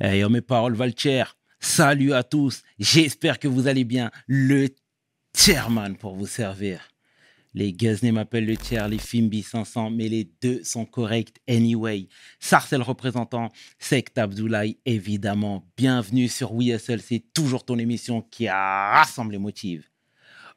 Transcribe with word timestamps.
Hey, 0.00 0.22
oh, 0.22 0.28
mes 0.28 0.42
paroles 0.42 0.76
valent 0.76 0.92
cher. 0.96 1.36
Salut 1.58 2.12
à 2.12 2.22
tous. 2.22 2.62
J'espère 2.78 3.40
que 3.40 3.48
vous 3.48 3.66
allez 3.66 3.82
bien. 3.82 4.12
Le 4.28 4.68
chairman 5.36 5.96
pour 5.96 6.14
vous 6.14 6.28
servir. 6.28 6.86
Les 7.52 7.72
Guzney 7.72 8.12
m'appellent 8.12 8.46
le 8.46 8.56
tiers, 8.56 8.86
les 8.86 8.98
Fimbi 8.98 9.42
500, 9.42 9.90
mais 9.90 10.08
les 10.08 10.30
deux 10.40 10.62
sont 10.62 10.84
corrects 10.84 11.34
anyway. 11.48 12.06
Sarcel 12.38 12.80
représentant, 12.80 13.50
Sect 13.80 14.16
Abdoulaye, 14.18 14.78
évidemment. 14.86 15.66
Bienvenue 15.76 16.28
sur 16.28 16.54
WeSL, 16.54 17.00
c'est 17.00 17.24
toujours 17.34 17.64
ton 17.64 17.76
émission 17.76 18.22
qui 18.22 18.48
rassemble 18.48 19.32
les 19.32 19.38
motifs. 19.38 19.90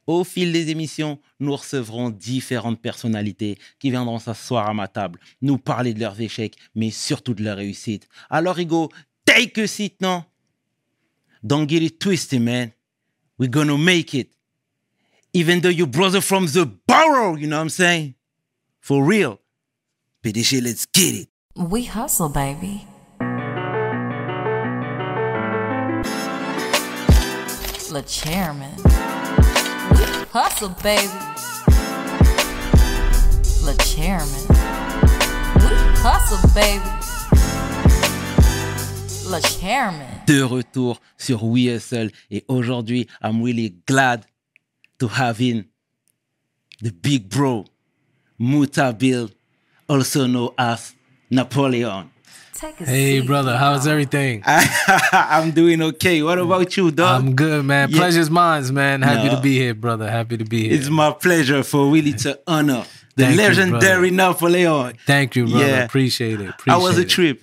Au 0.06 0.24
fil 0.24 0.52
des 0.52 0.70
émissions, 0.70 1.20
nous 1.40 1.56
recevrons 1.56 2.10
différentes 2.10 2.82
personnalités 2.82 3.58
qui 3.80 3.92
viendront 3.92 4.20
s'asseoir 4.20 4.68
à 4.68 4.74
ma 4.74 4.88
table, 4.88 5.20
nous 5.42 5.58
parler 5.58 5.94
de 5.94 6.00
leurs 6.00 6.20
échecs, 6.20 6.58
mais 6.76 6.92
surtout 6.92 7.34
de 7.34 7.44
leurs 7.44 7.58
réussites. 7.58 8.08
Alors, 8.30 8.60
Hugo, 8.60 8.90
take 9.34 9.58
a 9.58 9.68
seat, 9.68 9.96
no? 10.00 10.26
Don't 11.46 11.66
get 11.66 11.82
it 11.82 12.00
twisted, 12.00 12.42
man. 12.42 12.74
We're 13.38 13.50
gonna 13.50 13.78
make 13.78 14.14
it. 14.14 14.30
Even 15.34 15.62
though 15.62 15.70
your 15.70 15.88
brother 15.88 16.22
from 16.22 16.46
the 16.48 16.66
borough, 16.66 17.36
you 17.36 17.48
know 17.48 17.58
what 17.58 17.62
I'm 17.62 17.70
saying? 17.70 18.16
For 18.80 19.04
real. 19.04 19.40
PDG, 20.24 20.62
let's 20.64 20.86
get 20.86 21.16
it. 21.16 21.30
We 21.56 21.84
hustle, 21.84 22.30
baby. 22.30 22.86
The 27.92 28.04
chairman. 28.08 28.76
We 29.96 30.06
hustle, 30.32 30.70
baby. 30.84 31.08
The 33.66 33.76
chairman. 33.84 34.46
We 35.62 35.76
hustle, 36.00 36.50
baby. 36.54 37.01
Le 39.32 39.40
chairman. 39.42 40.06
De 40.28 40.42
retour 40.44 41.00
sur 41.18 41.44
WeSL 41.44 42.12
et 42.30 42.44
aujourd'hui, 42.50 43.08
I'm 43.24 43.42
really 43.42 43.76
glad 43.88 44.26
to 45.00 45.08
have 45.08 45.40
in 45.42 45.64
the 46.84 46.92
big 46.92 47.30
bro, 47.30 47.66
Mutah 48.40 48.92
Beale, 48.98 49.30
also 49.88 50.28
known 50.28 50.50
as 50.58 50.94
Napoleon. 51.30 52.10
Hey, 52.78 53.22
seat, 53.22 53.26
brother, 53.26 53.58
how's 53.58 53.88
everything? 53.88 54.44
I'm 54.46 55.50
doing 55.52 55.82
okay. 55.82 56.22
What 56.22 56.38
about 56.38 56.76
you, 56.78 56.92
dog? 56.92 57.22
I'm 57.24 57.34
good, 57.36 57.66
man. 57.66 57.90
Yeah. 57.90 57.98
Pleasure's 57.98 58.30
mine, 58.30 58.72
man. 58.74 59.02
Happy 59.02 59.30
No. 59.30 59.36
to 59.38 59.42
be 59.42 59.58
here, 59.58 59.74
brother. 59.74 60.08
Happy 60.12 60.38
to 60.38 60.46
be 60.46 60.68
here. 60.70 60.74
It's 60.80 60.90
my 60.90 61.12
pleasure 61.12 61.64
for 61.64 61.90
really 61.90 62.14
to 62.14 62.40
honor 62.46 62.84
the 63.16 63.24
Thank 63.26 63.36
you, 63.36 63.42
legendary 63.48 64.12
Napoleon. 64.12 64.94
Thank 65.08 65.36
you, 65.36 65.48
brother. 65.48 65.66
Yeah. 65.68 65.86
Appreciate 65.86 66.40
it. 66.42 66.50
Appreciate 66.50 66.72
How 66.74 66.82
was 66.82 66.98
the 66.98 67.02
it. 67.04 67.10
trip? 67.10 67.42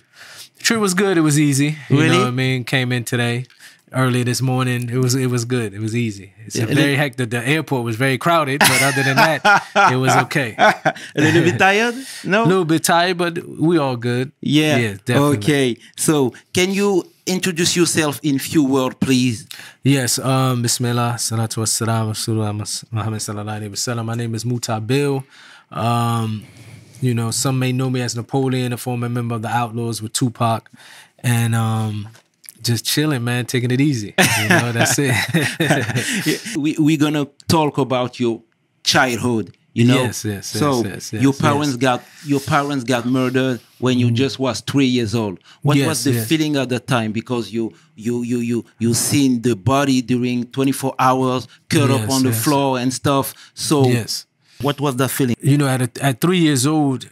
Trip 0.59 0.79
was 0.79 0.93
good. 0.93 1.17
It 1.17 1.21
was 1.21 1.39
easy. 1.39 1.77
You 1.89 1.97
Really? 1.97 2.09
know 2.09 2.19
what 2.19 2.27
I 2.27 2.31
mean? 2.31 2.63
Came 2.63 2.91
in 2.91 3.03
today, 3.03 3.45
early 3.93 4.23
this 4.23 4.41
morning. 4.41 4.89
It 4.89 4.97
was 4.97 5.15
it 5.15 5.27
was 5.27 5.45
good. 5.45 5.73
It 5.73 5.79
was 5.79 5.95
easy. 5.95 6.33
It's 6.45 6.55
Yeah, 6.55 6.65
very 6.65 6.95
hectic. 6.95 7.29
The 7.31 7.41
airport 7.47 7.83
was 7.85 7.95
very 7.95 8.17
crowded, 8.17 8.59
but 8.59 8.81
other 8.83 9.03
than 9.03 9.15
that, 9.15 9.41
it 9.91 9.95
was 9.95 10.15
okay. 10.25 10.55
A 10.57 10.93
little 11.15 11.43
bit 11.43 11.57
tired? 11.57 11.95
No? 12.23 12.43
A 12.43 12.47
little 12.51 12.65
bit 12.65 12.83
tired, 12.83 13.17
but 13.17 13.33
we 13.47 13.77
all 13.77 13.95
good. 13.95 14.31
Yeah. 14.41 14.77
Yeah, 14.77 14.93
definitely. 15.05 15.37
Okay. 15.37 15.77
So, 15.97 16.33
can 16.53 16.71
you 16.71 17.03
introduce 17.25 17.75
yourself 17.75 18.19
in 18.23 18.37
few 18.39 18.63
words, 18.63 18.95
please? 18.99 19.47
Yes, 19.83 20.19
um, 20.19 20.61
Bismillah, 20.61 21.15
salatu 21.17 21.57
wassalam, 21.63 22.07
Muhammad 22.91 23.21
sallallahu 23.21 23.59
alaihi 23.61 23.69
wasallam. 23.71 24.05
My 24.05 24.15
name 24.15 24.35
is 24.35 24.43
Mutah 24.43 24.85
Beale. 24.85 25.23
Um, 25.71 26.43
you 27.01 27.13
know, 27.13 27.31
some 27.31 27.59
may 27.59 27.71
know 27.71 27.89
me 27.89 28.01
as 28.01 28.15
Napoleon, 28.15 28.73
a 28.73 28.77
former 28.77 29.09
member 29.09 29.35
of 29.35 29.41
the 29.41 29.49
Outlaws 29.49 30.01
with 30.01 30.13
Tupac, 30.13 30.69
and 31.19 31.55
um, 31.55 32.09
just 32.61 32.85
chilling, 32.85 33.23
man, 33.23 33.45
taking 33.45 33.71
it 33.71 33.81
easy. 33.81 34.13
You 34.17 34.49
know, 34.49 34.71
that's 34.73 34.95
it. 34.97 36.55
we, 36.57 36.75
we're 36.77 36.97
going 36.97 37.13
to 37.13 37.29
talk 37.47 37.77
about 37.77 38.19
your 38.19 38.41
childhood. 38.83 39.55
You 39.73 39.85
know, 39.85 40.01
Yes, 40.01 40.25
yes, 40.25 40.53
yes, 40.53 40.59
so 40.59 40.83
yes, 40.83 41.13
yes, 41.13 41.21
your 41.21 41.31
parents 41.31 41.69
yes. 41.69 41.77
got 41.77 42.03
your 42.25 42.39
parents 42.39 42.83
got 42.83 43.05
murdered 43.05 43.61
when 43.77 43.99
you 43.99 44.09
just 44.09 44.39
was 44.39 44.61
three 44.61 44.87
years 44.87 45.13
old. 45.13 45.39
What 45.61 45.77
was 45.77 46.03
the 46.03 46.13
feeling 46.25 46.57
at 46.57 46.69
the 46.69 46.79
time? 46.79 47.11
Because 47.11 47.53
you 47.53 47.73
you 47.95 48.23
you 48.23 48.39
you 48.39 48.65
you 48.79 48.93
seen 48.95 49.43
the 49.43 49.55
body 49.55 50.01
during 50.01 50.45
twenty 50.45 50.71
four 50.71 50.95
hours 50.97 51.47
cut 51.69 51.91
up 51.91 52.09
on 52.09 52.23
the 52.23 52.33
floor 52.33 52.79
and 52.79 52.91
stuff. 52.91 53.51
So 53.53 53.85
yes. 53.87 54.25
What 54.61 54.79
was 54.81 54.95
that 54.97 55.09
feeling? 55.09 55.35
you 55.41 55.57
know, 55.57 55.67
at 55.67 55.81
a, 55.81 56.03
at 56.03 56.21
three 56.21 56.39
years 56.39 56.67
old, 56.67 57.09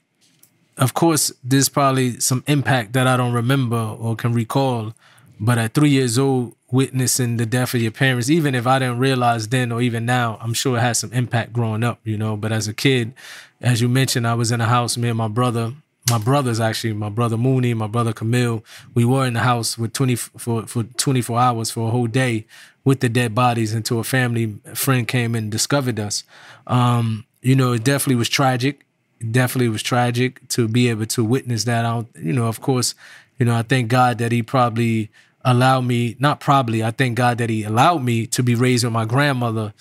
of 0.78 0.94
course, 0.94 1.32
there's 1.44 1.70
probably 1.70 2.20
some 2.20 2.44
impact 2.48 2.94
that 2.94 3.08
I 3.08 3.18
don't 3.18 3.34
remember 3.34 3.78
or 3.78 4.16
can 4.16 4.34
recall. 4.34 4.94
But 5.40 5.58
at 5.58 5.74
three 5.74 5.90
years 5.90 6.18
old, 6.18 6.56
witnessing 6.72 7.38
the 7.38 7.46
death 7.46 7.74
of 7.74 7.82
your 7.82 7.92
parents, 7.92 8.30
even 8.30 8.54
if 8.56 8.68
I 8.68 8.80
didn't 8.80 9.00
realize 9.00 9.48
then 9.48 9.72
or 9.72 9.82
even 9.82 10.06
now, 10.06 10.38
I'm 10.42 10.54
sure 10.54 10.78
it 10.78 10.82
had 10.82 10.98
some 10.98 11.14
impact 11.14 11.54
growing 11.54 11.84
up, 11.84 12.00
you 12.04 12.18
know. 12.18 12.36
But 12.36 12.52
as 12.52 12.68
a 12.68 12.74
kid, 12.74 13.14
as 13.62 13.82
you 13.82 13.88
mentioned, 13.88 14.28
I 14.28 14.34
was 14.34 14.52
in 14.52 14.62
a 14.62 14.66
house, 14.66 14.98
me 14.98 15.10
and 15.10 15.18
my 15.18 15.28
brother, 15.28 15.74
my 16.10 16.18
brothers 16.18 16.60
actually, 16.60 16.94
my 16.94 17.10
brother 17.10 17.38
Mooney, 17.38 17.74
my 17.74 17.88
brother 17.88 18.14
Camille, 18.14 18.64
we 18.94 19.06
were 19.06 19.26
in 19.26 19.34
the 19.34 19.42
house 19.42 19.78
with 19.78 19.94
20 19.94 20.16
for, 20.16 20.66
for 20.66 20.84
24 20.84 21.40
hours 21.40 21.72
for 21.72 21.88
a 21.88 21.92
whole 21.92 22.08
day 22.08 22.46
with 22.84 23.02
the 23.02 23.10
dead 23.10 23.36
bodies 23.36 23.74
until 23.74 24.00
a 24.00 24.04
family 24.04 24.56
friend 24.74 25.08
came 25.08 25.36
and 25.36 25.52
discovered 25.52 26.00
us. 26.00 26.24
Um, 26.66 27.26
you 27.42 27.56
know, 27.56 27.74
it 27.74 27.84
definitely 27.84 28.16
was 28.16 28.30
tragic. 28.30 28.86
It 29.20 29.32
definitely 29.32 29.70
was 29.70 29.82
tragic 29.84 30.48
to 30.50 30.68
be 30.68 30.90
able 30.90 31.06
to 31.08 31.24
witness 31.24 31.64
that. 31.66 31.86
I 31.86 31.92
don't, 31.94 32.08
you 32.22 32.34
know, 32.34 32.48
of 32.48 32.62
course, 32.62 32.94
you 33.40 33.46
know, 33.46 33.56
I 33.56 33.62
thank 33.64 33.90
God 33.90 34.18
that 34.20 34.32
He 34.32 34.44
probably 34.44 35.10
allowed 35.46 35.82
me, 35.82 36.16
not 36.20 36.40
probably, 36.40 36.84
I 36.84 36.92
thank 36.92 37.16
God 37.16 37.38
that 37.38 37.50
He 37.50 37.64
allowed 37.64 38.04
me 38.04 38.26
to 38.28 38.44
be 38.44 38.54
raised 38.54 38.84
with 38.84 38.94
my 38.94 39.06
grandmother, 39.06 39.74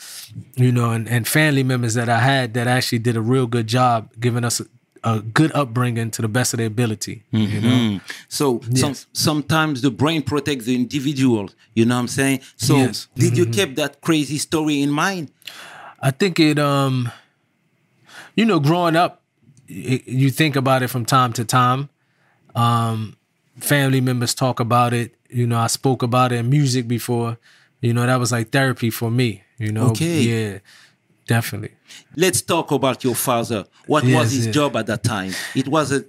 you 0.55 0.71
know, 0.71 0.91
and, 0.91 1.09
and 1.09 1.27
family 1.27 1.63
members 1.65 1.95
that 1.95 2.09
I 2.09 2.19
had 2.21 2.55
that 2.55 2.67
actually 2.67 3.01
did 3.01 3.17
a 3.17 3.21
real 3.21 3.47
good 3.47 3.67
job 3.67 4.11
giving 4.21 4.45
us 4.45 4.61
a, 4.61 4.67
a 5.03 5.21
good 5.21 5.51
upbringing 5.55 6.11
to 6.13 6.23
the 6.23 6.29
best 6.29 6.53
of 6.55 6.59
their 6.59 6.67
ability. 6.69 7.25
You 7.31 7.61
know, 7.61 7.69
Mm. 7.69 8.01
So 8.29 8.61
some, 8.75 8.95
sometimes 9.13 9.83
the 9.83 9.91
brain 9.91 10.23
protects 10.23 10.67
the 10.67 10.75
individual. 10.75 11.51
You 11.75 11.85
know 11.87 11.97
what 11.97 12.01
I'm 12.03 12.09
saying? 12.09 12.41
So 12.57 12.77
Yes. 12.77 13.09
Mm-hmm. 13.17 13.21
did 13.21 13.39
you 13.39 13.47
keep 13.47 13.77
that 13.77 14.01
crazy 14.01 14.39
story 14.39 14.83
in 14.83 14.91
mind? 14.91 15.31
I 16.01 16.11
think 16.11 16.39
it, 16.39 16.59
um, 16.59 17.11
you 18.37 18.45
know, 18.45 18.61
growing 18.61 18.95
up, 18.97 19.23
you 19.67 20.31
think 20.31 20.55
about 20.55 20.83
it 20.83 20.89
from 20.89 21.05
time 21.05 21.33
to 21.33 21.45
time. 21.45 21.89
Um, 22.55 23.17
family 23.59 24.01
members 24.01 24.35
talk 24.35 24.61
about 24.61 24.93
it. 24.93 25.15
You 25.29 25.47
know, 25.47 25.59
I 25.59 25.67
spoke 25.67 26.03
about 26.03 26.31
it 26.33 26.37
in 26.37 26.49
music 26.51 26.87
before. 26.87 27.39
You 27.81 27.93
know, 27.93 28.07
that 28.07 28.17
was 28.21 28.31
like 28.33 28.51
therapy 28.51 28.91
for 28.91 29.11
me. 29.11 29.43
You 29.59 29.73
know, 29.73 29.89
Okay. 29.89 30.21
yeah, 30.21 30.59
definitely. 31.27 31.73
Let's 32.15 32.43
talk 32.43 32.71
about 32.71 33.03
your 33.05 33.15
father. 33.15 33.65
What 33.87 34.05
was 34.05 34.33
his 34.33 34.47
yes. 34.47 34.55
job 34.55 34.77
at 34.77 34.87
that 34.87 35.03
time? 35.03 35.33
It 35.55 35.67
was 35.69 35.91
a, 35.93 36.05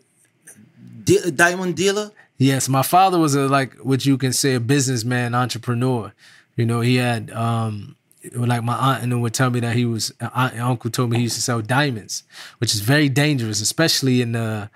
di- 1.03 1.17
a 1.25 1.31
diamond 1.31 1.75
dealer. 1.75 2.11
Yes, 2.37 2.69
my 2.69 2.83
father 2.83 3.17
was 3.17 3.33
a 3.35 3.47
like 3.47 3.73
what 3.75 4.05
you 4.05 4.17
can 4.17 4.33
say 4.33 4.53
a 4.55 4.59
businessman, 4.59 5.33
entrepreneur. 5.33 6.13
You 6.55 6.65
know, 6.65 6.81
he 6.81 6.95
had 6.97 7.31
um 7.31 7.95
like 8.33 8.63
my 8.63 8.75
aunt 8.75 9.03
and 9.03 9.11
them 9.11 9.21
would 9.21 9.33
tell 9.33 9.49
me 9.49 9.59
that 9.59 9.75
he 9.75 9.85
was 9.85 10.13
aunt 10.19 10.53
and 10.53 10.61
uncle 10.61 10.89
told 10.89 11.09
me 11.09 11.17
he 11.17 11.23
used 11.23 11.35
to 11.35 11.41
sell 11.41 11.61
diamonds, 11.61 12.23
which 12.59 12.73
is 12.73 12.81
very 12.81 13.09
dangerous, 13.09 13.61
especially 13.61 14.21
in 14.21 14.31
the 14.33 14.69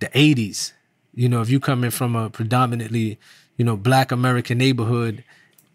the 0.00 0.10
eighties. 0.14 0.72
You 1.14 1.28
know, 1.28 1.40
if 1.42 1.50
you 1.50 1.60
come 1.60 1.84
in 1.84 1.90
from 1.90 2.16
a 2.16 2.28
predominantly, 2.30 3.18
you 3.56 3.64
know, 3.64 3.76
black 3.76 4.10
American 4.10 4.58
neighborhood, 4.58 5.22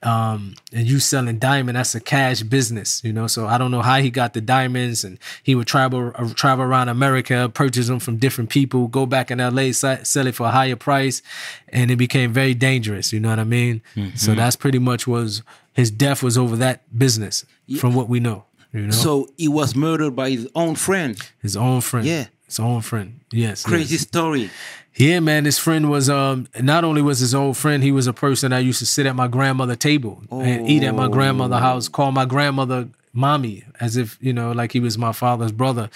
um, 0.02 0.56
and 0.74 0.88
you 0.88 1.00
selling 1.00 1.40
diamond, 1.40 1.78
that's 1.78 1.94
a 1.94 2.00
cash 2.00 2.42
business, 2.42 3.02
you 3.04 3.12
know. 3.12 3.28
So 3.28 3.48
I 3.48 3.58
don't 3.58 3.72
know 3.72 3.82
how 3.82 4.00
he 4.00 4.10
got 4.10 4.34
the 4.34 4.42
diamonds, 4.42 5.04
and 5.04 5.18
he 5.44 5.56
would 5.56 5.68
travel 5.68 6.14
uh, 6.16 6.34
travel 6.34 6.64
around 6.66 6.88
America, 6.90 7.50
purchase 7.54 7.88
them 7.88 8.00
from 8.00 8.18
different 8.18 8.50
people, 8.50 8.88
go 8.88 9.06
back 9.06 9.30
in 9.30 9.40
L.A., 9.40 9.72
se- 9.74 10.04
sell 10.04 10.28
it 10.28 10.36
for 10.36 10.48
a 10.48 10.52
higher 10.52 10.78
price, 10.78 11.22
and 11.70 11.92
it 11.92 11.98
became 11.98 12.32
very 12.32 12.54
dangerous. 12.54 13.12
You 13.12 13.20
know 13.20 13.30
what 13.30 13.40
I 13.40 13.44
mean? 13.44 13.82
So 14.16 14.36
that's 14.36 14.56
pretty 14.56 14.80
much 14.80 15.06
was 15.06 15.42
his 15.80 15.92
death 15.92 16.22
was 16.24 16.38
over 16.38 16.56
that 16.58 16.78
business, 16.98 17.46
from 17.80 17.94
what 17.96 18.08
we 18.10 18.20
know. 18.20 18.46
You 18.74 18.82
know, 18.88 18.92
So 18.92 19.28
he 19.38 19.48
was 19.48 19.76
murdered 19.76 20.16
by 20.16 20.30
his 20.30 20.48
own 20.54 20.76
friend. 20.76 21.18
his 21.42 21.56
own 21.56 21.82
friend. 21.82 22.06
Yeah. 22.06 22.26
his 22.46 22.60
own 22.60 22.82
friend. 22.82 23.20
Yes, 23.32 23.64
Crazy 23.64 23.96
yes. 23.96 24.02
story. 24.02 24.50
Yeah, 24.96 25.20
man. 25.22 25.46
His 25.46 25.58
friend 25.58 25.90
was 25.90 26.10
um 26.10 26.48
not 26.60 26.84
only 26.84 27.02
was 27.02 27.20
his 27.20 27.34
old 27.34 27.56
friend, 27.58 27.82
he 27.84 27.92
was 27.92 28.06
a 28.08 28.14
person 28.14 28.52
I 28.54 28.60
used 28.60 28.80
to 28.80 28.86
sit 28.86 29.06
at 29.06 29.16
my 29.16 29.28
grandmother 29.28 29.76
table 29.76 30.22
and 30.32 30.68
eat 30.70 30.84
at 30.84 30.94
my 30.96 31.08
grandmother 31.08 31.60
house, 31.60 31.88
call 31.88 32.12
my 32.12 32.26
grandmother 32.26 32.90
mommy, 33.14 33.64
as 33.80 33.98
if, 33.98 34.18
you 34.22 34.34
know, 34.34 34.52
like 34.52 34.72
he 34.74 34.80
was 34.80 34.98
my 34.98 35.14
father's 35.14 35.52
brother. 35.52 35.90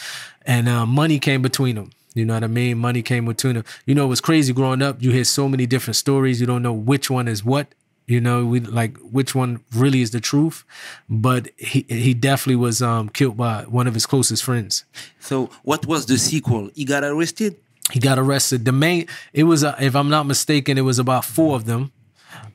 And 0.45 0.67
uh, 0.69 0.85
money 0.85 1.19
came 1.19 1.41
between 1.41 1.75
them. 1.75 1.89
You 2.15 2.25
know 2.25 2.33
what 2.35 2.43
I 2.43 2.47
mean? 2.47 2.77
Money 2.77 3.01
came 3.01 3.25
between 3.25 3.55
them. 3.55 3.65
You 3.85 3.93
know, 3.95 4.05
it 4.05 4.09
was 4.15 4.21
crazy 4.21 4.53
growing 4.53 4.81
up. 4.81 5.01
You 5.01 5.11
hear 5.11 5.23
so 5.25 5.47
many 5.49 5.65
different 5.65 5.95
stories. 5.95 6.39
You 6.39 6.47
don't 6.47 6.61
know 6.63 6.73
which 6.91 7.09
one 7.09 7.27
is 7.27 7.43
what. 7.43 7.67
You 8.05 8.19
know, 8.19 8.45
we 8.45 8.59
like 8.59 8.97
which 8.97 9.33
one 9.33 9.61
really 9.73 10.01
is 10.01 10.11
the 10.11 10.19
truth. 10.19 10.63
But 11.09 11.49
he 11.57 11.85
he 11.87 12.13
definitely 12.13 12.57
was 12.57 12.81
um 12.81 13.09
killed 13.09 13.37
by 13.37 13.63
one 13.63 13.87
of 13.87 13.93
his 13.93 14.05
closest 14.05 14.43
friends. 14.43 14.83
So 15.19 15.49
what 15.63 15.85
was 15.85 16.05
the 16.05 16.17
sequel? 16.17 16.69
He 16.75 16.83
got 16.85 17.03
arrested. 17.03 17.55
he 17.91 17.99
got 17.99 18.17
arrested. 18.19 18.65
The 18.65 18.71
main, 18.71 19.07
it 19.33 19.43
was, 19.43 19.63
uh, 19.63 19.75
if 19.79 19.93
I'm 19.95 20.09
not 20.09 20.25
mistaken, 20.25 20.77
it 20.77 20.81
was 20.81 20.99
about 20.99 21.25
four 21.25 21.55
of 21.55 21.65
them. 21.65 21.91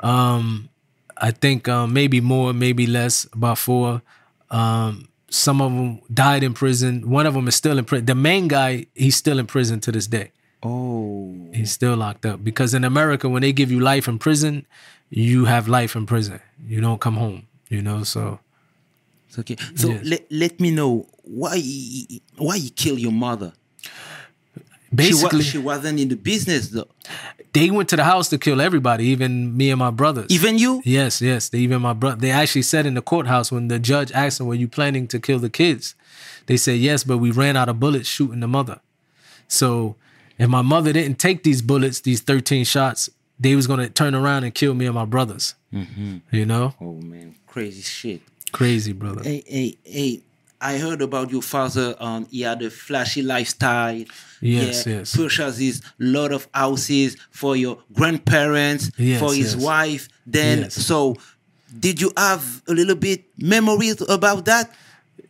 Um, 0.01 0.69
I 1.17 1.31
think 1.33 1.69
um, 1.69 1.93
maybe 1.93 2.21
more, 2.21 2.53
maybe 2.53 2.87
less, 2.87 3.27
about 3.33 3.59
four. 3.59 4.03
Um, 4.51 5.09
some 5.31 5.61
of 5.61 5.71
them 5.73 6.01
died 6.13 6.43
in 6.43 6.55
prison. 6.55 7.09
One 7.11 7.27
of 7.27 7.35
them 7.35 7.47
is 7.49 7.55
still 7.55 7.79
in 7.79 7.85
prison. 7.85 8.07
The 8.07 8.15
main 8.15 8.49
guy, 8.49 8.87
he's 8.95 9.17
still 9.17 9.39
in 9.39 9.47
prison 9.47 9.81
to 9.81 9.93
this 9.93 10.07
day. 10.07 10.33
Oh, 10.63 11.35
He's 11.55 11.71
still 11.73 11.97
locked 11.97 12.27
up 12.27 12.43
because 12.43 12.75
in 12.75 12.85
America, 12.85 13.29
when 13.29 13.43
they 13.43 13.53
give 13.53 13.71
you 13.71 13.81
life 13.81 14.09
in 14.09 14.19
prison, 14.19 14.67
you 15.11 15.45
have 15.47 15.69
life 15.69 15.97
in 15.97 16.07
prison. 16.07 16.41
You 16.67 16.81
don't 16.81 17.01
come 17.01 17.15
home. 17.17 17.47
You 17.69 17.83
know, 17.83 18.03
so 18.05 18.41
it's 19.29 19.39
okay. 19.39 19.57
So 19.75 19.89
Yes. 19.91 20.05
let, 20.05 20.27
let 20.33 20.61
me 20.61 20.71
know 20.71 21.07
why 21.23 21.61
why 22.37 22.57
you 22.57 22.71
kill 22.71 22.99
your 22.99 23.13
mother. 23.13 23.53
basically, 24.95 25.43
she, 25.43 25.59
wa- 25.59 25.75
she 25.75 25.79
wasn't 25.79 26.01
in 26.01 26.09
the 26.09 26.17
business 26.17 26.69
though. 26.69 26.89
they 27.53 27.71
went 27.71 27.89
to 27.91 27.97
the 27.97 28.05
house 28.05 28.29
to 28.31 28.39
kill 28.39 28.61
everybody, 28.61 29.05
even 29.07 29.57
me 29.57 29.71
and 29.71 29.79
my 29.79 29.91
brothers. 29.91 30.27
Even 30.31 30.59
you? 30.59 30.81
Yes, 30.85 31.21
yes. 31.21 31.49
They 31.51 31.59
even 31.59 31.83
my 31.83 31.93
brother. 31.93 32.17
They 32.21 32.31
actually 32.31 32.63
said 32.63 32.87
in 32.87 32.95
the 32.95 33.03
courthouse 33.03 33.53
when 33.53 33.69
the 33.69 33.79
judge 33.79 34.11
asked 34.13 34.39
them, 34.39 34.47
"Were 34.47 34.55
you 34.55 34.69
planning 34.69 35.07
to 35.09 35.19
kill 35.21 35.39
the 35.39 35.51
kids?" 35.51 35.95
They 36.47 36.57
said 36.57 36.79
yes, 36.79 37.05
but 37.05 37.19
we 37.19 37.31
ran 37.31 37.57
out 37.57 37.69
of 37.69 37.79
bullets 37.79 38.09
shooting 38.09 38.41
the 38.41 38.49
mother. 38.49 38.81
So 39.47 39.97
if 40.39 40.49
my 40.49 40.63
mother 40.63 40.93
didn't 40.95 41.19
take 41.19 41.43
these 41.43 41.61
bullets, 41.61 42.01
these 42.01 42.23
thirteen 42.23 42.65
shots, 42.65 43.11
they 43.41 43.55
was 43.57 43.67
gonna 43.67 43.89
turn 43.89 44.15
around 44.15 44.45
and 44.45 44.55
kill 44.55 44.75
me 44.75 44.87
and 44.87 44.95
my 44.95 45.05
brothers. 45.05 45.55
You 45.73 46.47
know, 46.47 46.75
Oh 46.81 46.95
man, 46.95 47.35
crazy 47.47 47.83
shit. 47.83 48.23
crazy 48.53 48.93
brother. 48.93 49.23
Hey, 49.23 49.43
hey, 49.47 49.79
hey. 49.85 50.21
I 50.61 50.77
heard 50.79 51.03
about 51.03 51.31
your 51.31 51.43
father. 51.43 51.95
Um, 52.01 52.27
he 52.33 52.41
had 52.41 52.61
a 52.63 52.71
flashy 52.71 53.23
lifestyle. 53.23 54.05
Yes, 54.41 54.87
yes. 54.87 55.15
Purchases 55.17 55.83
lot 56.01 56.33
of 56.33 56.49
houses 56.53 57.17
for 57.31 57.55
your 57.55 57.79
grandparents, 57.93 58.91
Yes, 58.97 59.21
for 59.21 59.33
his 59.35 59.55
yes. 59.55 59.65
wife. 59.65 60.09
Then, 60.27 60.59
Yes. 60.63 60.75
so 60.75 61.15
did 61.79 62.01
you 62.01 62.11
have 62.17 62.63
a 62.67 62.73
little 62.75 62.97
bit 62.97 63.25
memories 63.39 64.01
about 64.09 64.47
that? 64.47 64.75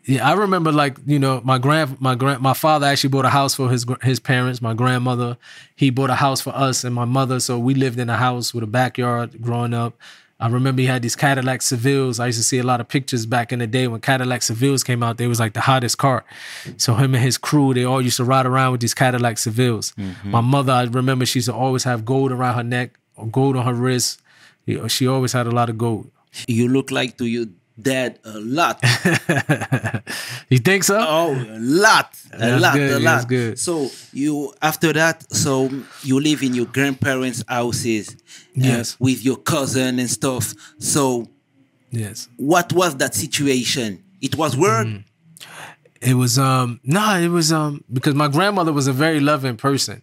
Yeah, 0.09 0.27
I 0.27 0.33
remember 0.33 0.73
like 0.73 0.97
you 1.05 1.19
know 1.19 1.43
my 1.45 1.59
grand 1.59 2.01
my 2.01 2.15
grand 2.15 2.41
my 2.41 2.55
father 2.55 2.87
actually 2.87 3.11
bought 3.11 3.27
a 3.27 3.29
house 3.29 3.55
for 3.55 3.69
his 3.69 3.85
his 4.03 4.19
parents. 4.19 4.63
My 4.63 4.73
grandmother, 4.73 5.37
he 5.77 5.91
bought 5.91 6.09
a 6.09 6.15
house 6.15 6.41
for 6.41 6.57
us 6.57 6.83
and 6.83 6.95
my 6.95 7.05
mother. 7.05 7.41
So 7.41 7.59
we 7.59 7.75
lived 7.75 7.99
in 7.99 8.09
a 8.09 8.17
house 8.17 8.55
with 8.55 8.65
a 8.65 8.67
backyard 8.67 9.43
growing 9.43 9.75
up. 9.75 9.99
I 10.41 10.49
remember 10.49 10.81
he 10.81 10.87
had 10.87 11.03
these 11.03 11.15
Cadillac 11.15 11.61
Sevilles. 11.61 12.19
I 12.19 12.27
used 12.27 12.39
to 12.39 12.45
see 12.45 12.59
a 12.59 12.63
lot 12.63 12.81
of 12.81 12.89
pictures 12.89 13.27
back 13.27 13.53
in 13.53 13.59
the 13.59 13.67
day 13.67 13.87
when 13.87 14.01
Cadillac 14.01 14.41
Sevilles 14.41 14.83
came 14.83 15.03
out. 15.03 15.19
They 15.19 15.27
was 15.27 15.41
like 15.41 15.53
the 15.53 15.61
hottest 15.61 15.99
car. 15.99 16.25
So 16.79 16.95
him 16.95 17.15
and 17.15 17.23
his 17.23 17.37
crew, 17.37 17.75
they 17.75 17.85
all 17.85 18.01
used 18.01 18.17
to 18.17 18.25
ride 18.25 18.47
around 18.47 18.73
with 18.73 18.81
these 18.81 18.95
Cadillac 18.95 19.37
Sevilles. 19.37 19.93
Mm-hmm. 19.97 20.31
My 20.31 20.41
mother, 20.41 20.73
I 20.73 20.85
remember 20.85 21.27
she 21.27 21.41
used 21.41 21.49
to 21.49 21.55
always 21.55 21.85
have 21.85 22.05
gold 22.05 22.33
around 22.33 22.55
her 22.55 22.63
neck 22.63 22.99
or 23.17 23.27
gold 23.27 23.57
on 23.57 23.67
her 23.67 23.75
wrist. 23.75 24.23
She 24.87 25.07
always 25.07 25.33
had 25.33 25.47
a 25.47 25.51
lot 25.51 25.69
of 25.69 25.77
gold. 25.77 26.11
You 26.47 26.69
look 26.69 26.91
like 26.91 27.19
to 27.19 27.27
your 27.27 27.47
dad 27.81 28.19
a 28.25 28.39
lot. 28.39 28.83
You 30.49 30.59
think 30.59 30.85
so? 30.85 30.97
Oh, 30.99 31.35
a 31.35 31.59
lot, 31.59 32.15
a 32.33 32.39
That's 32.39 32.63
lot, 32.63 32.75
good, 32.75 32.91
a 32.91 32.93
that's 33.01 33.05
lot. 33.23 33.29
good. 33.29 33.59
So 33.59 33.91
you 34.13 34.53
after 34.63 34.93
that, 34.95 35.31
so 35.35 35.69
you 36.03 36.19
live 36.21 36.43
in 36.43 36.55
your 36.55 36.65
grandparents' 36.67 37.45
houses, 37.47 38.09
uh, 38.11 38.15
Yes. 38.55 38.97
with 38.99 39.23
your 39.25 39.37
cousin 39.37 39.99
and 39.99 40.09
stuff. 40.11 40.55
So 40.79 41.29
Yes. 41.91 42.29
what 42.37 42.73
was 42.73 42.97
that 42.97 43.15
situation? 43.15 44.03
It 44.21 44.37
was 44.37 44.57
work. 44.57 44.87
Mm. 44.87 45.05
It 46.01 46.15
was 46.15 46.39
um 46.39 46.81
no, 46.85 47.19
it 47.19 47.29
was 47.29 47.53
um 47.53 47.85
because 47.93 48.15
my 48.15 48.29
grandmother 48.29 48.73
was 48.73 48.87
a 48.87 48.93
very 48.93 49.21
loving 49.21 49.57
person. 49.57 50.03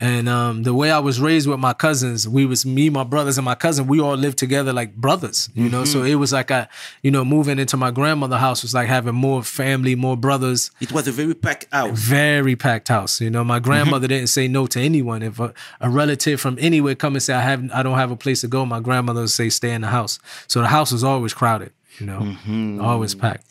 And 0.00 0.28
um 0.28 0.62
the 0.64 0.74
way 0.74 0.90
I 0.90 0.98
was 0.98 1.20
raised 1.20 1.46
with 1.48 1.58
my 1.60 1.72
cousins, 1.72 2.28
we 2.28 2.44
was 2.46 2.66
me, 2.66 2.90
my 2.90 3.04
brothers, 3.04 3.38
and 3.38 3.44
my 3.44 3.54
cousin, 3.54 3.86
we 3.86 4.00
all 4.00 4.16
lived 4.16 4.38
together 4.38 4.72
like 4.72 4.94
brothers, 4.96 5.48
you 5.54 5.68
know. 5.68 5.84
So 5.84 6.02
it 6.02 6.16
was 6.16 6.32
like 6.32 6.50
I, 6.50 6.66
you 7.02 7.10
know, 7.10 7.24
moving 7.24 7.58
into 7.58 7.76
my 7.76 7.90
grandmother's 7.90 8.40
house 8.40 8.62
was 8.62 8.74
like 8.74 8.88
having 8.88 9.14
more 9.14 9.42
family, 9.42 9.94
more 9.94 10.16
brothers, 10.16 10.70
It 10.80 10.92
was 10.92 11.06
a 11.08 11.12
very 11.12 11.34
packed 11.34 11.66
house. 11.72 11.98
very 11.98 12.56
packed 12.56 12.88
house. 12.88 13.20
You 13.20 13.30
know, 13.30 13.44
my 13.44 13.60
grandmother 13.60 14.08
didn't 14.08 14.28
say 14.28 14.48
no 14.48 14.66
to 14.66 14.80
anyone. 14.80 15.22
If 15.22 15.38
a, 15.40 15.54
a 15.80 15.88
relative 15.88 16.40
from 16.40 16.56
anywhere 16.60 16.94
come 16.94 17.14
and 17.14 17.22
say 17.22 17.34
I 17.34 17.40
have 17.40 17.70
I 17.72 17.82
don't 17.82 17.98
have 17.98 18.10
a 18.10 18.16
place 18.16 18.40
to 18.42 18.48
go, 18.48 18.66
my 18.66 18.80
grandmother 18.80 19.20
would 19.22 19.30
say 19.30 19.48
stay 19.50 19.70
in 19.72 19.80
the 19.82 19.88
house. 19.88 20.18
So 20.48 20.60
the 20.60 20.68
house 20.68 20.90
was 20.92 21.04
always 21.04 21.32
crowded, 21.34 21.72
you 22.00 22.06
know, 22.06 22.36
always 22.82 23.14
packed. 23.14 23.46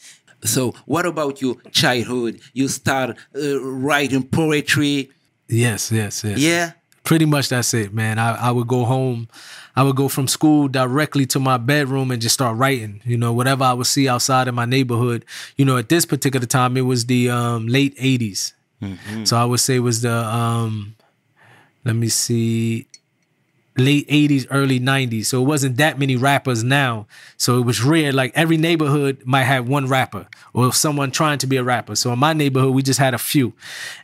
So 0.46 0.74
what 0.86 1.06
about 1.06 1.42
your 1.42 1.56
childhood? 1.72 2.40
You 2.54 2.68
start 2.68 3.18
uh, 3.36 3.62
writing 3.64 4.24
poetry. 4.24 5.10
Yes, 5.48 5.92
yes, 5.92 6.24
yes. 6.24 6.40
Yeah. 6.40 6.72
Pretty 7.04 7.26
much 7.26 7.50
that's 7.50 7.74
it, 7.74 7.94
man. 7.94 8.18
I, 8.18 8.36
I 8.36 8.52
would 8.52 8.68
go 8.70 8.86
home, 8.86 9.28
I 9.76 9.84
would 9.84 9.98
go 9.98 10.08
from 10.08 10.26
school 10.30 10.70
directly 10.70 11.26
to 11.28 11.40
my 11.40 11.58
bedroom 11.58 12.12
and 12.12 12.22
just 12.22 12.34
start 12.34 12.56
writing. 12.58 13.02
You 13.04 13.18
know, 13.18 13.34
whatever 13.34 13.66
I 13.66 13.74
would 13.74 13.88
see 13.88 14.08
outside 14.08 14.48
in 14.48 14.56
my 14.56 14.64
neighborhood. 14.66 15.26
You 15.58 15.66
know, 15.66 15.76
at 15.76 15.90
this 15.90 16.06
particular 16.06 16.46
time, 16.46 16.78
it 16.78 16.82
was 16.82 17.06
the 17.08 17.30
um, 17.30 17.68
late 17.68 17.98
80s. 17.98 18.54
So 19.26 19.36
I 19.38 19.44
would 19.46 19.60
say 19.60 19.76
it 19.76 19.80
was 19.80 20.02
the, 20.02 20.14
um, 20.14 20.96
let 21.86 21.96
me 21.96 22.08
see, 22.08 22.88
late 23.78 24.08
80s, 24.08 24.46
early 24.52 24.80
90s. 24.80 25.26
So 25.26 25.42
it 25.42 25.46
wasn't 25.46 25.78
that 25.78 25.98
many 25.98 26.16
rappers 26.16 26.64
now. 26.64 27.08
So 27.38 27.58
it 27.58 27.66
was 27.66 27.84
rare. 27.84 28.12
Like 28.12 28.32
every 28.36 28.58
neighborhood 28.58 29.24
might 29.26 29.44
have 29.44 29.68
one 29.68 29.88
rapper 29.88 30.28
or 30.54 30.72
someone 30.74 31.12
trying 31.12 31.40
to 31.40 31.48
be 31.48 31.58
a 31.58 31.64
rapper. 31.64 31.96
So 31.96 32.14
in 32.14 32.20
my 32.20 32.34
neighborhood, 32.34 32.74
we 32.74 32.84
just 32.84 33.00
had 33.00 33.14
a 33.14 33.18
few. 33.18 33.54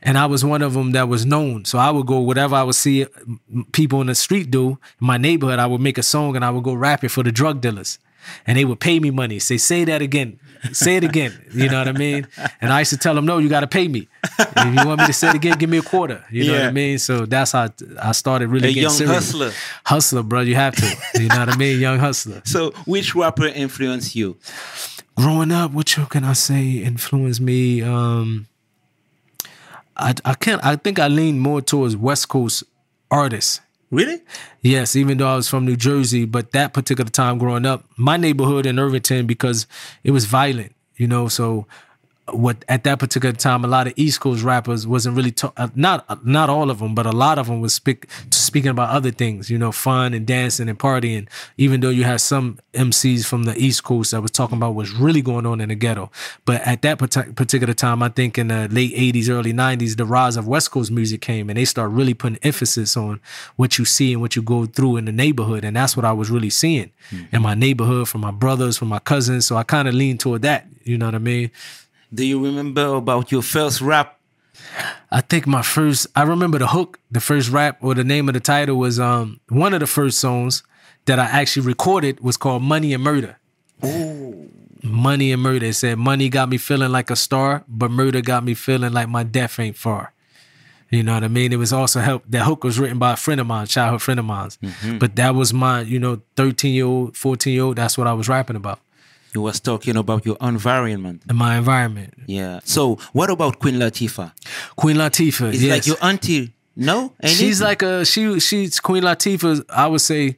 And 0.02 0.18
I 0.18 0.26
was 0.26 0.44
one 0.44 0.62
of 0.62 0.74
them 0.74 0.92
that 0.94 1.08
was 1.08 1.26
known. 1.26 1.66
So 1.66 1.78
I 1.78 1.92
would 1.92 2.08
go, 2.08 2.20
whatever 2.20 2.56
I 2.56 2.64
would 2.64 2.76
see 2.76 3.06
mm, 3.06 3.72
people 3.72 4.02
in 4.02 4.08
the 4.08 4.16
street 4.16 4.50
do 4.50 4.72
in 4.72 5.08
my 5.08 5.18
neighborhood, 5.18 5.60
I 5.60 5.68
would 5.68 5.82
make 5.82 5.98
a 5.98 6.04
song 6.04 6.36
and 6.36 6.44
I 6.44 6.50
would 6.50 6.64
go 6.64 6.74
rap 6.74 7.04
it 7.04 7.10
for 7.10 7.24
the 7.24 7.32
drug 7.32 7.62
dealers. 7.62 8.00
And 8.48 8.58
they 8.58 8.66
would 8.66 8.80
pay 8.80 9.00
me 9.00 9.12
money. 9.12 9.40
Say, 9.40 9.58
say 9.58 9.84
that 9.86 10.02
again. 10.02 10.40
Say 10.74 10.98
it 10.98 11.06
again. 11.06 11.32
You 11.54 11.70
know 11.70 11.80
what 11.80 11.88
I 11.88 11.94
mean? 11.94 12.28
And 12.60 12.74
I 12.74 12.80
used 12.80 12.92
to 12.92 12.98
tell 12.98 13.16
them, 13.16 13.26
no, 13.26 13.38
you 13.38 13.48
got 13.48 13.62
to 13.62 13.68
pay 13.68 13.88
me. 13.88 14.10
If 14.40 14.76
you 14.82 14.86
want 14.88 15.00
me 15.00 15.06
to 15.08 15.14
say 15.14 15.30
it 15.30 15.36
again, 15.36 15.58
give 15.58 15.70
me 15.70 15.78
a 15.78 15.82
quarter. 15.82 16.26
You 16.30 16.48
know 16.48 16.54
what 16.60 16.64
I 16.64 16.72
mean? 16.72 17.00
So 17.00 17.26
that's 17.26 17.54
how 17.54 17.70
I 18.02 18.12
started 18.12 18.50
really 18.50 18.68
A 18.70 18.74
getting 18.74 18.84
young 18.84 18.92
serious. 18.92 19.16
hustler. 19.32 19.52
Hustler, 19.86 20.24
bro. 20.24 20.42
You 20.42 20.56
have 20.56 20.76
to. 20.76 20.98
You 21.22 21.30
know 21.30 21.40
what 21.40 21.50
I 21.50 21.56
mean? 21.56 21.80
Young 21.80 22.00
hustler. 22.00 22.42
So 22.46 22.72
which 22.86 23.16
rapper 23.16 23.46
influenced 23.48 24.16
you? 24.16 24.36
Growing 25.16 25.52
up, 25.54 25.72
what 25.72 25.96
you 25.96 26.06
can 26.08 26.24
I 26.26 26.34
say 26.34 26.70
influenced 26.72 27.40
me? 27.42 27.82
Um, 27.82 28.48
I 29.96 30.14
I 30.26 30.34
can't. 30.34 30.64
I 30.64 30.76
think 30.76 31.00
I 31.00 31.08
lean 31.08 31.40
more 31.40 31.62
towards 31.62 31.96
West 31.96 32.28
Coast 32.30 32.64
artists. 33.12 33.62
Really? 33.92 34.22
Yes, 34.62 34.96
even 34.96 35.18
though 35.18 35.28
I 35.28 35.36
was 35.36 35.50
from 35.50 35.66
New 35.66 35.76
Jersey, 35.76 36.26
but 36.26 36.52
that 36.52 36.74
particular 36.74 37.10
time 37.10 37.40
growing 37.40 37.66
up, 37.66 37.86
my 37.98 38.18
neighborhood 38.18 38.66
in 38.66 38.78
Irvington 38.78 39.26
because 39.26 39.66
it 40.04 40.12
was 40.12 40.26
violent, 40.26 40.76
you 40.96 41.08
know. 41.08 41.28
So, 41.28 41.66
what 42.34 42.64
at 42.68 42.84
that 42.84 43.00
particular 43.00 43.34
time, 43.34 43.64
a 43.64 43.68
lot 43.68 43.88
of 43.88 43.94
East 43.96 44.20
Coast 44.20 44.44
rappers 44.44 44.86
wasn't 44.86 45.16
really 45.16 45.32
ta- 45.32 45.54
uh, 45.58 45.70
not 45.76 46.26
not 46.26 46.50
all 46.50 46.70
of 46.70 46.80
them, 46.80 46.96
but 46.96 47.06
a 47.06 47.12
lot 47.12 47.38
of 47.38 47.48
them 47.48 47.62
was 47.62 47.74
speak, 47.74 48.08
speaking 48.32 48.70
about 48.70 48.90
other 48.90 49.12
things, 49.12 49.50
you 49.50 49.58
know, 49.58 49.72
fun 49.72 50.14
and 50.14 50.26
dancing 50.26 50.70
and 50.70 50.78
partying. 50.80 51.28
Even 51.58 51.82
though 51.82 51.90
you 51.90 52.04
had 52.04 52.22
some 52.22 52.60
MCs 52.74 53.26
from 53.26 53.44
the 53.44 53.58
East 53.58 53.84
Coast 53.84 54.12
that 54.12 54.22
was 54.22 54.32
talking 54.32 54.58
about 54.58 54.76
what's 54.76 54.92
really 54.92 55.22
going 55.22 55.46
on 55.46 55.62
in 55.62 55.70
the 55.70 55.76
ghetto, 55.76 56.12
but 56.46 56.62
at 56.62 56.82
that 56.82 57.00
parti- 57.00 57.32
particular 57.34 57.74
time, 57.74 58.02
I 58.04 58.10
think 58.10 58.38
in 58.38 58.50
the 58.50 58.68
late 58.70 58.94
'80s, 58.96 59.30
early 59.30 59.54
'90s, 59.54 59.98
the 59.98 60.06
rise 60.06 60.38
of 60.38 60.48
West 60.48 60.72
Coast 60.72 60.92
music 60.92 61.22
came, 61.22 61.50
and 61.50 61.58
they 61.58 61.66
start 61.66 61.92
really 61.92 62.14
putting 62.14 62.40
emphasis 62.44 62.98
on 62.98 63.20
what 63.56 63.78
you 63.78 63.86
see 63.86 64.14
and 64.14 64.22
what 64.22 64.36
you 64.36 64.42
go 64.42 64.66
through 64.66 64.98
in 64.98 65.06
the 65.06 65.12
neighborhood, 65.12 65.64
and 65.64 65.76
that's 65.76 65.96
what 65.96 66.06
I 66.06 66.12
was 66.12 66.30
really 66.30 66.50
seeing 66.50 66.92
in 67.32 67.42
my 67.42 67.56
neighborhood 67.56 68.08
from 68.08 68.22
my 68.22 68.32
brothers, 68.32 68.78
from 68.78 68.88
my 68.88 69.00
cousins. 69.00 69.46
So 69.46 69.58
I 69.58 69.64
kind 69.64 69.88
of 69.88 69.94
leaned 69.94 70.20
toward 70.20 70.42
that. 70.44 70.66
You 70.84 70.98
know 70.98 71.06
what 71.06 71.16
I 71.16 71.20
mean? 71.20 71.52
Do 72.14 72.26
you 72.26 72.44
remember 72.44 72.96
about 72.96 73.32
your 73.32 73.42
first 73.42 73.82
rap? 73.82 74.20
I 75.12 75.22
think 75.22 75.48
my 75.48 75.62
first 75.62 76.08
I 76.16 76.24
remember 76.24 76.60
the 76.60 76.68
hook, 76.68 77.00
the 77.12 77.20
first 77.20 77.50
rap 77.50 77.78
or 77.82 77.94
the 77.96 78.04
name 78.04 78.28
of 78.30 78.34
the 78.34 78.40
title 78.40 78.78
was 78.78 79.00
um 79.00 79.40
one 79.50 79.74
of 79.74 79.80
the 79.80 79.88
first 79.88 80.20
songs 80.20 80.64
that 81.06 81.20
I 81.20 81.26
actually 81.26 81.66
recorded 81.66 82.20
was 82.20 82.38
called 82.38 82.64
Money 82.64 82.94
and 82.94 83.04
Murder. 83.04 83.40
Ooh. 83.86 84.50
Money 84.84 85.32
and 85.32 85.42
Murder. 85.42 85.68
It 85.68 85.74
said 85.74 85.98
money 85.98 86.30
got 86.30 86.50
me 86.50 86.58
feeling 86.58 86.92
like 86.92 87.10
a 87.10 87.16
star, 87.16 87.64
but 87.68 87.92
murder 87.92 88.22
got 88.22 88.44
me 88.44 88.54
feeling 88.54 88.94
like 88.94 89.10
my 89.10 89.24
death 89.24 89.60
ain't 89.60 89.78
far. 89.78 90.14
You 90.92 91.04
know 91.04 91.14
what 91.14 91.24
I 91.24 91.28
mean? 91.28 91.54
It 91.54 91.58
was 91.58 91.72
also 91.72 92.00
help 92.00 92.24
that 92.30 92.44
hook 92.46 92.64
was 92.64 92.80
written 92.80 92.98
by 92.98 93.14
a 93.14 93.16
friend 93.16 93.40
of 93.40 93.46
mine, 93.48 93.68
childhood 93.68 94.02
friend 94.02 94.20
of 94.20 94.26
mine. 94.26 94.50
But 95.00 95.16
that 95.18 95.36
was 95.36 95.54
my, 95.54 95.82
you 95.82 96.00
know, 96.00 96.22
13 96.36 96.74
year 96.74 96.86
old, 96.86 97.16
14 97.16 97.54
year 97.54 97.64
old, 97.64 97.76
that's 97.76 97.98
what 97.98 98.08
I 98.08 98.14
was 98.14 98.28
rapping 98.28 98.56
about. 98.56 98.80
You 99.34 99.42
was 99.42 99.60
talking 99.60 99.96
about 99.96 100.26
your 100.26 100.38
environment. 100.42 101.24
In 101.30 101.36
my 101.36 101.58
environment. 101.58 102.14
Yeah. 102.26 102.60
So 102.64 102.96
what 103.14 103.30
about 103.30 103.60
Queen 103.60 103.76
Latifah? 103.76 104.32
Queen 104.76 104.98
Latifah. 104.98 105.54
It's 105.54 105.62
yes. 105.62 105.72
like 105.72 105.88
your 105.88 105.98
auntie. 106.02 106.54
No? 106.76 107.14
She's 107.24 107.62
it? 107.62 107.64
like 107.64 107.82
a 107.82 108.06
she 108.06 108.40
she's 108.40 108.80
Queen 108.80 109.04
Latifah. 109.04 109.64
I 109.70 109.88
would 109.88 110.02
say 110.02 110.38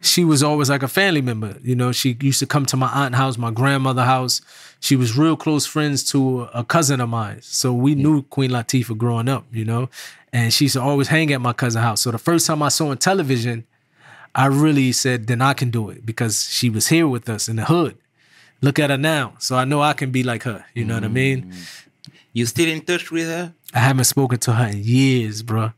she 0.00 0.24
was 0.24 0.42
always 0.42 0.70
like 0.70 0.82
a 0.82 0.88
family 0.88 1.20
member. 1.20 1.56
You 1.62 1.74
know, 1.74 1.92
she 1.92 2.16
used 2.20 2.40
to 2.40 2.46
come 2.46 2.64
to 2.66 2.76
my 2.76 2.88
aunt 2.88 3.14
house, 3.14 3.36
my 3.36 3.50
grandmother 3.50 4.04
house. 4.04 4.40
She 4.80 4.96
was 4.96 5.18
real 5.18 5.36
close 5.36 5.66
friends 5.66 6.02
to 6.12 6.48
a 6.54 6.64
cousin 6.64 7.02
of 7.02 7.10
mine. 7.10 7.42
So 7.42 7.74
we 7.74 7.94
knew 7.94 8.22
Queen 8.22 8.50
Latifah 8.50 8.96
growing 8.96 9.28
up, 9.28 9.44
you 9.52 9.64
know. 9.64 9.90
and 10.32 10.52
she 10.52 10.66
used 10.66 10.74
to 10.74 10.80
always 10.80 11.08
hang 11.08 11.32
at 11.32 11.40
my 11.40 11.52
cousin's 11.52 11.82
house. 11.82 12.02
So 12.02 12.10
the 12.10 12.18
first 12.18 12.46
time 12.46 12.62
I 12.62 12.68
saw 12.68 12.86
her 12.86 12.90
on 12.92 12.98
television, 12.98 13.66
I 14.34 14.46
really 14.46 14.92
said, 14.92 15.26
then 15.26 15.42
I 15.42 15.54
can 15.54 15.70
do 15.70 15.90
it 15.90 16.06
because 16.06 16.48
she 16.50 16.70
was 16.70 16.88
here 16.88 17.08
with 17.08 17.28
us 17.28 17.48
in 17.48 17.56
the 17.56 17.64
hood. 17.64 17.98
Look 18.62 18.78
at 18.78 18.90
her 18.90 18.98
now. 18.98 19.34
So 19.38 19.56
I 19.56 19.64
know 19.64 19.80
I 19.82 19.92
can 19.94 20.10
be 20.10 20.22
like 20.22 20.42
her. 20.44 20.64
You 20.74 20.84
know 20.84 20.94
what 20.94 21.04
I 21.04 21.08
mean? 21.08 21.52
You 22.32 22.46
still 22.46 22.68
in 22.68 22.82
touch 22.82 23.10
with 23.10 23.26
her? 23.26 23.52
I 23.74 23.78
haven't 23.80 24.04
spoken 24.04 24.38
to 24.40 24.52
her 24.52 24.68
in 24.68 24.82
years, 24.84 25.42
bro. 25.42 25.72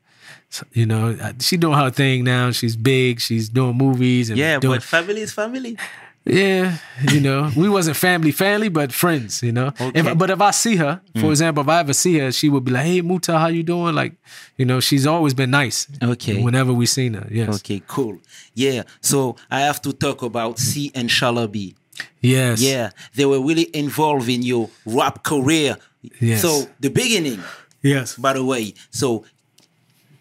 So, 0.50 0.66
you 0.72 0.84
know, 0.84 1.16
she 1.40 1.56
doing 1.56 1.78
her 1.78 1.90
thing 1.90 2.24
now. 2.24 2.50
She's 2.50 2.76
big. 2.76 3.20
She's 3.20 3.48
doing 3.48 3.76
movies 3.76 4.28
and 4.30 4.38
Yeah, 4.38 4.58
doing, 4.58 4.76
but 4.76 4.82
family 4.82 5.22
is 5.22 5.32
family. 5.32 5.78
yeah, 6.26 6.76
you 7.10 7.20
know, 7.20 7.50
we 7.56 7.68
wasn't 7.70 7.96
family, 7.96 8.32
family, 8.32 8.68
but 8.68 8.92
friends. 8.92 9.42
You 9.42 9.52
know, 9.52 9.68
Okay. 9.68 9.90
Mm. 10.02 10.12
if, 10.12 10.18
but 10.18 10.28
if 10.30 10.40
I 10.42 10.50
see 10.50 10.76
her, 10.76 11.00
for 11.18 11.30
example, 11.30 11.62
if 11.62 11.68
I 11.68 11.80
ever 11.80 11.94
see 11.94 12.18
her, 12.18 12.30
she 12.32 12.48
would 12.50 12.64
be 12.64 12.70
like, 12.70 12.84
"Hey, 12.84 13.00
Muta, 13.00 13.38
how 13.38 13.46
you 13.48 13.62
doing?" 13.62 13.94
Like, 13.94 14.12
you 14.58 14.64
know, 14.66 14.78
she's 14.80 15.06
always 15.06 15.32
been 15.34 15.50
nice. 15.50 15.86
Okay. 16.02 16.42
Whenever 16.42 16.72
we 16.74 16.84
seen 16.86 17.14
her, 17.14 17.26
yes, 17.30 17.56
Okay, 17.56 17.82
cool. 17.88 18.18
Yeah, 18.54 18.82
so 19.00 19.36
I 19.50 19.60
have 19.60 19.80
to 19.82 19.92
talk 19.92 20.20
about 20.22 20.58
C 20.58 20.92
and 20.94 21.08
Shalaby. 21.08 21.74
Yes, 22.20 22.60
Yeah, 22.60 22.90
they 23.14 23.24
were 23.24 23.40
really 23.40 23.68
involved 23.74 24.28
in 24.28 24.42
your 24.42 24.70
rap 24.86 25.22
career. 25.22 25.76
Yes. 26.20 26.42
So 26.42 26.66
the 26.80 26.90
beginning, 26.90 27.40
yes. 27.82 28.16
by 28.16 28.32
the 28.32 28.44
way. 28.44 28.74
So 28.90 29.24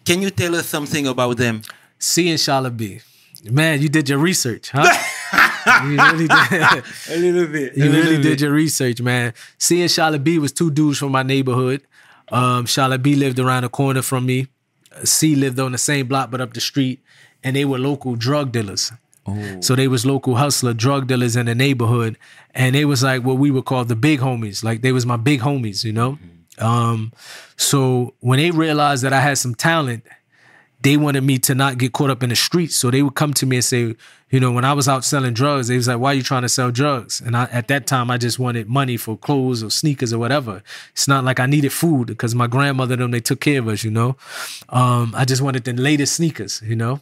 can 0.04 0.22
you 0.22 0.30
tell 0.30 0.54
us 0.54 0.66
something 0.66 1.06
about 1.06 1.36
them? 1.36 1.62
C 1.98 2.28
and 2.30 2.38
Shala 2.38 2.76
B. 2.76 3.00
Man, 3.50 3.82
you 3.82 3.88
did 3.88 4.08
your 4.08 4.18
research, 4.18 4.70
huh? 4.72 4.86
you 5.84 5.96
really 5.96 6.28
did. 6.28 6.84
A 7.10 7.16
little 7.16 7.46
bit. 7.46 7.76
You 7.76 7.90
really 7.90 8.22
did 8.22 8.40
your 8.40 8.52
research, 8.52 9.00
man. 9.00 9.34
C 9.58 9.80
and 9.80 9.90
Shala 9.90 10.22
B 10.22 10.38
was 10.38 10.52
two 10.52 10.70
dudes 10.70 10.98
from 10.98 11.12
my 11.12 11.22
neighborhood. 11.22 11.82
Um, 12.30 12.66
Shala 12.66 13.02
B 13.02 13.14
lived 13.14 13.38
around 13.38 13.62
the 13.62 13.68
corner 13.68 14.02
from 14.02 14.26
me. 14.26 14.46
C 15.04 15.34
lived 15.34 15.58
on 15.58 15.72
the 15.72 15.78
same 15.78 16.06
block 16.06 16.30
but 16.30 16.40
up 16.40 16.52
the 16.52 16.60
street, 16.60 17.00
and 17.42 17.56
they 17.56 17.64
were 17.64 17.78
local 17.78 18.14
drug 18.14 18.52
dealers. 18.52 18.92
So 19.60 19.76
they 19.76 19.88
was 19.88 20.04
local 20.04 20.36
hustler 20.36 20.74
drug 20.74 21.06
dealers 21.06 21.36
in 21.36 21.46
the 21.46 21.54
neighborhood, 21.54 22.18
and 22.54 22.74
they 22.74 22.84
was 22.84 23.02
like 23.02 23.22
what 23.22 23.38
we 23.38 23.50
would 23.50 23.64
call 23.64 23.84
the 23.84 23.96
big 23.96 24.20
homies. 24.20 24.64
Like 24.64 24.82
they 24.82 24.92
was 24.92 25.06
my 25.06 25.16
big 25.16 25.40
homies, 25.40 25.84
you 25.84 25.92
know. 25.92 26.18
Um, 26.58 27.12
so 27.56 28.14
when 28.20 28.38
they 28.38 28.50
realized 28.50 29.02
that 29.04 29.12
I 29.12 29.20
had 29.20 29.38
some 29.38 29.54
talent, 29.54 30.04
they 30.82 30.96
wanted 30.96 31.22
me 31.22 31.38
to 31.38 31.54
not 31.54 31.78
get 31.78 31.92
caught 31.92 32.10
up 32.10 32.22
in 32.22 32.28
the 32.28 32.36
streets. 32.36 32.74
So 32.74 32.90
they 32.90 33.02
would 33.02 33.14
come 33.14 33.32
to 33.34 33.46
me 33.46 33.56
and 33.56 33.64
say, 33.64 33.94
you 34.30 34.40
know, 34.40 34.50
when 34.50 34.64
I 34.64 34.72
was 34.72 34.88
out 34.88 35.04
selling 35.04 35.32
drugs, 35.32 35.68
they 35.68 35.76
was 35.76 35.86
like, 35.86 35.98
why 35.98 36.10
are 36.10 36.14
you 36.14 36.22
trying 36.22 36.42
to 36.42 36.48
sell 36.48 36.70
drugs? 36.70 37.20
And 37.20 37.36
I, 37.36 37.44
at 37.52 37.68
that 37.68 37.86
time, 37.86 38.10
I 38.10 38.18
just 38.18 38.38
wanted 38.38 38.68
money 38.68 38.96
for 38.96 39.16
clothes 39.16 39.62
or 39.62 39.70
sneakers 39.70 40.12
or 40.12 40.18
whatever. 40.18 40.62
It's 40.92 41.06
not 41.06 41.24
like 41.24 41.38
I 41.38 41.46
needed 41.46 41.72
food 41.72 42.08
because 42.08 42.34
my 42.34 42.48
grandmother, 42.48 42.96
them, 42.96 43.12
they 43.12 43.20
took 43.20 43.40
care 43.40 43.60
of 43.60 43.68
us, 43.68 43.84
you 43.84 43.90
know. 43.90 44.16
Um, 44.70 45.14
I 45.16 45.24
just 45.24 45.42
wanted 45.42 45.64
the 45.64 45.72
latest 45.74 46.16
sneakers, 46.16 46.62
you 46.64 46.74
know. 46.74 47.00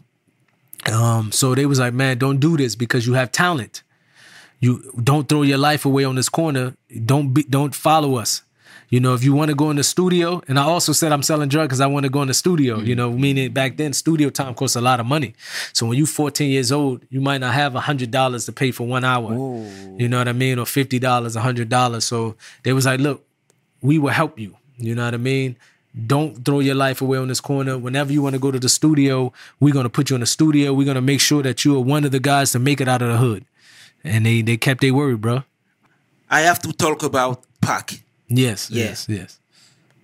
Um, 0.86 1.32
so 1.32 1.54
they 1.54 1.66
was 1.66 1.78
like, 1.78 1.92
man, 1.94 2.18
don't 2.18 2.38
do 2.38 2.56
this 2.56 2.74
because 2.74 3.06
you 3.06 3.14
have 3.14 3.32
talent. 3.32 3.82
You 4.60 4.92
don't 5.02 5.28
throw 5.28 5.42
your 5.42 5.58
life 5.58 5.84
away 5.84 6.04
on 6.04 6.16
this 6.16 6.28
corner. 6.28 6.74
Don't 7.04 7.32
be, 7.32 7.42
don't 7.44 7.74
follow 7.74 8.16
us. 8.16 8.42
You 8.90 8.98
know, 8.98 9.14
if 9.14 9.22
you 9.22 9.32
want 9.32 9.50
to 9.50 9.54
go 9.54 9.70
in 9.70 9.76
the 9.76 9.84
studio, 9.84 10.42
and 10.48 10.58
I 10.58 10.64
also 10.64 10.92
said 10.92 11.12
I'm 11.12 11.22
selling 11.22 11.48
drugs 11.48 11.68
because 11.68 11.80
I 11.80 11.86
want 11.86 12.04
to 12.04 12.10
go 12.10 12.22
in 12.22 12.28
the 12.28 12.34
studio. 12.34 12.80
You 12.80 12.96
know, 12.96 13.12
meaning 13.12 13.52
back 13.52 13.76
then 13.76 13.92
studio 13.92 14.30
time 14.30 14.52
costs 14.54 14.74
a 14.74 14.80
lot 14.80 14.98
of 14.98 15.06
money. 15.06 15.34
So 15.72 15.86
when 15.86 15.96
you 15.96 16.06
14 16.06 16.50
years 16.50 16.72
old, 16.72 17.04
you 17.08 17.20
might 17.20 17.38
not 17.38 17.54
have 17.54 17.72
hundred 17.74 18.10
dollars 18.10 18.46
to 18.46 18.52
pay 18.52 18.72
for 18.72 18.86
one 18.86 19.04
hour. 19.04 19.32
You 19.96 20.08
know 20.08 20.18
what 20.18 20.26
I 20.26 20.32
mean, 20.32 20.58
or 20.58 20.66
fifty 20.66 20.98
dollars, 20.98 21.36
hundred 21.36 21.68
dollars. 21.68 22.04
So 22.04 22.34
they 22.64 22.72
was 22.72 22.84
like, 22.84 22.98
look, 22.98 23.24
we 23.80 23.98
will 23.98 24.10
help 24.10 24.40
you. 24.40 24.56
You 24.76 24.96
know 24.96 25.04
what 25.04 25.14
I 25.14 25.18
mean? 25.18 25.56
Don't 26.06 26.44
throw 26.44 26.60
your 26.60 26.76
life 26.76 27.00
away 27.02 27.18
on 27.18 27.28
this 27.28 27.40
corner. 27.40 27.76
Whenever 27.76 28.12
you 28.12 28.22
want 28.22 28.34
to 28.34 28.38
go 28.38 28.50
to 28.52 28.60
the 28.60 28.68
studio, 28.68 29.32
we're 29.58 29.74
gonna 29.74 29.88
put 29.88 30.08
you 30.10 30.14
in 30.14 30.20
the 30.20 30.26
studio. 30.26 30.72
We're 30.72 30.86
gonna 30.86 31.00
make 31.00 31.20
sure 31.20 31.42
that 31.42 31.64
you 31.64 31.76
are 31.76 31.80
one 31.80 32.04
of 32.04 32.12
the 32.12 32.20
guys 32.20 32.52
to 32.52 32.58
make 32.60 32.80
it 32.80 32.88
out 32.88 33.02
of 33.02 33.08
the 33.08 33.16
hood. 33.18 33.44
And 34.04 34.24
they 34.24 34.40
they 34.42 34.56
kept 34.56 34.80
their 34.82 34.94
word, 34.94 35.20
bro. 35.20 35.42
I 36.30 36.40
have 36.42 36.60
to 36.62 36.72
talk 36.72 37.02
about 37.02 37.42
Pac. 37.60 37.92
Yes, 38.28 38.70
Yeah. 38.70 38.84
yes, 38.84 39.06
yes. 39.08 39.38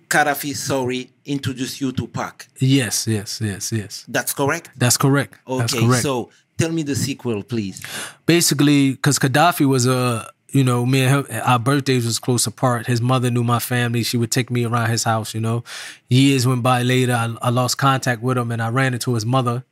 Gaddafi 0.09 0.55
Sorry 0.55 1.09
introduced 1.25 1.79
you 1.81 1.91
to 1.93 2.07
Pac. 2.07 2.47
Yes, 2.59 3.07
yes, 3.07 3.39
yes, 3.41 3.71
yes. 3.71 4.03
That's 4.07 4.33
correct? 4.33 4.69
That's 4.77 4.97
correct. 4.97 5.35
That's 5.47 5.73
Okay, 5.73 5.85
correct. 5.85 6.03
so 6.03 6.29
tell 6.57 6.71
me 6.71 6.83
the 6.83 6.95
sequel, 6.95 7.43
please. 7.43 7.81
basically, 8.25 8.91
because 8.91 9.19
Gaddafi 9.19 9.65
was 9.65 9.85
a, 9.85 10.29
you 10.49 10.63
know, 10.63 10.85
me 10.85 11.03
and 11.03 11.27
him, 11.27 11.41
our 11.43 11.59
birthdays 11.59 12.05
was 12.05 12.19
close 12.19 12.47
apart. 12.47 12.87
His 12.87 13.01
mother 13.01 13.29
knew 13.29 13.43
my 13.43 13.59
family. 13.59 14.03
She 14.03 14.17
would 14.17 14.31
take 14.31 14.49
me 14.49 14.65
around 14.65 14.89
his 14.89 15.03
house, 15.03 15.33
you 15.33 15.41
know. 15.41 15.63
Years 16.07 16.47
went 16.47 16.63
by 16.63 16.83
later. 16.83 17.13
I, 17.13 17.35
I 17.41 17.49
lost 17.49 17.77
contact 17.77 18.21
with 18.21 18.37
him 18.37 18.51
and 18.51 18.61
I 18.61 18.69
ran 18.69 18.93
into 18.93 19.13
his 19.13 19.25
mother. 19.25 19.65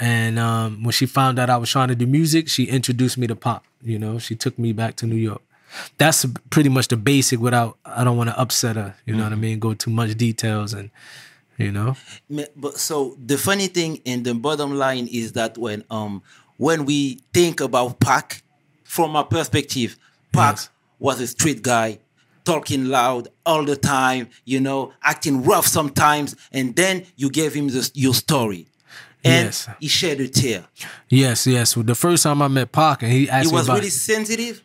And 0.00 0.38
um, 0.38 0.82
when 0.84 0.92
she 0.92 1.06
found 1.06 1.38
out 1.38 1.50
I 1.50 1.56
was 1.56 1.70
trying 1.70 1.88
to 1.88 1.94
do 1.94 2.06
music, 2.06 2.48
she 2.48 2.64
introduced 2.64 3.18
me 3.18 3.26
to 3.26 3.36
Pac, 3.36 3.62
you 3.82 3.98
know. 3.98 4.18
She 4.18 4.34
took 4.34 4.58
me 4.58 4.72
back 4.72 4.96
to 4.96 5.06
New 5.06 5.16
York. 5.16 5.42
That's 5.98 6.24
pretty 6.50 6.68
much 6.68 6.88
the 6.88 6.96
basic 6.96 7.40
without, 7.40 7.78
I 7.84 8.02
don't 8.02 8.16
want 8.16 8.30
to 8.30 8.40
upset 8.40 8.76
her, 8.76 8.96
you 9.06 9.14
know 9.14 9.24
what 9.24 9.32
I 9.32 9.36
mean? 9.36 9.58
Go 9.58 9.74
too 9.74 9.90
much 9.90 10.16
details 10.16 10.72
and, 10.72 10.90
you 11.58 11.70
know. 11.70 11.96
But 12.56 12.78
so 12.78 13.16
the 13.24 13.36
funny 13.36 13.66
thing 13.66 14.00
and 14.06 14.24
the 14.24 14.34
bottom 14.34 14.76
line 14.78 15.08
is 15.08 15.32
that 15.32 15.58
when 15.58 15.84
um 15.90 16.22
when 16.56 16.86
we 16.86 17.20
think 17.32 17.60
about 17.60 18.00
Pac, 18.00 18.42
from 18.88 19.14
our 19.14 19.24
perspective, 19.24 19.98
Pac 20.32 20.56
Yes. 20.56 20.70
was 20.98 21.20
a 21.20 21.26
street 21.26 21.62
guy, 21.62 21.98
talking 22.44 22.86
loud 22.86 23.28
all 23.44 23.64
the 23.64 23.76
time, 23.76 24.28
you 24.44 24.60
know, 24.60 24.92
acting 25.02 25.44
rough 25.44 25.66
sometimes, 25.66 26.34
and 26.52 26.74
then 26.76 27.04
you 27.16 27.30
gave 27.30 27.54
him 27.54 27.68
the, 27.68 27.90
your 27.94 28.14
story. 28.14 28.66
And 29.24 29.46
Yes. 29.46 29.68
he 29.80 29.88
shed 29.88 30.20
a 30.20 30.28
tear. 30.28 30.64
Yes, 31.08 31.46
yes. 31.46 31.76
Well, 31.76 31.84
the 31.84 31.94
first 31.96 32.22
time 32.22 32.40
I 32.40 32.48
met 32.48 32.70
Pac 32.72 33.02
and 33.02 33.12
he 33.12 33.28
asked 33.28 33.46
He 33.46 33.50
me 33.52 33.56
was 33.58 33.66
about 33.66 33.78
really 33.78 33.90
sensitive. 33.90 34.62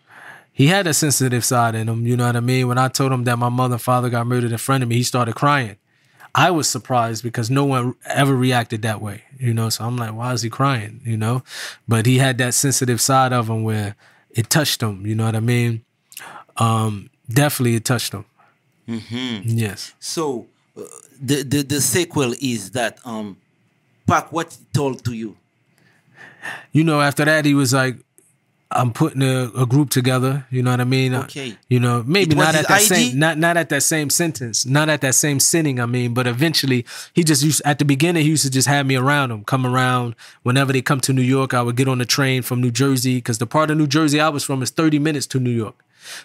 he 0.52 0.68
had 0.68 0.86
a 0.86 0.94
sensitive 0.94 1.44
side 1.44 1.74
in 1.76 1.90
him. 1.90 2.06
You 2.06 2.16
know 2.16 2.28
what 2.28 2.36
I 2.36 2.40
mean? 2.40 2.68
When 2.68 2.78
I 2.78 2.88
told 2.88 3.12
him 3.12 3.24
that 3.24 3.38
my 3.40 3.50
mother 3.50 3.74
and 3.76 3.82
father 3.82 4.10
got 4.12 4.28
murdered 4.28 4.52
in 4.52 4.58
front 4.60 4.84
of 4.84 4.90
me, 4.90 4.98
he 4.98 5.04
started 5.04 5.34
crying. 5.36 5.78
I 6.36 6.50
was 6.52 6.68
surprised 6.70 7.24
because 7.24 7.50
no 7.52 7.64
one 7.66 7.96
ever 8.06 8.36
reacted 8.36 8.82
that 8.84 9.02
way, 9.02 9.24
you 9.40 9.54
know. 9.54 9.70
So 9.70 9.84
I'm 9.86 9.98
like, 9.98 10.14
why 10.16 10.34
is 10.34 10.42
he 10.44 10.50
crying? 10.50 11.02
You 11.04 11.18
know, 11.18 11.44
but 11.88 12.06
he 12.06 12.18
had 12.20 12.38
that 12.40 12.54
sensitive 12.54 13.02
side 13.02 13.34
of 13.34 13.50
him 13.50 13.64
where 13.64 13.96
it 14.34 14.50
touched 14.50 14.80
them. 14.80 15.06
You 15.06 15.16
know 15.16 15.26
what 15.26 15.36
I 15.36 15.40
mean? 15.40 15.84
Um, 16.58 17.10
definitely, 17.30 17.76
it 17.76 17.86
touched 17.86 18.14
him. 18.14 18.26
Yes. 18.88 19.94
So 20.00 20.48
uh, 20.78 20.82
the, 21.22 21.44
the 21.44 21.62
the 21.64 21.82
sequel 21.82 22.34
is 22.42 22.72
that 22.72 23.00
um 23.06 23.38
Pac 24.06 24.32
what 24.32 24.58
told 24.74 25.04
to 25.06 25.14
you. 25.14 25.38
you 26.72 26.84
know, 26.84 27.00
after 27.02 27.26
that, 27.26 27.46
he 27.46 27.54
was 27.54 27.74
like, 27.74 27.98
I'm 28.76 28.92
putting 28.92 29.22
a, 29.22 29.52
a 29.56 29.66
group 29.66 29.90
together. 29.90 30.46
You 30.50 30.64
know 30.64 30.72
what 30.72 30.82
I 30.82 30.86
mean? 30.86 31.14
Okay. 31.16 31.58
You 31.70 31.80
know, 31.80 32.04
maybe 32.06 32.36
not 32.36 32.56
at 32.56 32.68
that 32.68 32.78
ID? 32.78 32.86
same, 32.86 33.20
not 33.20 33.38
not 33.38 33.58
at 33.58 33.70
that 33.70 33.84
same 33.84 34.10
sentence, 34.10 34.66
not 34.66 34.90
at 34.90 35.02
that 35.02 35.16
same 35.16 35.40
sitting. 35.40 35.80
I 35.80 35.86
mean, 35.86 36.14
but 36.14 36.28
eventually, 36.28 36.86
he 37.14 37.24
just 37.24 37.44
used 37.44 37.62
at 37.66 37.80
the 37.80 37.86
beginning, 37.86 38.24
he 38.24 38.30
used 38.30 38.44
to 38.44 38.52
just 38.52 38.68
have 38.68 38.86
me 38.86 38.96
around 38.96 39.32
him, 39.32 39.44
come 39.44 39.66
around 39.66 40.16
whenever 40.44 40.74
they 40.74 40.82
come 40.82 41.00
to 41.02 41.14
New 41.14 41.22
York. 41.22 41.54
I 41.54 41.62
would 41.62 41.76
get 41.76 41.88
on 41.88 41.98
the 41.98 42.06
train 42.06 42.42
from 42.42 42.62
New 42.62 42.72
Jersey 42.72 43.16
because 43.16 43.38
the 43.38 43.48
part 43.48 43.72
of 43.72 43.78
New 43.78 43.88
Jersey 43.88 44.20
I 44.20 44.30
was 44.30 44.44
from 44.44 44.62
is 44.62 44.70
30 44.70 45.00
minutes 45.00 45.28
to 45.28 45.40
New 45.40 45.52
York. 45.52 45.76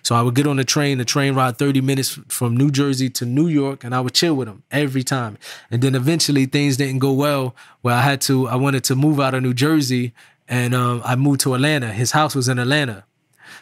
So 0.03 0.15
I 0.15 0.23
would 0.23 0.35
get 0.35 0.47
on 0.47 0.57
the 0.57 0.65
train, 0.65 0.99
the 0.99 1.05
train 1.05 1.35
ride 1.35 1.59
30 1.59 1.81
minutes 1.81 2.19
from 2.29 2.57
New 2.57 2.71
Jersey 2.71 3.09
to 3.11 3.25
New 3.25 3.47
York, 3.47 3.85
and 3.85 3.95
I 3.95 4.01
would 4.01 4.15
chill 4.15 4.35
with 4.35 4.49
him 4.49 4.63
every 4.71 5.03
time. 5.03 5.39
And 5.71 5.83
then 5.83 5.95
eventually 5.95 6.47
things 6.47 6.77
didn't 6.77 6.99
go 6.99 7.13
well 7.13 7.55
where 7.83 7.95
I 7.95 8.01
had 8.01 8.21
to, 8.23 8.49
I 8.49 8.57
wanted 8.57 8.85
to 8.85 8.97
move 8.97 9.21
out 9.21 9.35
of 9.35 9.43
New 9.43 9.55
Jersey 9.55 10.13
and 10.49 10.75
um, 10.75 11.03
I 11.05 11.17
moved 11.17 11.41
to 11.41 11.55
Atlanta. 11.55 11.93
His 11.93 12.13
house 12.13 12.35
was 12.35 12.49
in 12.49 12.59
Atlanta. 12.59 13.05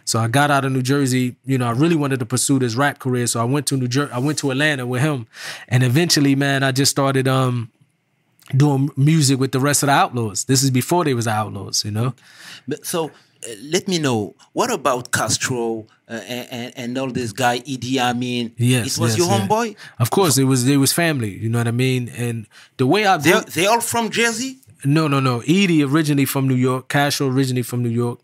So 0.04 0.20
I 0.20 0.28
got 0.28 0.50
out 0.50 0.64
of 0.64 0.72
New 0.72 0.82
Jersey. 0.82 1.36
You 1.44 1.58
know, 1.58 1.66
I 1.66 1.72
really 1.72 1.96
wanted 1.96 2.20
to 2.20 2.26
pursue 2.26 2.58
this 2.60 2.76
rap 2.76 3.00
career. 3.00 3.26
So 3.26 3.40
I 3.40 3.44
went 3.44 3.66
to 3.68 3.76
New 3.76 3.88
Jersey. 3.88 4.12
I 4.12 4.18
went 4.18 4.38
to 4.38 4.50
Atlanta 4.50 4.86
with 4.86 5.02
him, 5.02 5.26
and 5.68 5.82
eventually, 5.82 6.34
man, 6.34 6.62
I 6.62 6.72
just 6.72 6.90
started 6.90 7.26
um 7.28 7.70
doing 8.56 8.90
music 8.96 9.40
with 9.40 9.50
the 9.50 9.60
rest 9.60 9.82
of 9.82 9.88
the 9.88 9.92
Outlaws. 9.92 10.44
This 10.44 10.62
is 10.62 10.70
before 10.70 11.04
they 11.04 11.14
was 11.14 11.26
Outlaws. 11.26 11.84
You 11.84 11.90
know. 11.90 12.14
But 12.68 12.86
so 12.86 13.06
uh, 13.06 13.10
let 13.62 13.88
me 13.88 13.98
know 13.98 14.36
what 14.52 14.72
about 14.72 15.10
Castro 15.10 15.86
uh, 16.08 16.12
and, 16.12 16.72
and 16.76 16.98
all 16.98 17.10
this 17.10 17.32
guy 17.32 17.58
Idi 17.60 17.98
Amin? 17.98 18.54
Yes, 18.56 18.96
it 18.96 19.00
was 19.00 19.16
yes, 19.16 19.18
your 19.18 19.28
yeah. 19.28 19.46
homeboy. 19.46 19.76
Of 19.98 20.10
course, 20.10 20.38
it 20.38 20.44
was 20.44 20.68
it 20.68 20.76
was 20.76 20.92
family. 20.92 21.36
You 21.36 21.48
know 21.48 21.58
what 21.58 21.68
I 21.68 21.72
mean. 21.72 22.08
And 22.10 22.46
the 22.76 22.86
way 22.86 23.06
I 23.06 23.16
They 23.16 23.40
they 23.52 23.66
all 23.66 23.80
from 23.80 24.10
Jersey. 24.10 24.58
No, 24.85 25.09
no, 25.09 25.21
no. 25.21 25.40
Edie 25.40 25.83
originally 25.85 26.25
from 26.25 26.49
New 26.49 26.54
York. 26.54 26.88
Castro 26.88 27.28
originally 27.28 27.62
from 27.62 27.83
New 27.83 27.88
York. 27.88 28.21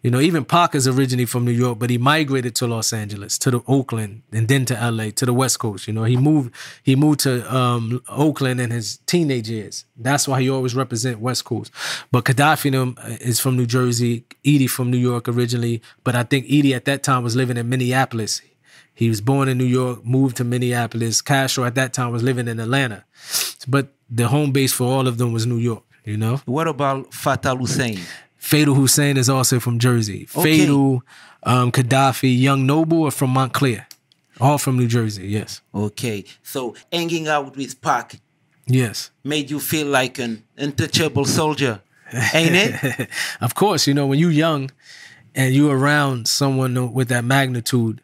You 0.00 0.12
know, 0.12 0.20
even 0.20 0.44
Pac's 0.44 0.86
originally 0.86 1.24
from 1.24 1.44
New 1.44 1.50
York, 1.50 1.80
but 1.80 1.90
he 1.90 1.98
migrated 1.98 2.54
to 2.56 2.68
Los 2.68 2.92
Angeles, 2.92 3.36
to 3.38 3.50
the 3.50 3.60
Oakland, 3.66 4.22
and 4.30 4.46
then 4.46 4.64
to 4.66 4.74
LA, 4.74 5.10
to 5.16 5.26
the 5.26 5.32
West 5.32 5.58
Coast. 5.58 5.88
You 5.88 5.92
know, 5.92 6.04
he 6.04 6.16
moved 6.16 6.54
he 6.84 6.94
moved 6.94 7.20
to 7.20 7.52
um, 7.52 8.00
Oakland 8.08 8.60
in 8.60 8.70
his 8.70 8.98
teenage 9.06 9.50
years. 9.50 9.86
That's 9.96 10.28
why 10.28 10.40
he 10.40 10.48
always 10.48 10.76
represent 10.76 11.18
West 11.18 11.44
Coast. 11.44 11.72
But 12.12 12.26
Gaddafi 12.26 12.72
uh, 12.96 13.16
is 13.20 13.40
from 13.40 13.56
New 13.56 13.66
Jersey. 13.66 14.24
Edie 14.46 14.68
from 14.68 14.88
New 14.92 14.98
York 14.98 15.26
originally, 15.28 15.82
but 16.04 16.14
I 16.14 16.22
think 16.22 16.46
Edie 16.46 16.74
at 16.74 16.84
that 16.84 17.02
time 17.02 17.24
was 17.24 17.34
living 17.34 17.56
in 17.56 17.68
Minneapolis. 17.68 18.40
He 18.94 19.08
was 19.08 19.20
born 19.20 19.48
in 19.48 19.58
New 19.58 19.64
York, 19.64 20.04
moved 20.04 20.36
to 20.36 20.44
Minneapolis. 20.44 21.22
Castro 21.22 21.64
at 21.64 21.74
that 21.74 21.92
time 21.92 22.12
was 22.12 22.22
living 22.22 22.46
in 22.46 22.60
Atlanta. 22.60 23.04
but 23.66 23.94
the 24.10 24.28
home 24.28 24.52
base 24.52 24.72
for 24.72 24.84
all 24.84 25.06
of 25.06 25.18
them 25.18 25.32
was 25.32 25.46
New 25.46 25.58
York. 25.58 25.84
You 26.08 26.16
know, 26.16 26.40
What 26.46 26.66
about 26.66 27.12
Fatal 27.12 27.58
Hussein? 27.58 27.98
Fatal 28.38 28.74
Hussein 28.74 29.18
is 29.18 29.28
also 29.28 29.60
from 29.60 29.78
Jersey. 29.78 30.26
Okay. 30.34 30.42
Fatal, 30.42 31.02
um, 31.42 31.70
Gaddafi, 31.70 32.40
Young 32.40 32.64
Noble 32.64 33.04
are 33.04 33.10
from 33.10 33.28
Montclair, 33.30 33.86
all 34.40 34.56
from 34.56 34.78
New 34.78 34.86
Jersey. 34.88 35.28
Yes, 35.28 35.60
Okay, 35.74 36.24
so 36.42 36.74
hanging 36.90 37.28
out 37.28 37.54
with 37.54 37.82
Pac 37.82 38.14
yes. 38.66 39.10
made 39.22 39.50
you 39.50 39.60
feel 39.60 39.86
like 39.86 40.18
an 40.18 40.44
untouchable 40.56 41.26
soldier, 41.26 41.82
ain't 42.32 42.54
it? 42.54 43.10
of 43.42 43.54
course, 43.54 43.86
you 43.86 43.92
know 43.92 44.06
when 44.06 44.18
you're 44.18 44.30
young 44.30 44.70
and 45.34 45.54
you're 45.54 45.76
around 45.76 46.26
someone 46.26 46.94
with 46.94 47.08
that 47.08 47.24
magnitude, 47.26 48.00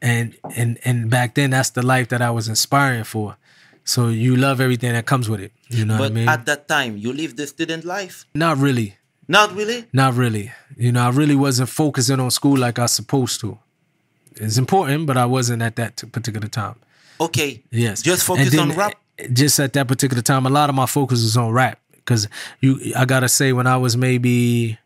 and 0.00 0.34
and 0.56 0.78
and 0.86 1.10
back 1.10 1.34
then 1.34 1.50
that's 1.50 1.68
the 1.70 1.84
life 1.84 2.08
that 2.08 2.22
I 2.22 2.30
was 2.30 2.48
inspiring 2.48 3.04
for. 3.04 3.36
So 3.84 4.08
you 4.08 4.36
love 4.36 4.60
everything 4.60 4.92
that 4.92 5.06
comes 5.06 5.28
with 5.28 5.40
it. 5.40 5.52
You 5.68 5.84
know 5.84 5.94
what 5.94 6.04
I 6.04 6.08
but 6.08 6.12
mean? 6.14 6.28
at 6.28 6.46
that 6.46 6.68
time, 6.68 6.96
you 6.96 7.12
lived 7.12 7.36
the 7.36 7.46
student 7.46 7.84
life. 7.84 8.24
Not 8.34 8.58
really. 8.58 8.96
Not 9.28 9.52
really. 9.54 9.86
Not 9.92 10.14
really. 10.14 10.52
You 10.76 10.92
know, 10.92 11.02
I 11.02 11.10
really 11.10 11.34
wasn't 11.34 11.68
focusing 11.68 12.20
on 12.20 12.30
school 12.30 12.56
like 12.58 12.78
I 12.78 12.82
was 12.82 12.92
supposed 12.92 13.40
to. 13.40 13.58
It's 14.36 14.58
important, 14.58 15.06
but 15.06 15.16
I 15.16 15.26
wasn't 15.26 15.62
at 15.62 15.76
that 15.76 16.02
particular 16.12 16.48
time. 16.48 16.76
Okay. 17.20 17.62
Yes. 17.70 18.02
Just 18.02 18.24
focus 18.24 18.50
then, 18.50 18.70
on 18.70 18.76
rap. 18.76 18.94
eh, 19.18 19.28
Just 19.32 19.58
at 19.60 19.72
that 19.74 19.86
particular 19.88 20.22
time, 20.22 20.46
a 20.46 20.50
lot 20.50 20.68
of 20.68 20.74
my 20.74 20.86
focus 20.86 21.22
was 21.22 21.36
on 21.36 21.50
rap 21.52 21.78
because 21.92 22.28
you. 22.60 22.92
I 22.96 23.04
gotta 23.04 23.28
say, 23.28 23.52
when 23.52 23.66
I 23.66 23.76
was 23.76 23.96
maybe 23.96 24.78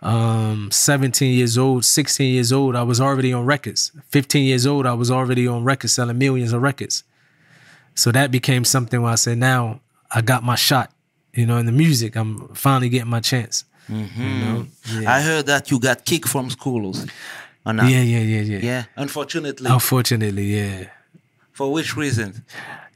um 0.00 0.70
17 0.70 1.34
years 1.34 1.58
old 1.58 1.84
16 1.84 2.32
years 2.32 2.52
old 2.52 2.76
i 2.76 2.84
was 2.84 3.00
already 3.00 3.32
on 3.32 3.44
records 3.44 3.90
15 4.10 4.44
years 4.44 4.64
old 4.64 4.86
i 4.86 4.94
was 4.94 5.10
already 5.10 5.48
on 5.48 5.64
records 5.64 5.92
selling 5.92 6.16
millions 6.16 6.52
of 6.52 6.62
records 6.62 7.02
so 7.98 8.06
that 8.12 8.30
became 8.30 8.64
something 8.64 9.00
where 9.02 9.12
i 9.12 9.16
said 9.16 9.36
now 9.38 9.80
i 10.16 10.20
got 10.20 10.42
my 10.42 10.54
shot 10.68 10.88
you 11.38 11.44
know 11.46 11.56
in 11.62 11.66
the 11.66 11.72
music 11.84 12.16
i'm 12.16 12.48
finally 12.54 12.88
getting 12.88 13.10
my 13.10 13.20
chance 13.20 13.64
Mm-hmm. 13.90 14.22
you 14.22 14.38
know 14.44 14.66
I 15.16 15.18
heard 15.28 15.46
that 15.46 15.70
you 15.70 15.80
got 15.80 16.04
kicked 16.04 16.28
from 16.28 16.50
schools. 16.50 17.06
Or 17.64 17.72
not? 17.72 17.88
yeah 17.90 18.02
yeah 18.02 18.18
yeah 18.34 18.42
yeah 18.52 18.58
Yeah. 18.70 18.84
Unfortunately. 18.96 19.68
unfortunately 19.70 20.46
yeah 20.58 20.90
For 21.52 21.72
which 21.72 21.96
reason? 21.96 22.44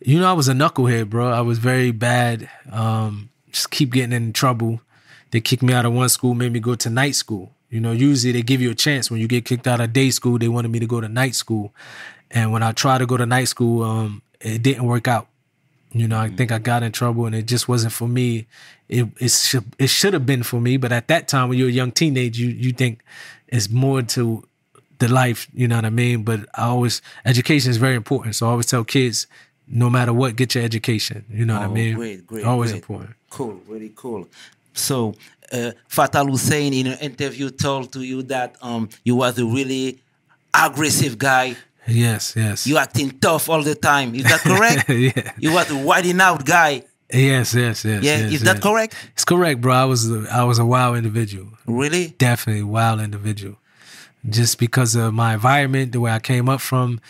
you 0.04 0.18
know, 0.20 0.28
I 0.28 0.34
was 0.40 0.48
a 0.48 0.52
knucklehead, 0.52 1.08
bro. 1.08 1.30
I 1.32 1.40
was 1.40 1.58
very 1.58 1.92
bad. 1.92 2.48
Um, 2.70 3.30
just 3.50 3.70
keep 3.70 3.90
getting 3.96 4.12
in 4.12 4.32
trouble. 4.34 4.80
They 5.30 5.40
kicked 5.40 5.62
me 5.62 5.72
out 5.72 5.86
of 5.86 5.92
one 5.94 6.08
school, 6.10 6.34
made 6.34 6.52
me 6.52 6.60
go 6.60 6.74
to 6.74 6.90
night 6.90 7.14
school. 7.14 7.52
You 7.70 7.80
know, 7.80 7.92
usually 7.92 8.32
they 8.36 8.42
give 8.42 8.60
you 8.60 8.70
a 8.70 8.74
chance 8.86 9.10
when 9.10 9.18
you 9.22 9.28
get 9.28 9.46
kicked 9.46 9.66
out 9.66 9.80
of 9.80 9.92
day 9.94 10.10
school. 10.10 10.36
They 10.38 10.48
wanted 10.48 10.70
me 10.72 10.78
to 10.80 10.86
go 10.86 11.00
to 11.00 11.08
night 11.08 11.34
school, 11.34 11.72
and 12.30 12.52
when 12.52 12.62
I 12.62 12.72
tried 12.72 12.98
to 12.98 13.06
go 13.06 13.16
to 13.16 13.24
night 13.26 13.48
school, 13.48 13.82
um, 13.82 14.20
it 14.42 14.62
didn't 14.62 14.84
work 14.84 15.08
out. 15.08 15.28
You 15.92 16.08
know, 16.08 16.18
I 16.18 16.28
think 16.30 16.50
I 16.52 16.58
got 16.58 16.82
in 16.82 16.92
trouble, 16.92 17.26
and 17.26 17.34
it 17.34 17.46
just 17.46 17.68
wasn't 17.68 17.92
for 17.92 18.08
me. 18.08 18.46
It 18.88 19.08
it 19.18 19.30
should 19.30 19.64
it 19.78 19.88
should 19.88 20.14
have 20.14 20.24
been 20.26 20.42
for 20.42 20.60
me, 20.60 20.76
but 20.78 20.90
at 20.92 21.08
that 21.08 21.28
time, 21.28 21.48
when 21.48 21.58
you're 21.58 21.68
a 21.68 21.72
young 21.72 21.92
teenager, 21.92 22.42
you 22.42 22.48
you 22.48 22.72
think 22.72 23.02
it's 23.48 23.68
more 23.70 24.02
to 24.02 24.44
the 24.98 25.08
life, 25.08 25.48
you 25.52 25.66
know 25.66 25.76
what 25.76 25.84
I 25.84 25.90
mean? 25.90 26.22
But 26.22 26.40
I 26.54 26.66
always 26.66 27.02
education 27.24 27.70
is 27.70 27.76
very 27.76 27.96
important. 27.96 28.36
So 28.36 28.46
I 28.46 28.50
always 28.50 28.66
tell 28.66 28.84
kids, 28.84 29.26
no 29.66 29.90
matter 29.90 30.12
what, 30.12 30.36
get 30.36 30.54
your 30.54 30.64
education. 30.64 31.24
You 31.28 31.44
know 31.44 31.54
what 31.58 31.66
Oh, 31.68 31.70
I 31.72 31.74
mean? 31.74 31.94
great, 31.96 32.26
great, 32.26 32.44
Always 32.44 32.70
great. 32.70 32.82
important. 32.82 33.10
Cool, 33.28 33.60
really 33.66 33.92
cool. 33.96 34.28
So, 34.74 35.14
uh, 35.52 35.72
Fatal 35.88 36.26
Hussein 36.26 36.72
in 36.72 36.86
an 36.86 36.98
interview 37.00 37.50
told 37.50 37.92
to 37.94 38.02
you 38.02 38.22
that 38.24 38.56
um, 38.62 38.88
you 39.04 39.16
was 39.16 39.38
a 39.38 39.44
really 39.44 39.98
aggressive 40.54 41.18
guy. 41.18 41.56
Yes, 41.86 42.34
yes. 42.36 42.66
You 42.66 42.78
acting 42.78 43.18
tough 43.18 43.48
all 43.48 43.62
the 43.62 43.74
time. 43.74 44.14
Is 44.14 44.24
that 44.24 44.40
correct? 44.40 44.88
yeah. 44.88 45.32
You 45.38 45.52
was 45.52 45.72
whiting 45.72 46.20
out 46.20 46.44
guy. 46.44 46.84
Yes, 47.12 47.54
yes, 47.54 47.84
yes. 47.84 48.02
Yeah, 48.02 48.18
yes, 48.18 48.32
is 48.32 48.42
that 48.42 48.56
yes. 48.56 48.62
correct? 48.62 48.96
It's 49.12 49.24
correct, 49.24 49.60
bro. 49.60 49.74
I 49.74 49.84
was 49.84 50.10
I 50.28 50.44
was 50.44 50.58
a 50.58 50.64
wild 50.64 50.96
individual. 50.96 51.48
Really? 51.66 52.14
Definitely 52.18 52.62
wild 52.62 53.00
individual. 53.00 53.56
Just 54.28 54.58
because 54.58 54.94
of 54.94 55.12
my 55.12 55.34
environment, 55.34 55.92
the 55.92 56.00
way 56.00 56.12
I 56.12 56.20
came 56.20 56.48
up 56.48 56.60
from, 56.60 57.00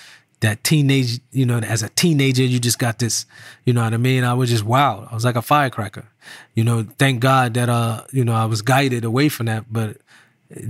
that 0.40 0.64
teenage, 0.64 1.20
you 1.30 1.46
know, 1.46 1.58
as 1.58 1.82
a 1.82 1.90
teenager, 1.90 2.42
you 2.42 2.58
just 2.58 2.78
got 2.78 2.98
this, 2.98 3.26
you 3.64 3.72
know 3.72 3.84
what 3.84 3.94
I 3.94 3.98
mean? 3.98 4.24
I 4.24 4.34
was 4.34 4.50
just 4.50 4.64
wild. 4.64 5.06
I 5.10 5.14
was 5.14 5.24
like 5.24 5.36
a 5.36 5.42
firecracker. 5.42 6.08
You 6.54 6.64
know, 6.64 6.86
thank 6.98 7.20
God 7.20 7.54
that 7.54 7.68
uh, 7.68 8.04
you 8.12 8.24
know, 8.24 8.34
I 8.34 8.46
was 8.46 8.62
guided 8.62 9.04
away 9.04 9.28
from 9.28 9.46
that, 9.46 9.66
but 9.70 9.98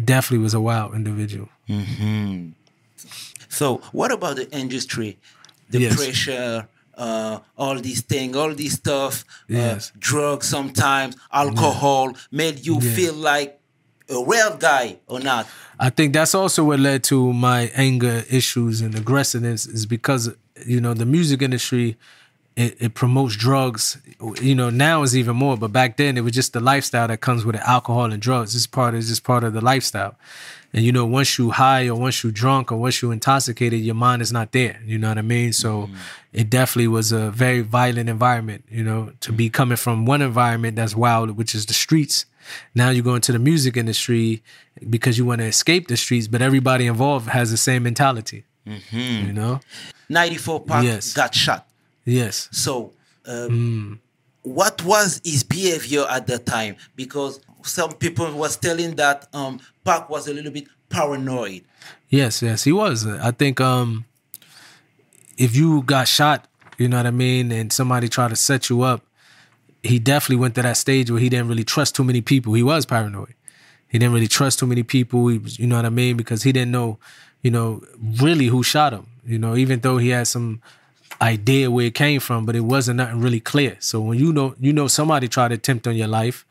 definitely 0.05 0.43
was 0.43 0.55
a 0.55 0.61
wild 0.61 0.95
individual. 0.95 1.49
So, 3.53 3.83
what 3.93 4.11
about 4.11 4.37
the 4.37 4.51
industry? 4.51 5.19
The 5.71 5.81
Yes. 5.81 5.95
pressure, 5.97 6.67
uh, 6.97 7.39
all 7.57 7.77
these 7.89 8.01
things, 8.01 8.35
all 8.37 8.55
this 8.55 8.73
stuff, 8.75 9.25
Yes. 9.49 9.91
uh, 9.95 9.99
drugs 9.99 10.47
sometimes, 10.49 11.17
alcohol, 11.33 12.13
made 12.31 12.65
you 12.67 12.81
Yeah. 12.81 12.95
feel 12.97 13.15
like 13.15 13.61
a 14.09 14.25
real 14.25 14.57
guy 14.57 14.97
or 15.07 15.21
not? 15.21 15.47
I 15.79 15.91
think 15.91 16.13
that's 16.15 16.35
also 16.35 16.65
what 16.65 16.81
led 16.81 17.03
to 17.05 17.33
my 17.33 17.71
anger 17.75 18.25
issues 18.31 18.81
and 18.81 18.95
aggressiveness 18.95 19.67
is 19.67 19.85
because 19.87 20.31
you 20.67 20.81
know 20.81 20.95
the 20.95 21.07
music 21.07 21.43
industry 21.43 21.97
it, 22.55 22.77
it 22.81 22.95
promotes 22.95 23.35
drugs. 23.37 23.97
You 24.43 24.55
know 24.55 24.69
now 24.71 25.03
is 25.03 25.17
even 25.17 25.37
more, 25.37 25.57
but 25.57 25.73
back 25.73 25.97
then 25.97 26.17
it 26.19 26.21
was 26.23 26.33
just 26.35 26.53
the 26.53 26.61
lifestyle 26.61 27.09
that 27.09 27.21
comes 27.21 27.45
with 27.47 27.57
it, 27.57 27.63
alcohol 27.67 28.13
and 28.13 28.21
drugs. 28.21 28.55
It's 28.55 28.67
part. 28.67 28.95
It's 28.95 29.09
just 29.09 29.25
part 29.25 29.43
of 29.45 29.53
the 29.55 29.63
lifestyle. 29.63 30.15
And 30.73 30.85
you 30.85 30.93
know 30.93 31.05
once 31.05 31.39
you 31.39 31.51
high 31.51 31.89
or 31.89 31.95
once 31.95 32.25
you 32.25 32.33
drunk 32.33 32.73
or 32.73 32.77
once 32.77 33.03
you 33.03 33.11
intoxicated, 33.11 33.81
your 33.81 33.95
mind 33.95 34.23
is 34.23 34.33
not 34.33 34.53
there. 34.53 34.81
You 34.85 34.99
know 34.99 35.09
what 35.09 35.19
I 35.19 35.23
mean? 35.23 35.53
So 35.53 35.83
mm-hmm. 35.83 35.95
it 36.33 36.49
definitely 36.49 36.89
was 36.89 37.13
a 37.13 37.31
very 37.31 37.61
violent 37.61 38.09
environment. 38.09 38.65
You 38.71 38.85
know 38.85 39.13
to 39.21 39.33
be 39.33 39.47
mm-hmm. 39.47 39.53
coming 39.53 39.77
from 39.77 40.07
one 40.07 40.23
environment 40.23 40.77
that's 40.77 40.97
wild, 40.97 41.33
which 41.33 41.55
is 41.55 41.67
the 41.67 41.75
streets. 41.75 42.27
Now 42.75 42.91
you 42.91 43.03
go 43.03 43.15
into 43.15 43.33
the 43.33 43.39
music 43.39 43.77
industry 43.77 44.43
because 44.89 45.19
you 45.19 45.25
want 45.27 45.41
to 45.41 45.47
escape 45.47 45.89
the 45.89 45.97
streets, 45.97 46.29
but 46.29 46.43
everybody 46.43 46.87
involved 46.87 47.29
has 47.29 47.51
the 47.51 47.57
same 47.57 47.83
mentality. 47.83 48.45
Mm-hmm. 48.67 49.27
You 49.27 49.33
know? 49.33 49.61
94 50.09 50.61
Pac 50.61 50.85
Yes. 50.85 51.13
got 51.13 51.35
shot. 51.35 51.67
Yes. 52.05 52.49
So, 52.53 52.93
um, 53.27 53.49
mm. 53.49 53.99
what 54.43 54.85
was 54.85 55.21
his 55.25 55.43
behavior 55.43 56.05
at 56.09 56.27
that 56.27 56.47
time? 56.47 56.77
Because 56.97 57.41
some 57.65 57.93
people 57.95 58.33
was 58.33 58.57
telling 58.57 58.97
that 58.97 59.29
um, 59.33 59.61
Pac 59.85 60.09
was 60.09 60.29
a 60.29 60.35
little 60.35 60.53
bit 60.53 60.69
paranoid. 60.89 61.65
Yes, 62.09 62.43
yes, 62.43 62.65
he 62.65 62.73
was. 62.73 63.07
I 63.07 63.31
think 63.31 63.61
um 63.61 64.05
if 65.39 65.57
you 65.57 65.83
got 65.83 66.09
shot, 66.09 66.47
you 66.79 66.89
know 66.89 66.99
what 66.99 67.07
I 67.07 67.11
mean, 67.11 67.51
and 67.51 67.73
somebody 67.73 68.09
tried 68.09 68.29
to 68.29 68.37
set 68.37 68.69
you 68.69 68.83
up, 68.83 69.05
he 69.83 69.99
definitely 69.99 70.37
went 70.37 70.55
to 70.57 70.63
that 70.63 70.77
stage 70.77 71.11
where 71.11 71.21
he 71.21 71.29
didn't 71.29 71.49
really 71.49 71.65
trust 71.65 71.97
too 71.97 72.05
many 72.05 72.21
people. 72.21 72.53
He 72.55 72.63
was 72.63 72.87
paranoid. 72.87 73.35
He 73.89 73.99
didn't 73.99 74.15
really 74.15 74.29
trust 74.29 74.59
too 74.59 74.67
many 74.67 74.83
people. 74.83 75.29
He 75.29 75.39
was, 75.39 75.59
you 75.59 75.67
know 75.67 75.77
what 75.77 75.87
I 75.87 75.91
mean, 75.91 76.17
because 76.17 76.43
he 76.43 76.53
didn't 76.53 76.71
know, 76.71 76.99
you 77.43 77.51
know, 77.51 77.83
really 78.21 78.47
who 78.47 78.63
shot 78.63 78.93
him. 78.93 79.07
You 79.25 79.39
know, 79.39 79.57
even 79.57 79.81
though 79.81 79.99
he 79.99 80.11
had 80.11 80.27
some 80.29 80.63
idea 81.23 81.71
where 81.71 81.87
it 81.87 81.95
came 81.95 82.21
from, 82.21 82.45
but 82.47 82.57
it 82.57 82.61
wasn't 82.63 82.97
nothing 82.99 83.21
really 83.21 83.41
clear. 83.41 83.77
So 83.81 84.01
when 84.01 84.19
you 84.19 84.33
know, 84.33 84.55
you 84.61 84.73
know, 84.73 84.89
somebody 84.89 85.29
tried 85.29 85.49
to 85.49 85.55
attempt 85.55 85.87
on 85.87 85.97
your 85.97 86.09
life, 86.09 86.45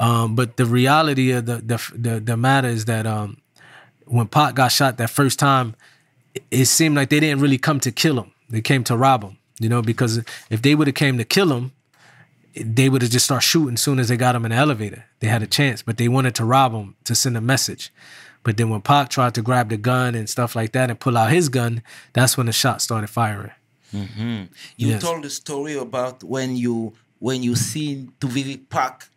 um, 0.00 0.34
but 0.34 0.56
the 0.56 0.66
reality 0.66 1.30
of 1.32 1.46
the 1.46 1.56
the 1.58 1.92
the, 1.94 2.20
the 2.20 2.36
matter 2.36 2.68
is 2.68 2.86
that 2.86 3.06
um, 3.06 3.38
when 4.06 4.26
Pac 4.28 4.54
got 4.54 4.72
shot 4.72 4.96
that 4.98 5.10
first 5.10 5.38
time, 5.38 5.74
it- 6.50 6.66
seemed 6.66 6.96
like 6.96 7.10
they 7.10 7.20
didn't 7.20 7.40
really 7.40 7.58
come 7.58 7.80
to 7.80 7.92
kill 7.92 8.18
him. 8.20 8.32
They 8.50 8.60
came 8.60 8.84
to 8.84 8.96
rob 8.96 9.22
him. 9.24 9.38
You 9.60 9.68
know, 9.68 9.82
because 9.82 10.22
if 10.50 10.62
they 10.62 10.74
would 10.76 10.86
have 10.86 10.94
came 10.94 11.18
to 11.18 11.24
kill 11.24 11.52
him, 11.52 11.72
they 12.54 12.88
would 12.88 13.02
have 13.02 13.10
just 13.10 13.24
started 13.26 13.44
shooting 13.46 13.74
as 13.74 13.82
soon 13.82 13.98
as 13.98 14.08
they 14.08 14.16
got 14.16 14.36
him 14.36 14.44
in 14.44 14.50
the 14.52 14.56
elevator. 14.56 15.04
They 15.20 15.28
had 15.28 15.42
a 15.42 15.48
chance, 15.48 15.82
but 15.82 15.96
they 15.98 16.08
wanted 16.08 16.34
to 16.36 16.44
rob 16.44 16.72
him 16.72 16.94
to 17.04 17.14
send 17.14 17.36
a 17.36 17.40
message. 17.40 17.92
But 18.44 18.56
then 18.56 18.70
when 18.70 18.82
Pac 18.82 19.10
tried 19.10 19.34
to 19.34 19.42
grab 19.42 19.68
the 19.68 19.76
gun 19.76 20.14
and 20.14 20.28
stuff 20.30 20.54
like 20.56 20.72
that 20.72 20.90
and 20.90 20.98
pull 21.00 21.18
out 21.18 21.32
his 21.32 21.48
gun, 21.48 21.82
that's 22.12 22.36
when 22.36 22.46
the 22.46 22.52
shot 22.52 22.80
started 22.82 23.08
firing. 23.10 23.50
You 23.92 24.48
Yes. 24.76 25.02
told 25.02 25.24
the 25.24 25.30
story 25.30 25.74
about 25.76 26.22
when 26.24 26.56
you 26.56 26.92
when 27.20 27.42
you 27.42 27.56
seen 27.56 28.12
to 28.20 28.28
visit 28.28 28.68
Pac 28.70 29.08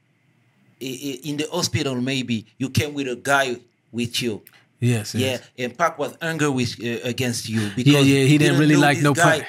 in 0.79 1.37
the 1.37 1.47
hospital. 1.51 1.95
Maybe 2.01 2.45
you 2.57 2.69
came 2.69 2.93
with 2.93 3.07
a 3.07 3.15
guy 3.15 3.57
with 3.91 4.21
you. 4.21 4.41
Yes, 4.79 5.13
Yeah, 5.13 5.27
yes. 5.33 5.41
and 5.59 5.77
Pac 5.77 5.99
was 5.99 6.15
angry 6.21 6.49
with 6.49 6.73
uh, 6.83 7.07
against 7.07 7.47
you 7.47 7.69
because 7.75 7.93
Yeah, 7.93 7.99
yeah, 7.99 8.25
he 8.25 8.37
didn't 8.39 8.57
really 8.59 8.75
like 8.77 8.99
no 9.01 9.13
guy. 9.13 9.23
part. 9.41 9.45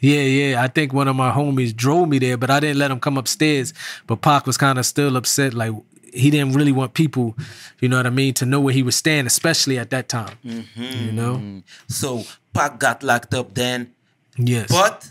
Yeah, 0.00 0.22
yeah. 0.22 0.62
I 0.62 0.68
think 0.68 0.92
one 0.94 1.08
of 1.08 1.14
my 1.14 1.30
homies 1.30 1.76
drove 1.76 2.08
me 2.08 2.18
there, 2.18 2.36
but 2.38 2.50
I 2.50 2.58
didn't 2.58 2.78
let 2.78 2.90
him 2.90 2.98
come 2.98 3.18
upstairs. 3.18 3.74
But 4.06 4.22
Pac 4.22 4.46
was 4.46 4.56
kind 4.56 4.78
of 4.78 4.86
still 4.86 5.16
upset. 5.16 5.52
Like 5.52 5.72
he 6.12 6.30
didn't 6.30 6.54
really 6.54 6.72
want 6.72 6.94
people, 6.94 7.36
you 7.80 7.88
know 7.88 7.98
what 7.98 8.06
I 8.06 8.10
mean, 8.10 8.32
to 8.34 8.46
know 8.46 8.60
where 8.60 8.72
he 8.74 8.82
was 8.82 8.96
staying, 8.96 9.26
especially 9.26 9.78
at 9.78 9.90
that 9.90 10.08
time. 10.08 10.38
Mm-hmm. 10.44 11.06
You 11.06 11.12
know? 11.12 11.62
So 11.88 12.24
Pac 12.54 12.78
got 12.80 13.02
locked 13.02 13.34
up 13.34 13.54
then, 13.54 13.92
Yes. 14.36 14.68
but 14.70 15.10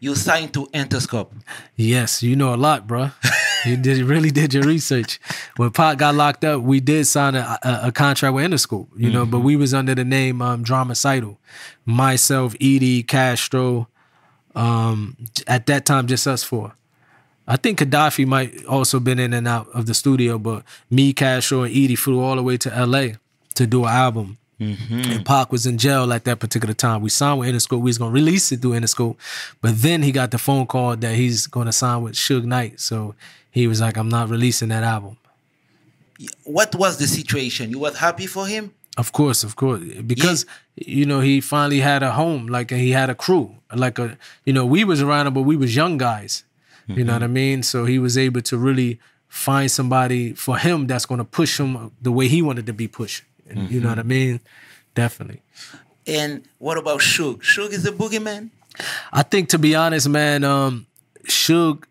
you 0.00 0.14
signed 0.14 0.52
to 0.54 0.66
Interscope. 0.68 1.30
Yes, 1.76 2.22
you 2.22 2.36
know 2.36 2.54
a 2.54 2.56
lot, 2.56 2.86
bro. 2.86 3.10
you 3.64 3.76
did 3.76 3.98
really 4.02 4.30
did 4.30 4.54
your 4.54 4.62
research. 4.62 5.18
When 5.56 5.70
Pac 5.70 5.98
got 5.98 6.14
locked 6.14 6.44
up, 6.44 6.62
we 6.62 6.78
did 6.80 7.06
sign 7.06 7.34
a, 7.34 7.58
a, 7.62 7.80
a 7.84 7.92
contract 7.92 8.34
with 8.34 8.44
Interscope, 8.44 8.88
you 8.96 9.10
know, 9.10 9.26
but 9.26 9.40
we 9.40 9.56
was 9.56 9.74
under 9.74 9.94
the 9.94 10.04
name 10.04 10.40
um, 10.42 10.64
Dramacydal. 10.64 11.36
Myself, 11.84 12.54
Edie, 12.56 13.02
Castro, 13.02 13.88
Um, 14.54 15.16
at 15.46 15.66
that 15.66 15.84
time, 15.86 16.06
just 16.06 16.26
us 16.26 16.42
four. 16.44 16.74
I 17.46 17.56
think 17.56 17.78
Gaddafi 17.78 18.26
might 18.26 18.64
also 18.66 19.00
been 19.00 19.18
in 19.18 19.32
and 19.32 19.48
out 19.48 19.68
of 19.72 19.86
the 19.86 19.94
studio, 19.94 20.38
but 20.38 20.64
me, 20.90 21.12
Castro, 21.12 21.62
and 21.62 21.70
Edie 21.72 21.96
flew 21.96 22.20
all 22.20 22.36
the 22.36 22.42
way 22.42 22.56
to 22.58 22.68
LA 22.86 23.14
to 23.54 23.66
do 23.66 23.84
an 23.84 23.90
album. 23.90 24.38
Mm-hmm. 24.60 25.12
And 25.12 25.26
Pac 25.26 25.52
was 25.52 25.66
in 25.66 25.78
jail 25.78 26.12
at 26.12 26.24
that 26.24 26.40
particular 26.40 26.74
time. 26.74 27.00
We 27.00 27.10
signed 27.10 27.38
with 27.38 27.48
Interscope. 27.48 27.78
We 27.78 27.90
was 27.90 27.98
gonna 27.98 28.10
release 28.10 28.50
it 28.50 28.60
through 28.60 28.72
Interscope, 28.72 29.16
but 29.60 29.80
then 29.80 30.02
he 30.02 30.10
got 30.10 30.30
the 30.30 30.38
phone 30.38 30.66
call 30.66 30.96
that 30.96 31.14
he's 31.14 31.46
gonna 31.46 31.72
sign 31.72 32.02
with 32.02 32.14
Suge 32.14 32.44
Knight. 32.44 32.80
So 32.80 33.14
he 33.50 33.66
was 33.66 33.80
like, 33.80 33.96
"I'm 33.96 34.08
not 34.08 34.28
releasing 34.28 34.68
that 34.70 34.82
album." 34.82 35.16
What 36.44 36.74
was 36.74 36.98
the 36.98 37.06
situation? 37.06 37.70
You 37.70 37.78
was 37.78 37.98
happy 37.98 38.26
for 38.26 38.46
him? 38.46 38.72
Of 38.96 39.12
course, 39.12 39.44
of 39.44 39.54
course, 39.54 39.80
because 40.04 40.44
you 40.74 41.06
know 41.06 41.20
he 41.20 41.40
finally 41.40 41.78
had 41.80 42.02
a 42.02 42.10
home, 42.12 42.48
like 42.48 42.70
he 42.70 42.90
had 42.90 43.10
a 43.10 43.14
crew, 43.14 43.54
like 43.72 43.98
a 44.00 44.18
you 44.44 44.52
know 44.52 44.66
we 44.66 44.82
was 44.82 45.00
around 45.00 45.28
him, 45.28 45.34
but 45.34 45.42
we 45.42 45.56
was 45.56 45.76
young 45.76 45.98
guys. 45.98 46.44
You 46.88 47.04
know 47.04 47.12
what 47.12 47.22
I 47.22 47.26
mm-hmm. 47.26 47.34
mean? 47.34 47.62
So 47.62 47.84
he 47.84 47.98
was 47.98 48.16
able 48.16 48.40
to 48.40 48.56
really 48.56 48.98
find 49.28 49.70
somebody 49.70 50.32
for 50.32 50.56
him 50.56 50.86
that's 50.86 51.04
going 51.04 51.18
to 51.18 51.24
push 51.24 51.60
him 51.60 51.92
the 52.00 52.10
way 52.10 52.28
he 52.28 52.40
wanted 52.40 52.64
to 52.66 52.72
be 52.72 52.88
pushed. 52.88 53.24
And 53.48 53.70
You 53.70 53.80
know 53.80 53.88
what 53.88 53.98
I 53.98 54.02
mean? 54.02 54.40
Definitely. 54.94 55.42
And 56.06 56.42
what 56.58 56.78
about 56.78 57.00
Suge? 57.00 57.40
Suge 57.40 57.72
is 57.72 57.86
a 57.86 57.92
boogeyman? 57.92 58.50
I 59.12 59.22
think 59.22 59.48
to 59.50 59.58
be 59.58 59.74
honest, 59.74 60.08
man, 60.08 60.44
um, 60.44 60.86
Suge, 61.24 61.84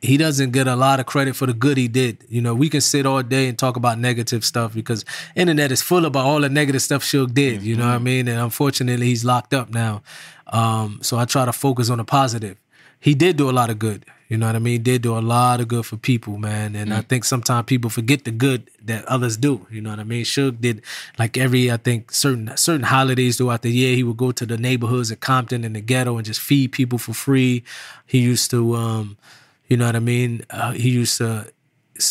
he 0.00 0.16
doesn't 0.16 0.52
get 0.52 0.68
a 0.68 0.76
lot 0.76 1.00
of 1.00 1.06
credit 1.06 1.34
for 1.34 1.46
the 1.46 1.52
good 1.52 1.76
he 1.76 1.88
did. 1.88 2.18
You 2.28 2.40
know, 2.40 2.54
we 2.54 2.68
can 2.70 2.80
sit 2.80 3.04
all 3.04 3.22
day 3.22 3.48
and 3.48 3.58
talk 3.58 3.76
about 3.76 3.98
negative 3.98 4.44
stuff 4.44 4.72
because 4.72 5.04
internet 5.34 5.72
is 5.72 5.82
full 5.82 6.06
about 6.06 6.24
all 6.24 6.40
the 6.40 6.48
negative 6.48 6.82
stuff 6.82 7.02
Suge 7.02 7.34
did. 7.34 7.62
You 7.62 7.76
know 7.76 7.86
what 7.86 7.94
I 7.94 7.98
mean? 7.98 8.28
And 8.28 8.40
unfortunately, 8.40 9.06
he's 9.06 9.24
locked 9.24 9.52
up 9.52 9.70
now. 9.70 10.02
Um, 10.46 11.00
so 11.02 11.18
I 11.18 11.24
try 11.24 11.44
to 11.44 11.52
focus 11.52 11.90
on 11.90 11.98
the 11.98 12.04
positive. 12.04 12.56
He 13.00 13.14
did 13.14 13.36
do 13.36 13.48
a 13.48 13.52
lot 13.52 13.70
of 13.70 13.78
good. 13.78 14.04
You 14.28 14.36
know 14.36 14.46
what 14.46 14.56
I 14.56 14.58
mean? 14.58 14.72
He 14.72 14.78
did 14.78 15.00
do 15.02 15.16
a 15.16 15.20
lot 15.20 15.60
of 15.60 15.68
good 15.68 15.86
for 15.86 15.96
people, 15.96 16.36
man. 16.36 16.76
And 16.76 16.92
I 16.92 17.00
think 17.00 17.24
sometimes 17.24 17.64
people 17.64 17.88
forget 17.88 18.24
the 18.24 18.30
good 18.30 18.70
that 18.84 19.06
others 19.06 19.38
do. 19.38 19.66
You 19.70 19.80
know 19.80 19.88
what 19.88 20.00
I 20.00 20.04
mean? 20.04 20.24
Suge 20.24 20.60
did 20.60 20.82
like 21.18 21.38
every 21.38 21.70
I 21.70 21.78
think 21.78 22.12
certain 22.12 22.54
certain 22.56 22.82
holidays 22.82 23.38
throughout 23.38 23.62
the 23.62 23.70
year, 23.70 23.96
he 23.96 24.02
would 24.02 24.18
go 24.18 24.30
to 24.32 24.44
the 24.44 24.58
neighborhoods 24.58 25.10
of 25.10 25.20
Compton 25.20 25.64
and 25.64 25.74
the 25.74 25.80
ghetto 25.80 26.18
and 26.18 26.26
just 26.26 26.40
feed 26.40 26.72
people 26.72 26.98
for 26.98 27.14
free. 27.14 27.64
He 28.06 28.18
used 28.18 28.50
to 28.50 28.74
um, 28.76 29.16
you 29.68 29.78
know 29.78 29.86
what 29.86 29.96
I 29.96 30.00
mean? 30.00 30.44
Uh, 30.50 30.72
he 30.72 30.90
used 30.90 31.16
to 31.18 31.50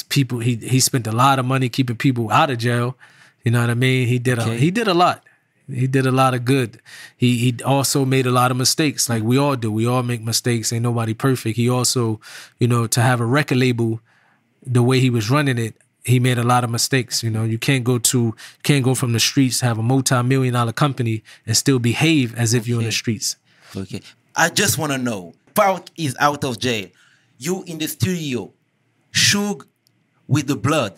people 0.10 0.39
he 0.39 0.56
he 0.56 0.80
spent 0.80 1.06
a 1.06 1.12
lot 1.12 1.38
of 1.38 1.45
money 1.45 1.69
keeping 1.69 1.97
people 1.97 2.32
out 2.32 2.50
of 2.50 2.58
jail. 2.58 2.97
You 3.43 3.52
know 3.52 3.62
what 3.62 3.69
I 3.69 3.76
mean? 3.76 4.08
He 4.08 4.17
did 4.17 4.39
a 4.39 4.41
Okay. 4.41 4.58
he 4.58 4.71
did 4.71 4.88
a 4.88 4.95
lot. 4.95 5.23
He 5.69 5.88
did 5.88 6.06
a 6.06 6.12
lot 6.12 6.34
of 6.34 6.45
good. 6.45 6.82
He 7.17 7.38
he 7.38 7.63
also 7.63 8.06
made 8.06 8.25
a 8.25 8.32
lot 8.32 8.51
of 8.51 8.58
mistakes, 8.58 9.10
like 9.10 9.23
we 9.23 9.38
all 9.38 9.56
do. 9.56 9.71
We 9.71 9.86
all 9.86 10.03
make 10.03 10.21
mistakes. 10.21 10.71
Ain't 10.71 10.84
nobody 10.84 11.13
perfect. 11.13 11.58
He 11.58 11.69
also, 11.69 12.21
you 12.60 12.67
know, 12.67 12.88
to 12.88 13.01
have 13.01 13.19
a 13.19 13.25
record 13.25 13.58
label, 13.58 13.99
the 14.65 14.82
way 14.82 14.99
he 14.99 15.10
was 15.10 15.30
running 15.30 15.58
it, 15.58 15.75
he 16.06 16.19
made 16.19 16.38
a 16.38 16.43
lot 16.43 16.63
of 16.63 16.69
mistakes. 16.69 17.21
You 17.21 17.30
know, 17.30 17.43
you 17.43 17.58
can't 17.58 17.84
go 17.84 17.97
to 17.97 18.34
can't 18.63 18.84
go 18.84 18.95
from 18.95 19.12
the 19.12 19.19
streets 19.19 19.60
have 19.60 19.77
a 19.77 19.84
multi-million 19.84 20.53
dollar 20.53 20.73
company 20.73 21.23
and 21.45 21.56
still 21.58 21.80
behave 21.80 22.34
as 22.36 22.53
if 22.53 22.67
you're 22.67 22.80
in 22.80 22.86
the 22.86 22.91
streets. 22.91 23.36
Okay. 23.75 24.01
I 24.36 24.49
just 24.49 24.77
want 24.77 24.93
to 24.93 24.97
know. 24.97 25.34
Pac 25.53 25.89
is 25.97 26.15
out 26.19 26.43
of 26.43 26.60
jail. 26.60 26.88
You 27.39 27.63
in 27.63 27.77
the 27.80 27.88
studio. 27.88 28.53
Suge 29.12 29.65
with 30.27 30.47
the 30.47 30.56
blood. 30.56 30.97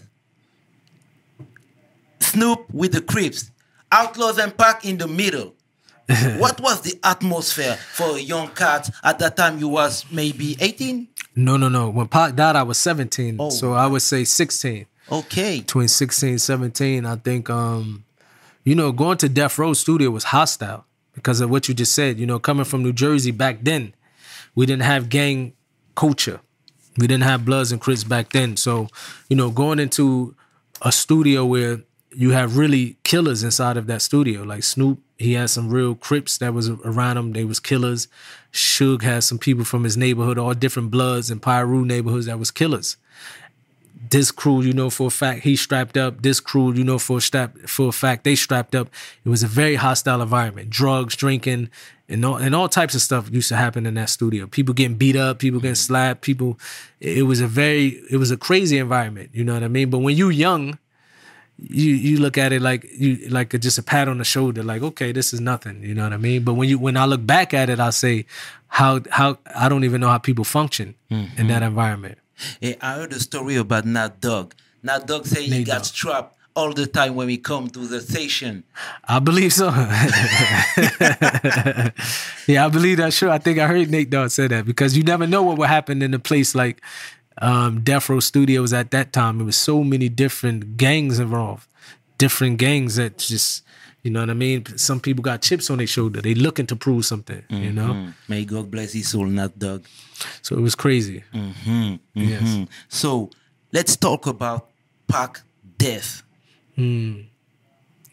Snoop 2.19 2.65
with 2.71 2.91
the 2.91 3.01
Crips. 3.01 3.49
Outlaws 3.91 4.37
and 4.37 4.55
Pac 4.55 4.85
in 4.85 4.97
the 4.97 5.07
middle. 5.07 5.55
what 6.37 6.59
was 6.59 6.81
the 6.81 6.99
atmosphere 7.03 7.75
for 7.93 8.15
a 8.15 8.19
young 8.19 8.47
cat 8.49 8.89
at 9.03 9.19
that 9.19 9.37
time? 9.37 9.59
You 9.59 9.67
was 9.67 10.05
maybe 10.11 10.57
18? 10.59 11.07
No, 11.35 11.55
no, 11.55 11.69
no. 11.69 11.89
When 11.89 12.07
Pac 12.07 12.35
died, 12.35 12.55
I 12.55 12.63
was 12.63 12.77
17. 12.79 13.37
Oh. 13.39 13.49
So 13.49 13.73
I 13.73 13.85
would 13.85 14.01
say 14.01 14.23
16. 14.23 14.85
Okay. 15.11 15.59
Between 15.59 15.87
16 15.87 16.29
and 16.29 16.41
17, 16.41 17.05
I 17.05 17.15
think, 17.15 17.49
um, 17.49 18.05
you 18.63 18.75
know, 18.75 18.91
going 18.91 19.17
to 19.19 19.29
Death 19.29 19.57
Row 19.57 19.73
Studio 19.73 20.09
was 20.09 20.25
hostile 20.25 20.85
because 21.13 21.41
of 21.41 21.49
what 21.49 21.67
you 21.67 21.73
just 21.73 21.93
said. 21.93 22.19
You 22.19 22.25
know, 22.25 22.39
coming 22.39 22.65
from 22.65 22.83
New 22.83 22.93
Jersey 22.93 23.31
back 23.31 23.59
then, 23.61 23.93
we 24.55 24.65
didn't 24.65 24.83
have 24.83 25.09
gang 25.09 25.53
culture. 25.95 26.39
We 26.97 27.07
didn't 27.07 27.23
have 27.23 27.45
Bloods 27.45 27.71
and 27.71 27.79
Crips 27.79 28.03
back 28.03 28.31
then. 28.31 28.57
So, 28.57 28.87
you 29.29 29.35
know, 29.35 29.51
going 29.51 29.79
into 29.79 30.35
a 30.81 30.91
studio 30.91 31.45
where 31.45 31.81
you 32.11 32.31
have 32.31 32.57
really 32.57 32.97
killers 33.03 33.43
inside 33.43 33.77
of 33.77 33.87
that 33.87 34.01
studio, 34.01 34.43
like 34.43 34.63
Snoop, 34.63 34.99
he 35.17 35.33
had 35.33 35.49
some 35.49 35.69
real 35.69 35.95
Crips 35.95 36.37
that 36.37 36.53
was 36.53 36.69
around 36.69 37.17
him. 37.17 37.33
They 37.33 37.43
was 37.43 37.59
killers. 37.59 38.07
Suge 38.53 39.03
had 39.03 39.23
some 39.23 39.37
people 39.37 39.65
from 39.65 39.83
his 39.83 39.97
neighborhood, 39.97 40.37
all 40.37 40.53
different 40.53 40.91
Bloods 40.91 41.29
and 41.29 41.41
Piru 41.41 41.85
neighborhoods 41.85 42.25
that 42.25 42.39
was 42.39 42.51
killers 42.51 42.97
this 44.09 44.31
crew, 44.31 44.61
you 44.61 44.73
know 44.73 44.89
for 44.89 45.07
a 45.07 45.11
fact 45.11 45.43
he 45.43 45.55
strapped 45.55 45.97
up. 45.97 46.21
This 46.21 46.39
crew, 46.39 46.73
you 46.73 46.83
know 46.83 46.99
for 46.99 47.17
a 47.17 47.21
strap 47.21 47.57
for 47.59 47.89
a 47.89 47.91
fact 47.91 48.23
they 48.23 48.35
strapped 48.35 48.75
up. 48.75 48.89
It 49.25 49.29
was 49.29 49.43
a 49.43 49.47
very 49.47 49.75
hostile 49.75 50.21
environment. 50.21 50.69
Drugs, 50.69 51.15
drinking, 51.15 51.69
and 52.07 52.25
all 52.25 52.37
and 52.37 52.55
all 52.55 52.69
types 52.69 52.95
of 52.95 53.01
stuff 53.01 53.29
used 53.31 53.49
to 53.49 53.55
happen 53.55 53.85
in 53.85 53.95
that 53.95 54.09
studio. 54.09 54.47
People 54.47 54.73
getting 54.73 54.97
beat 54.97 55.15
up, 55.15 55.39
people 55.39 55.59
getting 55.59 55.73
mm. 55.73 55.77
slapped, 55.77 56.21
people. 56.21 56.59
It 56.99 57.23
was 57.23 57.41
a 57.41 57.47
very, 57.47 58.01
it 58.09 58.17
was 58.17 58.31
a 58.31 58.37
crazy 58.37 58.77
environment. 58.77 59.29
You 59.33 59.43
know 59.43 59.53
what 59.53 59.63
I 59.63 59.67
mean? 59.67 59.89
But 59.89 59.99
when 59.99 60.15
you 60.15 60.29
young, 60.29 60.79
you 61.61 61.93
you 61.93 62.19
look 62.19 62.37
at 62.37 62.51
it 62.51 62.61
like 62.61 62.87
you 62.93 63.27
like 63.29 63.53
a, 63.53 63.57
just 63.57 63.77
a 63.77 63.83
pat 63.83 64.07
on 64.07 64.17
the 64.17 64.23
shoulder, 64.23 64.63
like 64.63 64.81
okay, 64.81 65.11
this 65.11 65.33
is 65.33 65.41
nothing. 65.41 65.83
You 65.83 65.93
know 65.93 66.03
what 66.03 66.13
I 66.13 66.17
mean? 66.17 66.43
But 66.43 66.53
when 66.53 66.69
you 66.69 66.79
when 66.79 66.97
I 66.97 67.05
look 67.05 67.25
back 67.25 67.53
at 67.53 67.69
it, 67.69 67.79
I 67.79 67.89
say 67.89 68.25
how 68.67 69.01
how 69.11 69.37
I 69.55 69.69
don't 69.69 69.83
even 69.83 70.01
know 70.01 70.09
how 70.09 70.17
people 70.17 70.45
function 70.45 70.95
in 71.09 71.27
mm-hmm. 71.27 71.47
that 71.47 71.63
environment. 71.63 72.17
Hey, 72.61 72.77
I 72.81 72.95
heard 72.95 73.13
a 73.13 73.19
story 73.19 73.57
about 73.57 73.85
Nate 73.85 74.21
Dogg. 74.21 74.53
Nat 74.83 75.07
Dog 75.07 75.25
say 75.25 75.43
he 75.43 75.51
Nate 75.51 75.67
got 75.67 75.79
Dogg. 75.79 75.85
strapped 75.85 76.35
all 76.55 76.73
the 76.73 76.87
time 76.87 77.15
when 77.15 77.27
we 77.27 77.37
come 77.37 77.69
to 77.69 77.87
the 77.87 78.01
station. 78.01 78.63
I 79.07 79.19
believe 79.19 79.53
so. 79.53 79.67
yeah, 82.47 82.65
I 82.65 82.69
believe 82.69 82.97
that's 82.97 83.17
true. 83.17 83.29
I 83.29 83.37
think 83.37 83.59
I 83.59 83.67
heard 83.67 83.89
Nate 83.89 84.09
Dogg 84.09 84.29
say 84.29 84.47
that 84.47 84.65
because 84.65 84.97
you 84.97 85.03
never 85.03 85.27
know 85.27 85.43
what 85.43 85.57
would 85.57 85.69
happen 85.69 86.01
in 86.01 86.13
a 86.13 86.19
place 86.19 86.55
like 86.55 86.81
um, 87.39 87.81
Death 87.81 88.09
Row 88.09 88.19
Studios 88.19 88.73
at 88.73 88.91
that 88.91 89.13
time. 89.13 89.41
It 89.41 89.43
was 89.45 89.55
so 89.57 89.83
many 89.83 90.09
different 90.09 90.77
gangs 90.77 91.19
involved, 91.19 91.67
different 92.17 92.57
gangs 92.57 92.95
that 92.97 93.17
just, 93.17 93.63
you 94.03 94.11
know 94.11 94.19
what 94.21 94.29
I 94.29 94.33
mean? 94.33 94.65
Some 94.77 94.99
people 94.99 95.21
got 95.23 95.41
chips 95.41 95.69
on 95.69 95.77
their 95.77 95.87
shoulder. 95.87 96.21
They 96.21 96.33
looking 96.35 96.67
to 96.67 96.75
prove 96.75 97.05
something, 97.05 97.43
you 97.49 97.71
know? 97.71 97.89
Mm. 97.93 98.13
May 98.27 98.45
God 98.45 98.69
bless 98.71 98.93
his 98.93 99.07
soul, 99.09 99.25
Nate 99.25 99.57
Dogg. 99.57 99.83
So 100.41 100.55
it 100.57 100.61
was 100.61 100.75
crazy. 100.75 101.23
Mhm, 101.33 101.99
Yes. 102.13 102.41
mhm. 102.43 102.67
So 102.89 103.29
let's 103.71 103.95
talk 103.95 104.27
about 104.27 104.69
Pac 105.07 105.41
death. 105.77 106.23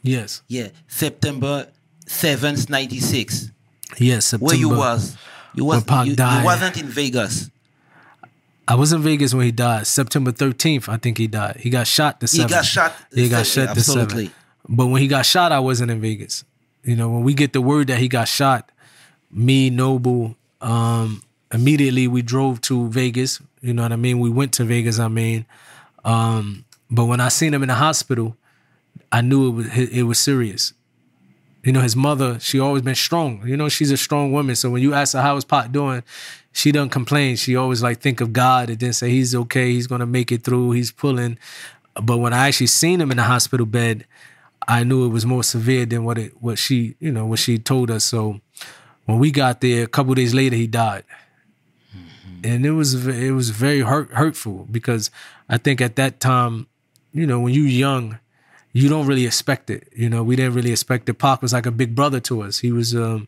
Yes. 0.02 0.42
Yeah, 0.48 0.68
September 0.88 1.68
7th, 2.06 2.68
96. 2.70 3.50
Yes. 3.98 4.26
September. 4.26 4.46
Where 4.46 4.56
you 4.56 4.68
was? 4.68 5.16
You 5.54 5.64
was 5.64 5.84
you, 6.06 6.14
you 6.14 6.44
wasn't 6.44 6.76
in 6.78 6.86
Vegas. 6.88 7.50
I 8.68 8.74
was 8.74 8.92
in 8.92 9.00
Vegas 9.02 9.32
when 9.32 9.44
he 9.44 9.52
died. 9.52 9.86
September 9.86 10.32
13th, 10.32 10.88
I 10.88 10.96
think 10.96 11.18
he 11.18 11.26
died. 11.26 11.56
He 11.60 11.70
got 11.70 11.86
shot 11.86 12.20
the 12.20 12.26
7th. 12.26 12.42
He 12.42 12.48
got 12.48 12.64
shot. 12.64 12.92
He 13.14 13.28
got 13.28 13.46
shot 13.46 13.74
the 13.74 13.80
7th. 13.80 14.32
But 14.68 14.86
when 14.86 15.00
he 15.00 15.08
got 15.08 15.24
shot, 15.24 15.52
I 15.52 15.60
wasn't 15.60 15.90
in 15.90 16.00
Vegas. 16.00 16.44
You 16.82 16.96
know, 16.96 17.08
when 17.10 17.22
we 17.22 17.34
get 17.34 17.52
the 17.52 17.60
word 17.60 17.86
that 17.88 17.98
he 17.98 18.08
got 18.08 18.28
shot, 18.28 18.70
me, 19.30 19.70
Noble, 19.70 20.36
um, 20.60 21.22
immediately 21.52 22.08
we 22.08 22.22
drove 22.22 22.60
to 22.62 22.88
Vegas. 22.88 23.40
You 23.60 23.74
know 23.74 23.82
what 23.82 23.92
I 23.92 23.96
mean? 23.96 24.18
We 24.18 24.30
went 24.30 24.52
to 24.54 24.64
Vegas, 24.64 24.98
I 24.98 25.08
mean. 25.08 25.46
Um, 26.04 26.64
but 26.90 27.04
when 27.06 27.20
I 27.20 27.28
seen 27.28 27.54
him 27.54 27.62
in 27.62 27.68
the 27.68 27.74
hospital, 27.74 28.36
I 29.12 29.20
knew 29.20 29.48
it 29.48 29.50
was 29.50 29.66
it 29.76 30.02
was 30.02 30.18
serious. 30.18 30.72
You 31.66 31.72
know, 31.72 31.80
his 31.80 31.96
mother, 31.96 32.38
she 32.38 32.60
always 32.60 32.82
been 32.82 32.94
strong. 32.94 33.42
You 33.44 33.56
know, 33.56 33.68
she's 33.68 33.90
a 33.90 33.96
strong 33.96 34.30
woman. 34.30 34.54
So 34.54 34.70
when 34.70 34.82
you 34.82 34.94
ask 34.94 35.14
her 35.14 35.20
how 35.20 35.36
is 35.36 35.44
Pac 35.44 35.72
doing, 35.72 36.04
she 36.52 36.70
doesn't 36.70 36.90
complain. 36.90 37.34
She 37.34 37.56
always 37.56 37.82
like 37.82 37.98
think 37.98 38.20
of 38.20 38.32
God 38.32 38.70
and 38.70 38.78
then 38.78 38.92
say 38.92 39.10
he's 39.10 39.34
okay, 39.34 39.72
he's 39.72 39.88
gonna 39.88 40.06
make 40.06 40.30
it 40.30 40.44
through, 40.44 40.70
he's 40.70 40.92
pulling. 40.92 41.38
But 42.00 42.18
when 42.18 42.32
I 42.32 42.46
actually 42.46 42.68
seen 42.68 43.00
him 43.00 43.10
in 43.10 43.16
the 43.16 43.24
hospital 43.24 43.66
bed, 43.66 44.06
I 44.68 44.84
knew 44.84 45.06
it 45.06 45.08
was 45.08 45.26
more 45.26 45.42
severe 45.42 45.86
than 45.86 46.04
what 46.04 46.18
it 46.18 46.40
what 46.40 46.56
she, 46.56 46.94
you 47.00 47.10
know, 47.10 47.26
what 47.26 47.40
she 47.40 47.58
told 47.58 47.90
us. 47.90 48.04
So 48.04 48.40
when 49.06 49.18
we 49.18 49.32
got 49.32 49.60
there, 49.60 49.82
a 49.82 49.88
couple 49.88 50.14
days 50.14 50.34
later, 50.34 50.54
he 50.54 50.68
died. 50.68 51.02
Mm-hmm. 51.92 52.46
And 52.46 52.64
it 52.64 52.72
was 52.72 53.08
it 53.08 53.32
was 53.32 53.50
very 53.50 53.80
hurt, 53.80 54.10
hurtful 54.10 54.68
because 54.70 55.10
I 55.48 55.58
think 55.58 55.80
at 55.80 55.96
that 55.96 56.20
time, 56.20 56.68
you 57.12 57.26
know, 57.26 57.40
when 57.40 57.54
you 57.54 57.62
young, 57.62 58.20
you 58.76 58.90
don't 58.90 59.06
really 59.06 59.24
expect 59.24 59.70
it. 59.70 59.88
You 59.96 60.10
know, 60.10 60.22
we 60.22 60.36
didn't 60.36 60.52
really 60.52 60.70
expect 60.70 61.08
it. 61.08 61.14
Pac 61.14 61.40
was 61.40 61.54
like 61.54 61.64
a 61.64 61.70
big 61.70 61.94
brother 61.94 62.20
to 62.20 62.42
us. 62.42 62.58
He 62.58 62.72
was, 62.72 62.94
um, 62.94 63.26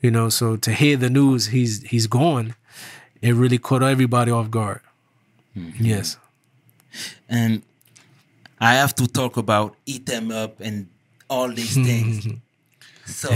you 0.00 0.10
know, 0.10 0.28
so 0.28 0.56
to 0.56 0.72
hear 0.72 0.96
the 0.96 1.08
news 1.08 1.46
he's 1.46 1.82
he's 1.84 2.08
gone, 2.08 2.56
it 3.22 3.34
really 3.34 3.58
caught 3.58 3.84
everybody 3.84 4.32
off 4.32 4.50
guard. 4.50 4.80
Yes. 5.54 6.16
And 7.28 7.62
I 8.60 8.74
have 8.74 8.94
to 8.96 9.06
talk 9.06 9.36
about 9.36 9.76
Hit 9.86 10.10
'Em 10.10 10.32
Up 10.32 10.60
and 10.60 10.88
all 11.28 11.48
these 11.48 11.74
things. 11.74 12.26
so 13.06 13.30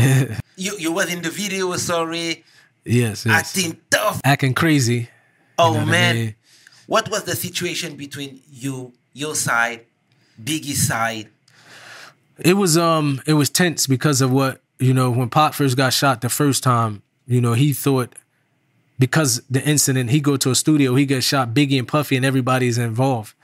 you 0.57 0.77
you 0.79 0.91
was 0.91 1.13
in 1.13 1.23
the 1.23 1.31
video, 1.31 1.77
sorry. 1.77 2.43
Yes, 2.85 3.27
yes. 3.27 3.33
acting 3.33 3.79
tough. 3.91 4.21
Acting 4.25 4.55
crazy. 4.55 5.09
Oh 5.57 5.73
know 5.73 5.79
what 5.79 5.89
I 5.89 5.91
man, 5.91 6.17
mean? 6.17 6.35
what 6.87 7.09
was 7.11 7.23
the 7.23 7.37
situation 7.37 7.95
between 7.95 8.41
you, 8.51 8.93
your 9.13 9.37
side, 9.37 9.87
Biggie's 10.43 10.83
side? 10.89 11.29
It 12.39 12.55
was 12.55 12.77
um 12.77 13.21
it 13.27 13.35
was 13.35 13.51
tense 13.51 13.87
because 13.87 14.21
of 14.21 14.33
what 14.33 14.61
you 14.79 14.95
know 14.95 15.11
when 15.11 15.31
Pac 15.31 15.55
first 15.55 15.77
got 15.77 15.93
shot 15.93 16.21
the 16.21 16.29
first 16.29 16.63
time. 16.63 17.03
You 17.27 17.41
know 17.41 17.55
he 17.55 17.73
thought 17.73 18.15
because 18.99 19.43
the 19.49 19.63
incident 19.63 20.11
he 20.11 20.21
go 20.21 20.37
to 20.37 20.51
a 20.51 20.55
studio 20.55 20.95
he 20.95 21.07
gets 21.07 21.27
shot 21.27 21.55
Biggie 21.55 21.79
and 21.79 21.89
Puffy 21.89 22.17
and 22.17 22.25
everybody's 22.25 22.79
involved. 22.79 23.35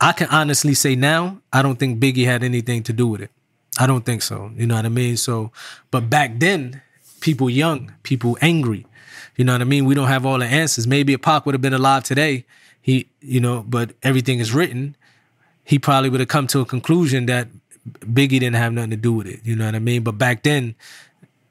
I 0.00 0.12
can 0.12 0.28
honestly 0.28 0.74
say 0.74 0.96
now 0.96 1.40
I 1.52 1.62
don't 1.62 1.78
think 1.78 2.00
Biggie 2.00 2.24
had 2.24 2.42
anything 2.42 2.82
to 2.84 2.92
do 2.92 3.06
with 3.06 3.20
it. 3.20 3.30
I 3.78 3.86
don't 3.86 4.04
think 4.04 4.22
so. 4.22 4.50
You 4.56 4.66
know 4.66 4.74
what 4.74 4.84
I 4.84 4.90
mean? 4.90 5.16
So, 5.16 5.50
but 5.90 6.10
back 6.10 6.38
then, 6.38 6.82
people 7.20 7.48
young, 7.48 7.92
people 8.02 8.36
angry. 8.42 8.86
You 9.36 9.44
know 9.44 9.52
what 9.52 9.62
I 9.62 9.64
mean? 9.64 9.86
We 9.86 9.94
don't 9.94 10.08
have 10.08 10.26
all 10.26 10.38
the 10.38 10.46
answers. 10.46 10.86
Maybe 10.86 11.14
if 11.14 11.22
Pac 11.22 11.46
would 11.46 11.54
have 11.54 11.62
been 11.62 11.72
alive 11.72 12.04
today, 12.04 12.44
he, 12.82 13.08
you 13.20 13.40
know, 13.40 13.64
but 13.66 13.92
everything 14.02 14.40
is 14.40 14.52
written. 14.52 14.96
He 15.64 15.78
probably 15.78 16.10
would 16.10 16.20
have 16.20 16.28
come 16.28 16.46
to 16.48 16.60
a 16.60 16.66
conclusion 16.66 17.26
that 17.26 17.48
Biggie 17.88 18.40
didn't 18.40 18.54
have 18.54 18.72
nothing 18.72 18.90
to 18.90 18.96
do 18.96 19.12
with 19.12 19.26
it. 19.26 19.40
You 19.44 19.56
know 19.56 19.66
what 19.66 19.74
I 19.74 19.80
mean? 19.80 20.02
But 20.02 20.12
back 20.12 20.42
then, 20.42 20.74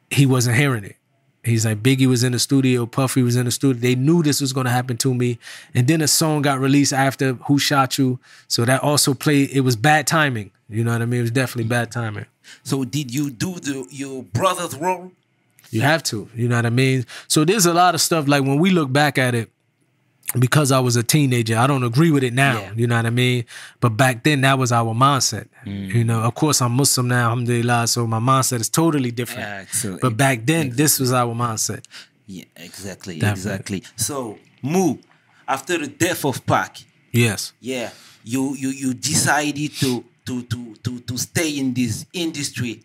he 0.09 0.25
wasn't 0.25 0.57
hearing 0.57 0.83
it. 0.83 0.95
He's 1.43 1.65
like 1.65 1.81
Biggie 1.81 2.05
was 2.05 2.23
in 2.23 2.33
the 2.33 2.39
studio, 2.39 2.85
Puffy 2.85 3.23
was 3.23 3.35
in 3.35 3.45
the 3.45 3.51
studio. 3.51 3.81
They 3.81 3.95
knew 3.95 4.21
this 4.21 4.41
was 4.41 4.53
going 4.53 4.65
to 4.65 4.71
happen 4.71 4.95
to 4.97 5.13
me, 5.13 5.39
and 5.73 5.87
then 5.87 6.01
a 6.01 6.07
song 6.07 6.43
got 6.43 6.59
released 6.59 6.93
after 6.93 7.33
"Who 7.33 7.57
Shot 7.57 7.97
You," 7.97 8.19
so 8.47 8.63
that 8.65 8.83
also 8.83 9.15
played. 9.15 9.49
It 9.49 9.61
was 9.61 9.75
bad 9.75 10.05
timing. 10.05 10.51
You 10.69 10.83
know 10.83 10.91
what 10.91 11.01
I 11.01 11.05
mean? 11.05 11.21
It 11.21 11.23
was 11.23 11.31
definitely 11.31 11.67
bad 11.67 11.91
timing. 11.91 12.27
So 12.63 12.83
did 12.83 13.13
you 13.13 13.31
do 13.31 13.55
the 13.55 13.87
your 13.89 14.21
brother's 14.21 14.75
role? 14.75 15.11
You 15.71 15.81
have 15.81 16.03
to. 16.03 16.29
You 16.35 16.47
know 16.47 16.57
what 16.57 16.65
I 16.65 16.69
mean? 16.69 17.05
So 17.27 17.43
there's 17.43 17.65
a 17.65 17.73
lot 17.73 17.95
of 17.95 18.01
stuff 18.01 18.27
like 18.27 18.43
when 18.43 18.59
we 18.59 18.69
look 18.69 18.93
back 18.93 19.17
at 19.17 19.33
it, 19.33 19.49
because 20.39 20.71
I 20.71 20.79
was 20.79 20.95
a 20.95 21.03
teenager, 21.03 21.57
I 21.57 21.67
don't 21.67 21.83
agree 21.83 22.11
with 22.11 22.23
it 22.23 22.33
now. 22.33 22.59
Yeah. 22.59 22.71
You 22.75 22.87
know 22.87 22.95
what 22.95 23.05
I 23.05 23.09
mean? 23.09 23.45
But 23.79 23.89
back 23.97 24.23
then, 24.23 24.41
that 24.41 24.57
was 24.57 24.71
our 24.71 24.93
mindset. 24.93 25.47
Mm. 25.65 25.93
You 25.93 26.03
know, 26.03 26.21
of 26.21 26.35
course, 26.35 26.61
I'm 26.61 26.71
Muslim 26.73 27.07
now, 27.09 27.29
alhamdulillah, 27.29 27.87
so 27.87 28.07
my 28.07 28.19
mindset 28.19 28.61
is 28.61 28.69
totally 28.69 29.11
different. 29.11 29.67
But 30.01 30.15
back 30.17 30.45
then, 30.45 30.69
this 30.71 30.99
was 30.99 31.11
our 31.11 31.33
mindset. 31.35 31.83
Yeah, 32.27 32.45
exactly, 32.55 33.19
Definitely. 33.19 33.77
exactly. 33.77 33.83
So 33.97 34.37
Mu, 34.61 34.95
after 35.47 35.77
the 35.77 35.87
death 35.87 36.23
of 36.23 36.45
Pac, 36.45 36.77
Yes. 37.11 37.51
yeah, 37.59 37.89
you 38.23 38.55
you 38.55 38.69
you 38.69 38.93
decided 38.93 39.73
to 39.81 40.05
to 40.25 40.43
to 40.43 40.75
to 40.83 40.99
to 41.01 41.17
stay 41.17 41.57
in 41.57 41.73
this 41.73 42.05
industry. 42.13 42.83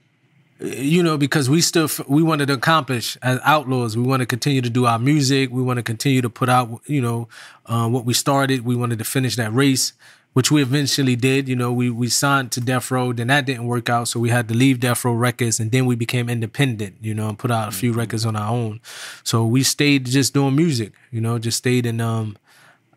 You 0.60 1.02
know 1.02 1.18
because 1.18 1.50
we 1.50 1.60
still 1.60 1.88
we 2.08 2.22
wanted 2.22 2.46
to 2.46 2.54
accomplish 2.54 3.16
as 3.22 3.38
outlaws. 3.44 3.96
We 3.96 4.04
want 4.04 4.20
to 4.20 4.26
continue 4.26 4.62
to 4.62 4.70
do 4.70 4.86
our 4.86 4.98
music. 4.98 5.50
We 5.50 5.62
want 5.62 5.78
to 5.78 5.82
continue 5.82 6.22
to 6.22 6.30
put 6.30 6.48
out 6.48 6.80
you 6.86 7.00
know 7.00 7.28
uh, 7.66 7.88
what 7.88 8.04
we 8.04 8.14
started. 8.14 8.64
We 8.64 8.76
wanted 8.76 8.98
to 8.98 9.04
finish 9.04 9.36
that 9.36 9.52
race 9.52 9.92
which 10.32 10.50
we 10.50 10.60
eventually 10.60 11.16
did. 11.16 11.48
You 11.48 11.56
know 11.56 11.72
we 11.72 11.88
we 11.88 12.08
signed 12.08 12.52
to 12.52 12.60
death 12.60 12.90
row. 12.90 13.12
Then 13.12 13.28
that 13.28 13.46
didn't 13.46 13.66
work 13.66 13.88
out 13.88 14.08
so 14.08 14.20
we 14.20 14.28
had 14.28 14.48
to 14.48 14.54
leave 14.54 14.80
death 14.80 15.04
row 15.04 15.14
records 15.14 15.60
and 15.60 15.70
then 15.70 15.86
we 15.86 15.94
became 15.96 16.28
independent 16.28 16.96
you 17.00 17.14
know 17.14 17.30
and 17.30 17.38
put 17.38 17.50
out 17.50 17.68
a 17.68 17.72
few 17.72 17.92
records 17.92 18.26
on 18.26 18.36
our 18.36 18.50
own. 18.50 18.80
So 19.24 19.46
we 19.46 19.62
stayed 19.62 20.06
just 20.06 20.34
doing 20.34 20.54
music 20.54 20.92
you 21.10 21.20
know 21.20 21.38
just 21.38 21.58
stayed 21.58 21.86
in 21.86 22.00
um 22.00 22.36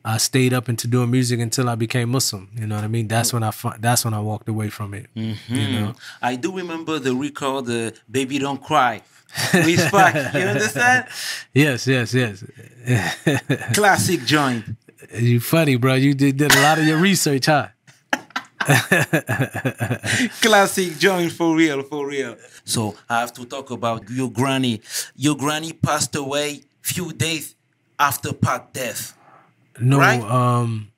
I 0.10 0.18
stayed 0.18 0.54
up 0.54 0.70
into 0.70 0.88
doing 0.88 1.12
music 1.12 1.40
until 1.40 1.70
I 1.70 1.76
became 1.76 2.10
Muslim. 2.10 2.50
You 2.56 2.66
know 2.66 2.76
what 2.76 2.84
I 2.84 2.88
mean? 2.88 3.08
That's 3.08 3.32
when 3.32 3.44
I 3.44 3.52
that's 3.80 4.04
when 4.06 4.16
I 4.16 4.20
walked 4.20 4.50
away 4.50 4.70
from 4.70 4.96
it. 4.96 5.06
You 5.14 5.36
mm-hmm. 5.36 5.74
know? 5.76 5.96
I 6.20 6.36
do 6.36 6.56
remember 6.56 6.98
the 6.98 7.14
record, 7.14 7.66
the 7.66 7.94
"Baby 8.10 8.40
Don't 8.40 8.62
Cry." 8.62 9.02
with 9.54 9.92
Pac. 9.92 10.34
You 10.34 10.42
understand? 10.42 11.06
Yes, 11.54 11.86
yes, 11.86 12.14
yes. 12.14 12.44
Classic 13.74 14.24
joint. 14.26 14.66
You 15.14 15.40
funny, 15.40 15.76
bro. 15.76 15.94
You 15.96 16.16
did, 16.16 16.38
did 16.38 16.56
a 16.56 16.62
lot 16.62 16.80
of 16.80 16.86
your 16.86 16.98
research, 16.98 17.46
huh? 17.46 17.68
Classic 20.42 20.98
joint 20.98 21.32
for 21.32 21.56
real, 21.56 21.84
for 21.84 22.08
real. 22.08 22.36
So 22.66 22.96
I 23.08 23.20
have 23.20 23.34
to 23.34 23.46
talk 23.46 23.70
about 23.70 24.10
your 24.10 24.32
granny. 24.32 24.82
Your 25.16 25.36
granny 25.36 25.74
passed 25.74 26.16
away 26.16 26.64
few 26.82 27.14
days 27.14 27.56
after 28.00 28.34
Pac 28.34 28.74
death. 28.74 29.14
No, 29.80 29.98
Right? 30.00 30.22
um, 30.22 30.92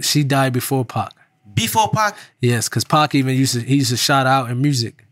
she 0.00 0.24
died 0.24 0.52
before 0.52 0.84
Pac. 0.84 1.12
Before 1.54 1.90
Pac, 1.90 2.16
Yes, 2.40 2.68
because 2.68 2.84
Pac 2.84 3.14
even 3.14 3.36
used 3.36 3.54
to 3.54 3.60
he 3.60 3.76
used 3.76 3.90
to 3.90 3.96
shout 3.96 4.26
out 4.26 4.50
in 4.50 4.60
music. 4.62 5.04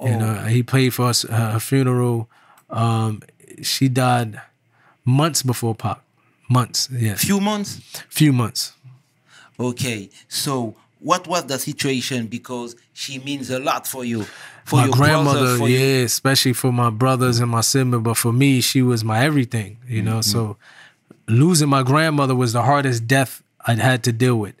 You 0.00 0.18
know, 0.18 0.34
he 0.44 0.62
played 0.62 0.92
for 0.92 1.06
us 1.06 1.24
uh, 1.24 1.52
her 1.52 1.60
funeral. 1.60 2.28
Um, 2.68 3.22
she 3.62 3.88
died 3.88 4.38
months 5.06 5.42
before 5.42 5.74
Pac. 5.74 6.00
Months, 6.50 6.90
yes, 6.92 7.24
few 7.24 7.40
months. 7.40 7.80
few 8.10 8.30
months. 8.32 8.74
Okay, 9.58 10.10
so 10.28 10.74
what 10.98 11.26
was 11.26 11.46
the 11.46 11.58
situation? 11.58 12.26
Because 12.26 12.76
she 12.92 13.18
means 13.18 13.48
a 13.50 13.58
lot 13.58 13.86
for 13.86 14.04
you, 14.04 14.24
for 14.66 14.76
my 14.76 14.84
your 14.86 14.94
grandmother, 14.94 15.40
brother, 15.40 15.56
for 15.58 15.68
yeah, 15.70 15.78
you. 16.00 16.04
especially 16.04 16.52
for 16.52 16.70
my 16.70 16.90
brothers 16.90 17.40
and 17.40 17.50
my 17.50 17.62
sibling. 17.62 18.02
But 18.02 18.18
for 18.18 18.32
me, 18.32 18.60
she 18.60 18.82
was 18.82 19.02
my 19.04 19.24
everything, 19.24 19.78
you 19.88 20.02
know. 20.02 20.20
So 20.20 20.58
losing 21.26 21.68
my 21.68 21.82
grandmother 21.82 22.34
was 22.34 22.52
the 22.52 22.62
hardest 22.62 23.06
death 23.06 23.42
I'd 23.66 23.78
had 23.78 24.02
to 24.04 24.12
deal 24.12 24.36
with. 24.36 24.54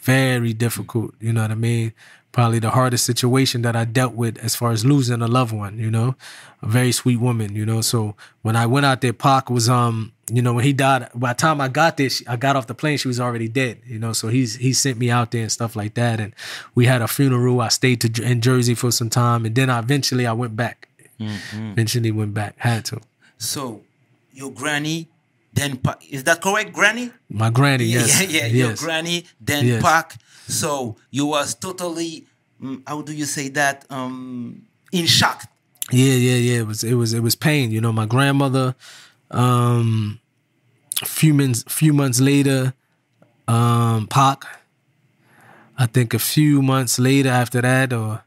Very 0.00 0.52
difficult, 0.52 1.14
you 1.20 1.32
know 1.32 1.42
what 1.42 1.50
I 1.50 1.54
mean? 1.54 1.92
Probably 2.32 2.58
the 2.58 2.70
hardest 2.70 3.04
situation 3.04 3.62
that 3.62 3.76
I 3.76 3.84
dealt 3.84 4.14
with 4.14 4.38
as 4.38 4.56
far 4.56 4.70
as 4.72 4.86
losing 4.86 5.20
a 5.20 5.28
loved 5.28 5.52
one, 5.52 5.78
you 5.78 5.90
know, 5.90 6.16
a 6.62 6.66
very 6.66 6.90
sweet 6.90 7.18
woman, 7.20 7.54
you 7.54 7.66
know. 7.66 7.82
So 7.82 8.16
when 8.40 8.56
I 8.56 8.64
went 8.64 8.86
out 8.86 9.02
there, 9.02 9.12
Pac 9.12 9.50
was, 9.50 9.68
um, 9.68 10.12
you 10.32 10.40
know, 10.40 10.54
when 10.54 10.64
he 10.64 10.72
died. 10.72 11.10
By 11.14 11.34
the 11.34 11.38
time 11.38 11.60
I 11.60 11.68
got 11.68 11.98
there, 11.98 12.08
I 12.26 12.36
got 12.36 12.56
off 12.56 12.66
the 12.66 12.74
plane, 12.74 12.96
she 12.96 13.06
was 13.06 13.20
already 13.20 13.48
dead, 13.48 13.82
you 13.86 13.98
know. 13.98 14.14
So 14.14 14.28
he's 14.28 14.56
he 14.56 14.72
sent 14.72 14.96
me 14.96 15.10
out 15.10 15.30
there 15.30 15.42
and 15.42 15.52
stuff 15.52 15.76
like 15.76 15.92
that, 15.94 16.20
and 16.20 16.34
we 16.74 16.86
had 16.86 17.02
a 17.02 17.06
funeral. 17.08 17.60
I 17.60 17.68
stayed 17.68 18.00
to 18.00 18.22
in 18.24 18.40
Jersey 18.40 18.74
for 18.74 18.90
some 18.90 19.10
time, 19.10 19.44
and 19.44 19.54
then 19.54 19.68
I 19.68 19.78
eventually 19.80 20.26
I 20.26 20.32
went 20.32 20.56
back. 20.56 20.88
Eventually 21.72 22.10
went 22.10 22.32
back, 22.32 22.54
had 22.58 22.86
to. 22.86 23.00
So 23.36 23.82
your 24.32 24.50
granny, 24.50 25.08
then 25.52 25.76
Pac. 25.76 26.02
Is 26.10 26.24
that 26.24 26.40
correct, 26.40 26.72
granny? 26.72 27.10
My 27.28 27.50
granny, 27.50 27.84
yes, 27.84 28.22
yeah, 28.22 28.46
yeah. 28.46 28.66
Your 28.66 28.74
granny, 28.74 29.24
then 29.40 29.66
Yes. 29.66 29.82
Pac. 29.82 30.16
So 30.48 30.96
you 31.10 31.26
was 31.26 31.54
totally, 31.54 32.26
mm, 32.62 32.82
how 32.86 33.02
do 33.02 33.12
you 33.12 33.24
say 33.26 33.48
that? 33.50 33.84
Um, 33.90 34.62
in 34.92 35.06
shock. 35.06 35.44
Yeah, 35.90 36.14
yeah, 36.14 36.36
yeah. 36.36 36.58
It 36.60 36.66
was 36.66 36.84
it 36.84 36.94
was 36.94 37.12
it 37.12 37.20
was 37.20 37.34
pain. 37.34 37.70
You 37.70 37.80
know, 37.80 37.92
my 37.92 38.06
grandmother. 38.06 38.74
Um, 39.30 40.20
a 41.00 41.06
few 41.06 41.34
months 41.34 41.64
few 41.68 41.92
months 41.92 42.20
later, 42.20 42.74
um, 43.48 44.06
Pac. 44.08 44.44
I 45.78 45.86
think 45.86 46.14
a 46.14 46.18
few 46.18 46.62
months 46.62 46.98
later 46.98 47.30
after 47.30 47.60
that, 47.60 47.92
or 47.92 48.22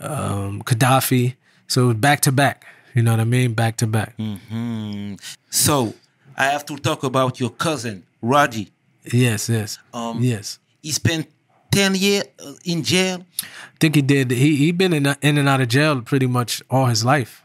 um, 0.00 0.62
Gaddafi. 0.62 1.36
So 1.66 1.84
it 1.84 1.86
was 1.86 1.96
back 1.96 2.20
to 2.22 2.32
back. 2.32 2.66
You 2.96 3.02
know 3.02 3.12
what 3.12 3.20
I 3.20 3.24
mean? 3.24 3.52
Back 3.52 3.76
to 3.78 3.86
back. 3.86 4.14
Hmm. 4.16 5.14
So 5.50 5.94
I 6.36 6.46
have 6.46 6.64
to 6.66 6.76
talk 6.78 7.04
about 7.04 7.38
your 7.38 7.50
cousin, 7.50 8.04
Roddy. 8.22 8.72
Yes, 9.12 9.48
yes, 9.48 9.78
Um, 9.94 10.18
yes. 10.22 10.58
He 10.82 10.90
spent 10.92 11.28
10 11.72 11.94
years 11.94 12.24
uh, 12.44 12.54
in 12.64 12.82
jail 12.82 13.18
I 13.42 13.76
think 13.78 13.94
he 13.96 14.02
did. 14.02 14.30
He 14.30 14.56
he 14.56 14.72
been 14.72 14.92
in 14.94 15.06
in 15.20 15.36
and 15.38 15.48
out 15.48 15.60
of 15.60 15.68
jail 15.68 16.00
pretty 16.00 16.26
much 16.26 16.62
all 16.70 16.86
his 16.86 17.04
life. 17.04 17.42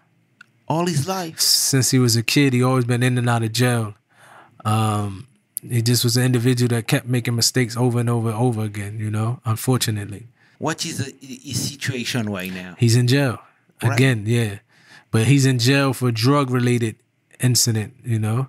all 0.67 0.85
his 0.87 1.05
life. 1.07 1.37
since 1.39 1.91
he 1.91 1.99
was 1.99 2.15
a 2.15 2.23
kid, 2.23 2.53
he 2.53 2.63
always 2.63 2.85
been 2.85 3.03
in 3.03 3.17
and 3.17 3.29
out 3.29 3.43
of 3.43 3.51
jail. 3.51 3.93
Um, 4.63 5.27
he 5.61 5.81
just 5.81 6.03
was 6.03 6.15
an 6.17 6.23
individual 6.23 6.69
that 6.69 6.87
kept 6.87 7.07
making 7.07 7.35
mistakes 7.35 7.75
over 7.75 7.99
and 7.99 8.09
over 8.09 8.29
and 8.29 8.37
over 8.37 8.61
again. 8.63 8.97
You 8.99 9.11
know, 9.11 9.39
unfortunately, 9.45 10.27
What 10.59 10.85
is 10.85 10.97
the, 10.99 11.13
his 11.21 11.59
situation 11.69 12.29
right 12.29 12.53
now? 12.53 12.75
he's 12.79 12.95
in 12.95 13.07
jail 13.07 13.39
Right. 13.83 13.93
again. 13.93 14.23
Yeah, 14.25 14.59
but 15.11 15.27
he's 15.27 15.45
in 15.45 15.59
jail 15.59 15.93
for 15.93 16.09
a 16.09 16.11
drug 16.11 16.49
related 16.49 16.95
incident. 17.39 17.93
You 18.03 18.19
know. 18.19 18.47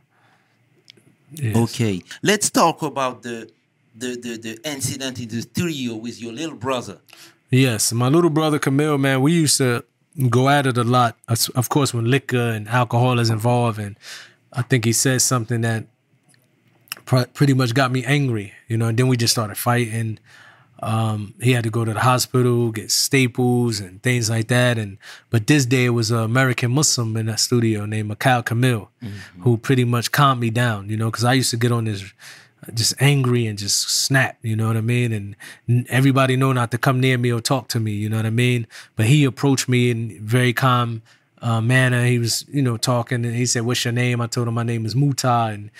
Yes. 1.34 1.56
Okay, 1.56 2.02
let's 2.22 2.50
talk 2.50 2.82
about 2.82 3.22
the, 3.22 3.50
the, 3.96 4.16
the, 4.16 4.36
the 4.36 4.58
incident 4.68 5.18
in 5.18 5.28
the 5.28 5.40
studio 5.40 5.96
with 5.96 6.20
your 6.20 6.32
little 6.32 6.56
brother. 6.56 6.98
Yes, 7.50 7.92
my 7.92 8.08
little 8.08 8.30
brother 8.30 8.58
Camille, 8.58 8.98
man, 8.98 9.22
we 9.22 9.32
used 9.32 9.56
to 9.58 9.84
go 10.28 10.48
at 10.48 10.66
it 10.66 10.76
a 10.76 10.84
lot. 10.84 11.16
Of 11.28 11.68
course, 11.70 11.94
when 11.94 12.10
liquor 12.10 12.36
and 12.36 12.68
alcohol 12.68 13.18
is 13.18 13.30
involved, 13.30 13.78
and 13.78 13.96
I 14.52 14.62
think 14.62 14.84
he 14.84 14.92
said 14.92 15.22
something 15.22 15.62
that 15.62 15.86
pr- 17.06 17.24
pretty 17.32 17.54
much 17.54 17.72
got 17.72 17.90
me 17.92 18.04
angry, 18.04 18.52
you 18.68 18.76
know. 18.76 18.88
And 18.88 18.98
then 18.98 19.08
we 19.08 19.16
just 19.16 19.32
started 19.32 19.56
fighting. 19.56 20.18
Um, 20.82 21.34
he 21.40 21.52
had 21.52 21.62
to 21.62 21.70
go 21.70 21.84
to 21.84 21.94
the 21.94 22.00
hospital, 22.00 22.72
get 22.72 22.90
staples 22.90 23.78
and 23.78 24.02
things 24.02 24.28
like 24.28 24.48
that. 24.48 24.78
And 24.78 24.98
but 25.30 25.46
this 25.46 25.64
day 25.64 25.84
it 25.86 25.90
was 25.90 26.10
an 26.10 26.18
American 26.18 26.72
Muslim 26.72 27.16
in 27.16 27.26
that 27.26 27.38
studio 27.38 27.86
named 27.86 28.08
Mikhail 28.08 28.42
Camille, 28.42 28.90
who 29.40 29.56
pretty 29.56 29.84
much 29.84 30.10
calmed 30.10 30.40
me 30.40 30.50
down, 30.50 30.88
you 30.88 30.96
know, 30.96 31.10
because 31.10 31.24
I 31.24 31.34
used 31.34 31.50
to 31.50 31.56
get 31.56 31.70
on 31.70 31.84
this 31.84 32.12
just 32.74 32.94
angry 33.00 33.46
and 33.46 33.58
just 33.58 33.88
snap, 33.88 34.38
you 34.42 34.54
know 34.54 34.68
what 34.68 34.76
I 34.76 34.80
mean? 34.80 35.12
And 35.68 35.86
everybody 35.88 36.36
know 36.36 36.52
not 36.52 36.70
to 36.72 36.78
come 36.78 37.00
near 37.00 37.18
me 37.18 37.32
or 37.32 37.40
talk 37.40 37.68
to 37.68 37.80
me, 37.80 37.92
you 37.92 38.08
know 38.08 38.16
what 38.16 38.26
I 38.26 38.30
mean? 38.30 38.66
But 38.96 39.06
he 39.06 39.24
approached 39.24 39.68
me 39.68 39.90
in 39.90 40.20
very 40.20 40.52
calm 40.52 41.02
uh, 41.42 41.60
manner. 41.60 42.04
He 42.04 42.18
was, 42.18 42.46
you 42.48 42.62
know, 42.62 42.76
talking 42.76 43.26
and 43.26 43.34
he 43.34 43.44
said, 43.46 43.62
What's 43.62 43.84
your 43.84 43.92
name? 43.92 44.20
I 44.20 44.28
told 44.28 44.48
him 44.48 44.54
my 44.54 44.62
name 44.62 44.86
is 44.86 44.94
Muta. 44.94 45.50
And, 45.52 45.70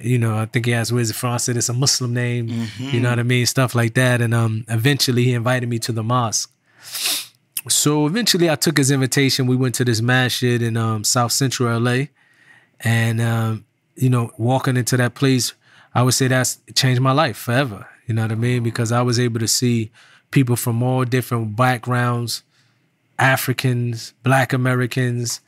you 0.00 0.16
know, 0.16 0.38
I 0.38 0.46
think 0.46 0.66
he 0.66 0.72
asked, 0.72 0.92
Where's 0.92 1.10
it 1.10 1.16
from? 1.16 1.32
I 1.32 1.38
said, 1.38 1.56
It's 1.56 1.68
a 1.68 1.74
Muslim 1.74 2.14
name. 2.14 2.48
You 2.78 3.00
know 3.00 3.10
what 3.10 3.18
I 3.18 3.24
mean? 3.24 3.44
Stuff 3.44 3.74
like 3.74 3.94
that. 3.94 4.22
And 4.22 4.32
um, 4.32 4.64
eventually 4.68 5.24
he 5.24 5.34
invited 5.34 5.68
me 5.68 5.78
to 5.80 5.92
the 5.92 6.04
mosque. 6.04 6.50
So 7.68 8.06
eventually 8.06 8.48
I 8.48 8.54
took 8.54 8.78
his 8.78 8.90
invitation. 8.90 9.46
We 9.46 9.56
went 9.56 9.74
to 9.74 9.84
this 9.84 10.00
masjid 10.00 10.62
in 10.62 10.76
um, 10.76 11.04
South 11.04 11.32
Central 11.32 11.78
LA. 11.78 12.04
And, 12.80 13.20
um, 13.20 13.64
you 13.96 14.08
know, 14.08 14.30
walking 14.38 14.76
into 14.76 14.96
that 14.96 15.14
place, 15.16 15.52
I 15.94 16.02
would 16.02 16.14
say 16.14 16.28
that's 16.28 16.58
changed 16.74 17.00
my 17.00 17.12
life 17.12 17.36
forever. 17.36 17.88
You 18.06 18.14
know 18.14 18.22
what 18.22 18.32
I 18.32 18.36
mean? 18.36 18.62
Because 18.62 18.92
I 18.92 19.02
was 19.02 19.18
able 19.18 19.40
to 19.40 19.48
see 19.48 19.90
people 20.30 20.54
from 20.54 20.82
all 20.82 21.04
different 21.04 21.56
backgrounds 21.56 22.44
Africans, 23.18 24.14
Black 24.22 24.52
Americans, 24.52 25.40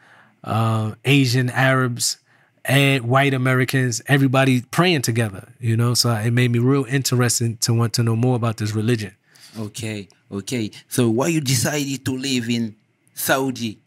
uh, 0.45 0.95
Asian 1.05 1.51
Arabs, 1.51 2.19
and 2.65 3.05
white 3.09 3.35
Americans, 3.35 4.03
everybody 4.07 4.63
praying 4.63 5.03
together, 5.03 5.53
you 5.61 5.77
know? 5.77 5.95
So 5.95 6.13
it 6.13 6.33
made 6.33 6.51
me 6.51 6.59
real 6.59 6.85
interested 6.85 7.61
to 7.63 7.75
want 7.75 7.95
to 7.95 8.03
know 8.03 8.17
more 8.17 8.37
about 8.37 8.59
this 8.59 8.73
religion. 8.73 9.15
Okay, 9.59 10.09
okay. 10.31 10.71
So 10.89 11.09
why 11.11 11.29
you 11.29 11.41
decided 11.41 12.05
to 12.05 12.17
live 12.17 12.49
in 12.49 12.77
Saudi? 13.15 13.79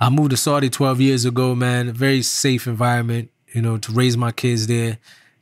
I 0.00 0.10
moved 0.10 0.30
to 0.30 0.36
Saudi 0.36 0.70
12 0.70 1.00
years 1.00 1.24
ago, 1.24 1.54
man. 1.54 1.88
A 1.88 1.92
very 1.92 2.22
safe 2.22 2.66
environment, 2.66 3.30
you 3.52 3.60
know, 3.60 3.76
to 3.78 3.92
raise 3.92 4.16
my 4.16 4.32
kids 4.32 4.66
there. 4.66 4.98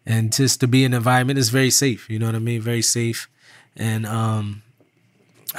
And 0.06 0.32
just 0.32 0.60
to 0.60 0.68
be 0.68 0.84
in 0.84 0.92
an 0.92 0.98
environment 0.98 1.38
is 1.38 1.50
very 1.50 1.70
safe, 1.70 2.10
you 2.10 2.18
know 2.18 2.26
what 2.26 2.34
I 2.34 2.40
mean? 2.40 2.60
Very 2.60 2.82
safe. 2.82 3.28
And 3.76 4.06
um, 4.06 4.62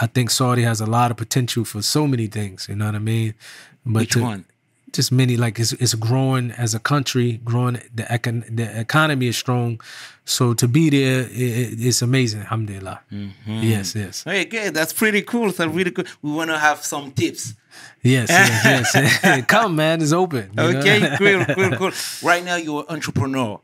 I 0.01 0.07
think 0.07 0.29
Saudi 0.29 0.63
has 0.63 0.81
a 0.81 0.85
lot 0.85 1.11
of 1.11 1.17
potential 1.17 1.63
for 1.65 1.81
so 1.81 2.07
many 2.07 2.27
things, 2.27 2.67
you 2.69 2.75
know 2.75 2.85
what 2.85 2.95
I 2.95 2.99
mean? 2.99 3.33
But 3.85 4.01
Which 4.01 4.11
to- 4.13 4.21
one? 4.21 4.45
Just 4.93 5.11
many, 5.11 5.35
like 5.35 5.59
it's, 5.59 5.73
it's 5.73 5.93
growing 5.93 6.51
as 6.51 6.73
a 6.73 6.79
country, 6.79 7.41
growing, 7.43 7.81
the, 7.93 8.03
econ- 8.03 8.55
the 8.55 8.79
economy 8.79 9.27
is 9.27 9.35
strong. 9.37 9.81
So 10.23 10.53
to 10.53 10.69
be 10.69 10.89
there, 10.89 11.23
i 11.23 11.25
i- 11.25 11.75
it's 11.87 12.01
amazing, 12.01 12.39
alhamdulillah. 12.41 13.01
Mm-hmm. 13.11 13.59
Yes, 13.61 13.93
yes. 13.93 14.25
Okay, 14.25 14.69
that's 14.69 14.93
pretty 14.93 15.21
cool. 15.23 15.51
So 15.51 15.67
really 15.67 15.91
cool. 15.91 16.05
We 16.21 16.31
want 16.31 16.49
to 16.49 16.57
have 16.57 16.85
some 16.85 17.11
tips. 17.11 17.55
Yes, 18.03 18.29
yes, 18.29 18.95
yes. 18.95 19.45
Come, 19.47 19.75
man, 19.75 20.01
it's 20.01 20.13
open. 20.13 20.51
know? 20.55 20.67
Okay, 20.69 21.13
cool, 21.17 21.43
cool, 21.55 21.71
cool. 21.77 21.91
Right 22.23 22.45
now, 22.45 22.55
you're 22.55 22.85
an 22.87 22.95
entrepreneur. 22.95 23.59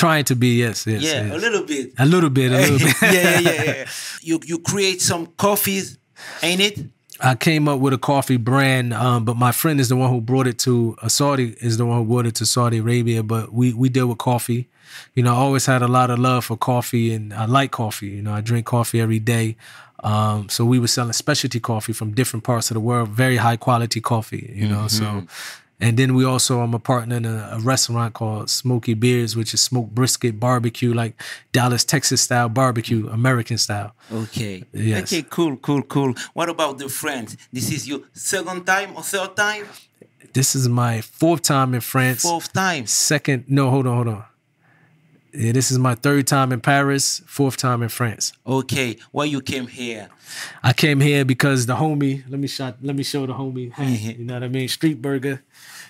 Trying 0.00 0.24
to 0.24 0.34
be, 0.34 0.58
yes, 0.60 0.86
yes. 0.86 1.02
Yeah, 1.02 1.26
yes. 1.26 1.34
a 1.34 1.38
little 1.38 1.62
bit. 1.66 1.92
A 1.98 2.06
little 2.06 2.30
bit, 2.30 2.52
a 2.52 2.56
little 2.56 2.78
bit. 2.88 2.96
yeah, 3.02 3.10
yeah, 3.10 3.40
yeah, 3.40 3.64
yeah. 3.76 3.88
You 4.22 4.40
you 4.46 4.58
create 4.58 5.02
some 5.02 5.26
coffees, 5.36 5.98
ain't 6.42 6.62
it? 6.62 6.78
I 7.20 7.34
came 7.34 7.68
up 7.68 7.80
with 7.80 7.92
a 7.92 7.98
coffee 7.98 8.38
brand, 8.38 8.94
um, 8.94 9.26
but 9.26 9.36
my 9.36 9.52
friend 9.52 9.78
is 9.78 9.90
the 9.90 9.96
one 9.96 10.08
who 10.08 10.22
brought 10.22 10.46
it 10.46 10.58
to 10.60 10.96
uh, 11.02 11.08
Saudi. 11.08 11.54
Is 11.60 11.76
the 11.76 11.84
one 11.84 11.98
who 11.98 12.06
brought 12.06 12.24
it 12.24 12.34
to 12.36 12.46
Saudi 12.46 12.78
Arabia. 12.78 13.22
But 13.22 13.52
we 13.52 13.74
we 13.74 13.90
deal 13.90 14.06
with 14.06 14.16
coffee. 14.16 14.70
You 15.14 15.22
know, 15.22 15.34
I 15.34 15.36
always 15.36 15.66
had 15.66 15.82
a 15.82 15.88
lot 15.88 16.08
of 16.08 16.18
love 16.18 16.46
for 16.46 16.56
coffee, 16.56 17.12
and 17.12 17.34
I 17.34 17.44
like 17.44 17.70
coffee. 17.70 18.08
You 18.08 18.22
know, 18.22 18.32
I 18.32 18.40
drink 18.40 18.64
coffee 18.64 19.02
every 19.02 19.18
day. 19.18 19.56
Um, 20.02 20.48
so 20.48 20.64
we 20.64 20.78
were 20.78 20.88
selling 20.88 21.12
specialty 21.12 21.60
coffee 21.60 21.92
from 21.92 22.12
different 22.12 22.42
parts 22.42 22.70
of 22.70 22.74
the 22.74 22.80
world, 22.80 23.10
very 23.10 23.36
high 23.36 23.58
quality 23.58 24.00
coffee. 24.00 24.50
You 24.54 24.66
know, 24.66 24.88
so. 24.88 25.24
And 25.80 25.96
then 25.96 26.14
we 26.14 26.24
also, 26.24 26.60
I'm 26.60 26.74
a 26.74 26.78
partner 26.78 27.16
in 27.16 27.24
a, 27.24 27.50
a 27.52 27.60
restaurant 27.60 28.14
called 28.14 28.50
Smoky 28.50 28.94
Beers, 28.94 29.34
which 29.34 29.54
is 29.54 29.62
smoked 29.62 29.94
brisket 29.94 30.38
barbecue, 30.38 30.92
like 30.92 31.20
Dallas, 31.52 31.84
Texas 31.84 32.20
style 32.20 32.48
barbecue, 32.48 33.08
American 33.08 33.56
style. 33.58 33.94
Okay. 34.12 34.64
Yes. 34.72 35.04
Okay, 35.04 35.26
cool, 35.28 35.56
cool, 35.56 35.82
cool. 35.82 36.14
What 36.34 36.48
about 36.48 36.78
the 36.78 36.88
friends? 36.88 37.36
This 37.52 37.72
is 37.72 37.88
your 37.88 38.00
second 38.12 38.66
time 38.66 38.94
or 38.94 39.02
third 39.02 39.34
time? 39.36 39.66
This 40.32 40.54
is 40.54 40.68
my 40.68 41.00
fourth 41.00 41.42
time 41.42 41.74
in 41.74 41.80
France. 41.80 42.22
Fourth 42.22 42.52
time. 42.52 42.86
Second, 42.86 43.44
no, 43.48 43.70
hold 43.70 43.86
on, 43.86 43.94
hold 43.96 44.08
on. 44.08 44.24
Yeah, 45.32 45.52
this 45.52 45.70
is 45.70 45.78
my 45.78 45.94
third 45.94 46.26
time 46.26 46.52
in 46.52 46.60
Paris, 46.60 47.22
fourth 47.26 47.56
time 47.56 47.82
in 47.82 47.88
France. 47.88 48.32
Okay. 48.46 48.96
Why 49.12 49.24
you 49.24 49.40
came 49.40 49.66
here? 49.68 50.08
I 50.62 50.72
came 50.72 51.00
here 51.00 51.24
because 51.24 51.66
the 51.66 51.74
homie, 51.76 52.22
let 52.28 52.38
me 52.40 52.46
shot, 52.48 52.76
let 52.82 52.94
me 52.96 53.02
show 53.02 53.26
the 53.26 53.32
homie, 53.34 53.72
you 54.18 54.24
know 54.24 54.34
what 54.34 54.44
I 54.44 54.48
mean? 54.48 54.68
Street 54.68 55.00
Burger, 55.02 55.42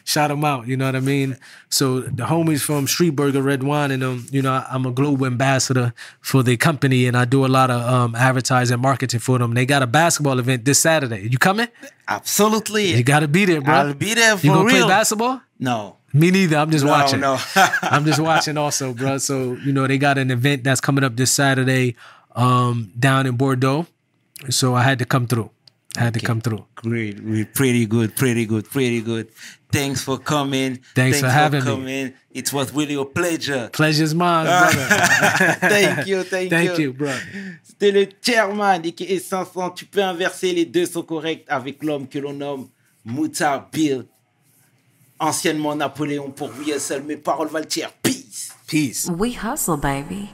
shout 0.04 0.30
him 0.30 0.44
out, 0.44 0.66
you 0.66 0.76
know 0.76 0.86
what 0.86 0.96
I 0.96 1.00
mean? 1.00 1.36
So 1.68 2.00
the 2.00 2.24
homies 2.24 2.62
from 2.62 2.86
Street 2.86 3.10
Burger, 3.16 3.42
Red 3.42 3.62
Wine, 3.62 3.90
and 3.90 4.02
um, 4.02 4.26
you 4.30 4.40
know, 4.42 4.64
I'm 4.70 4.86
a 4.86 4.90
global 4.92 5.26
ambassador 5.26 5.92
for 6.20 6.42
the 6.42 6.56
company, 6.56 7.06
and 7.06 7.16
I 7.16 7.24
do 7.26 7.44
a 7.44 7.48
lot 7.48 7.70
of 7.70 7.80
um 7.82 8.14
advertising, 8.14 8.80
marketing 8.80 9.20
for 9.20 9.38
them. 9.38 9.52
They 9.54 9.66
got 9.66 9.82
a 9.82 9.86
basketball 9.86 10.38
event 10.38 10.64
this 10.64 10.78
Saturday. 10.78 11.28
You 11.30 11.38
coming? 11.38 11.68
Absolutely. 12.08 12.94
You 12.94 13.02
got 13.02 13.20
to 13.20 13.28
be 13.28 13.44
there, 13.44 13.60
bro. 13.60 13.74
I'll 13.74 13.94
be 13.94 14.14
there 14.14 14.36
for 14.36 14.46
You 14.46 14.52
gonna 14.52 14.64
real. 14.64 14.86
play 14.86 14.88
basketball? 14.88 15.40
no. 15.58 15.96
Me 16.12 16.30
neither. 16.30 16.56
I'm 16.56 16.70
just 16.70 16.84
No, 16.84 16.90
watching. 16.90 17.20
no. 17.20 17.38
I'm 17.82 18.04
just 18.04 18.18
watching 18.20 18.56
also, 18.58 18.92
bro. 18.92 19.18
So, 19.18 19.54
you 19.64 19.72
know, 19.72 19.86
they 19.86 19.98
got 19.98 20.18
an 20.18 20.30
event 20.30 20.64
that's 20.64 20.80
coming 20.80 21.04
up 21.04 21.16
this 21.16 21.30
Saturday 21.32 21.94
um, 22.34 22.90
down 22.98 23.26
in 23.26 23.36
Bordeaux. 23.36 23.86
So 24.48 24.74
I 24.74 24.82
had 24.82 24.98
to 24.98 25.04
come 25.04 25.26
through. 25.26 25.50
I 25.96 26.02
had 26.04 26.14
to 26.14 26.20
come 26.20 26.40
through. 26.40 26.64
Great, 26.76 27.22
great, 27.24 27.52
pretty 27.52 27.84
good, 27.84 28.14
pretty 28.16 28.46
good, 28.46 28.64
pretty 28.70 29.00
good. 29.00 29.28
Thanks 29.72 30.02
for 30.02 30.18
coming. 30.18 30.78
Thanks 30.94 31.20
for 31.20 31.28
having 31.28 31.64
me. 31.84 32.12
It 32.32 32.52
was 32.52 32.72
really 32.72 32.94
a 32.94 33.04
pleasure. 33.04 33.68
Pleasure's 33.72 34.14
mine, 34.14 34.46
brother. 34.46 34.86
thank 35.60 36.06
you, 36.06 36.22
thank, 36.22 36.50
Thank 36.50 36.78
you. 36.78 36.84
you, 36.86 36.92
bro. 36.92 37.12
C'était 37.64 37.92
le 37.92 38.06
chairman 38.22 38.80
et 38.84 38.92
qui 38.92 39.04
est 39.04 39.18
500. 39.18 39.70
Tu 39.70 39.84
peux 39.84 40.02
inverser, 40.02 40.52
les 40.52 40.64
deux 40.64 40.86
sont 40.86 41.02
corrects 41.02 41.44
avec 41.48 41.82
l'homme 41.82 42.06
que 42.08 42.18
l'on 42.20 42.32
nomme 42.34 42.68
Mutah 43.04 43.68
Beale. 43.72 44.04
Anciennement 45.20 45.76
Napoléon 45.76 46.30
pour 46.30 46.50
lui 46.58 46.72
seul. 46.80 47.02
Mes 47.02 47.16
paroles 47.16 47.48
valent 47.48 47.68
cher. 47.68 47.92
Peace. 48.02 48.52
Peace. 48.66 49.10
We 49.18 49.34
hustle, 49.34 49.76
baby. 49.76 50.30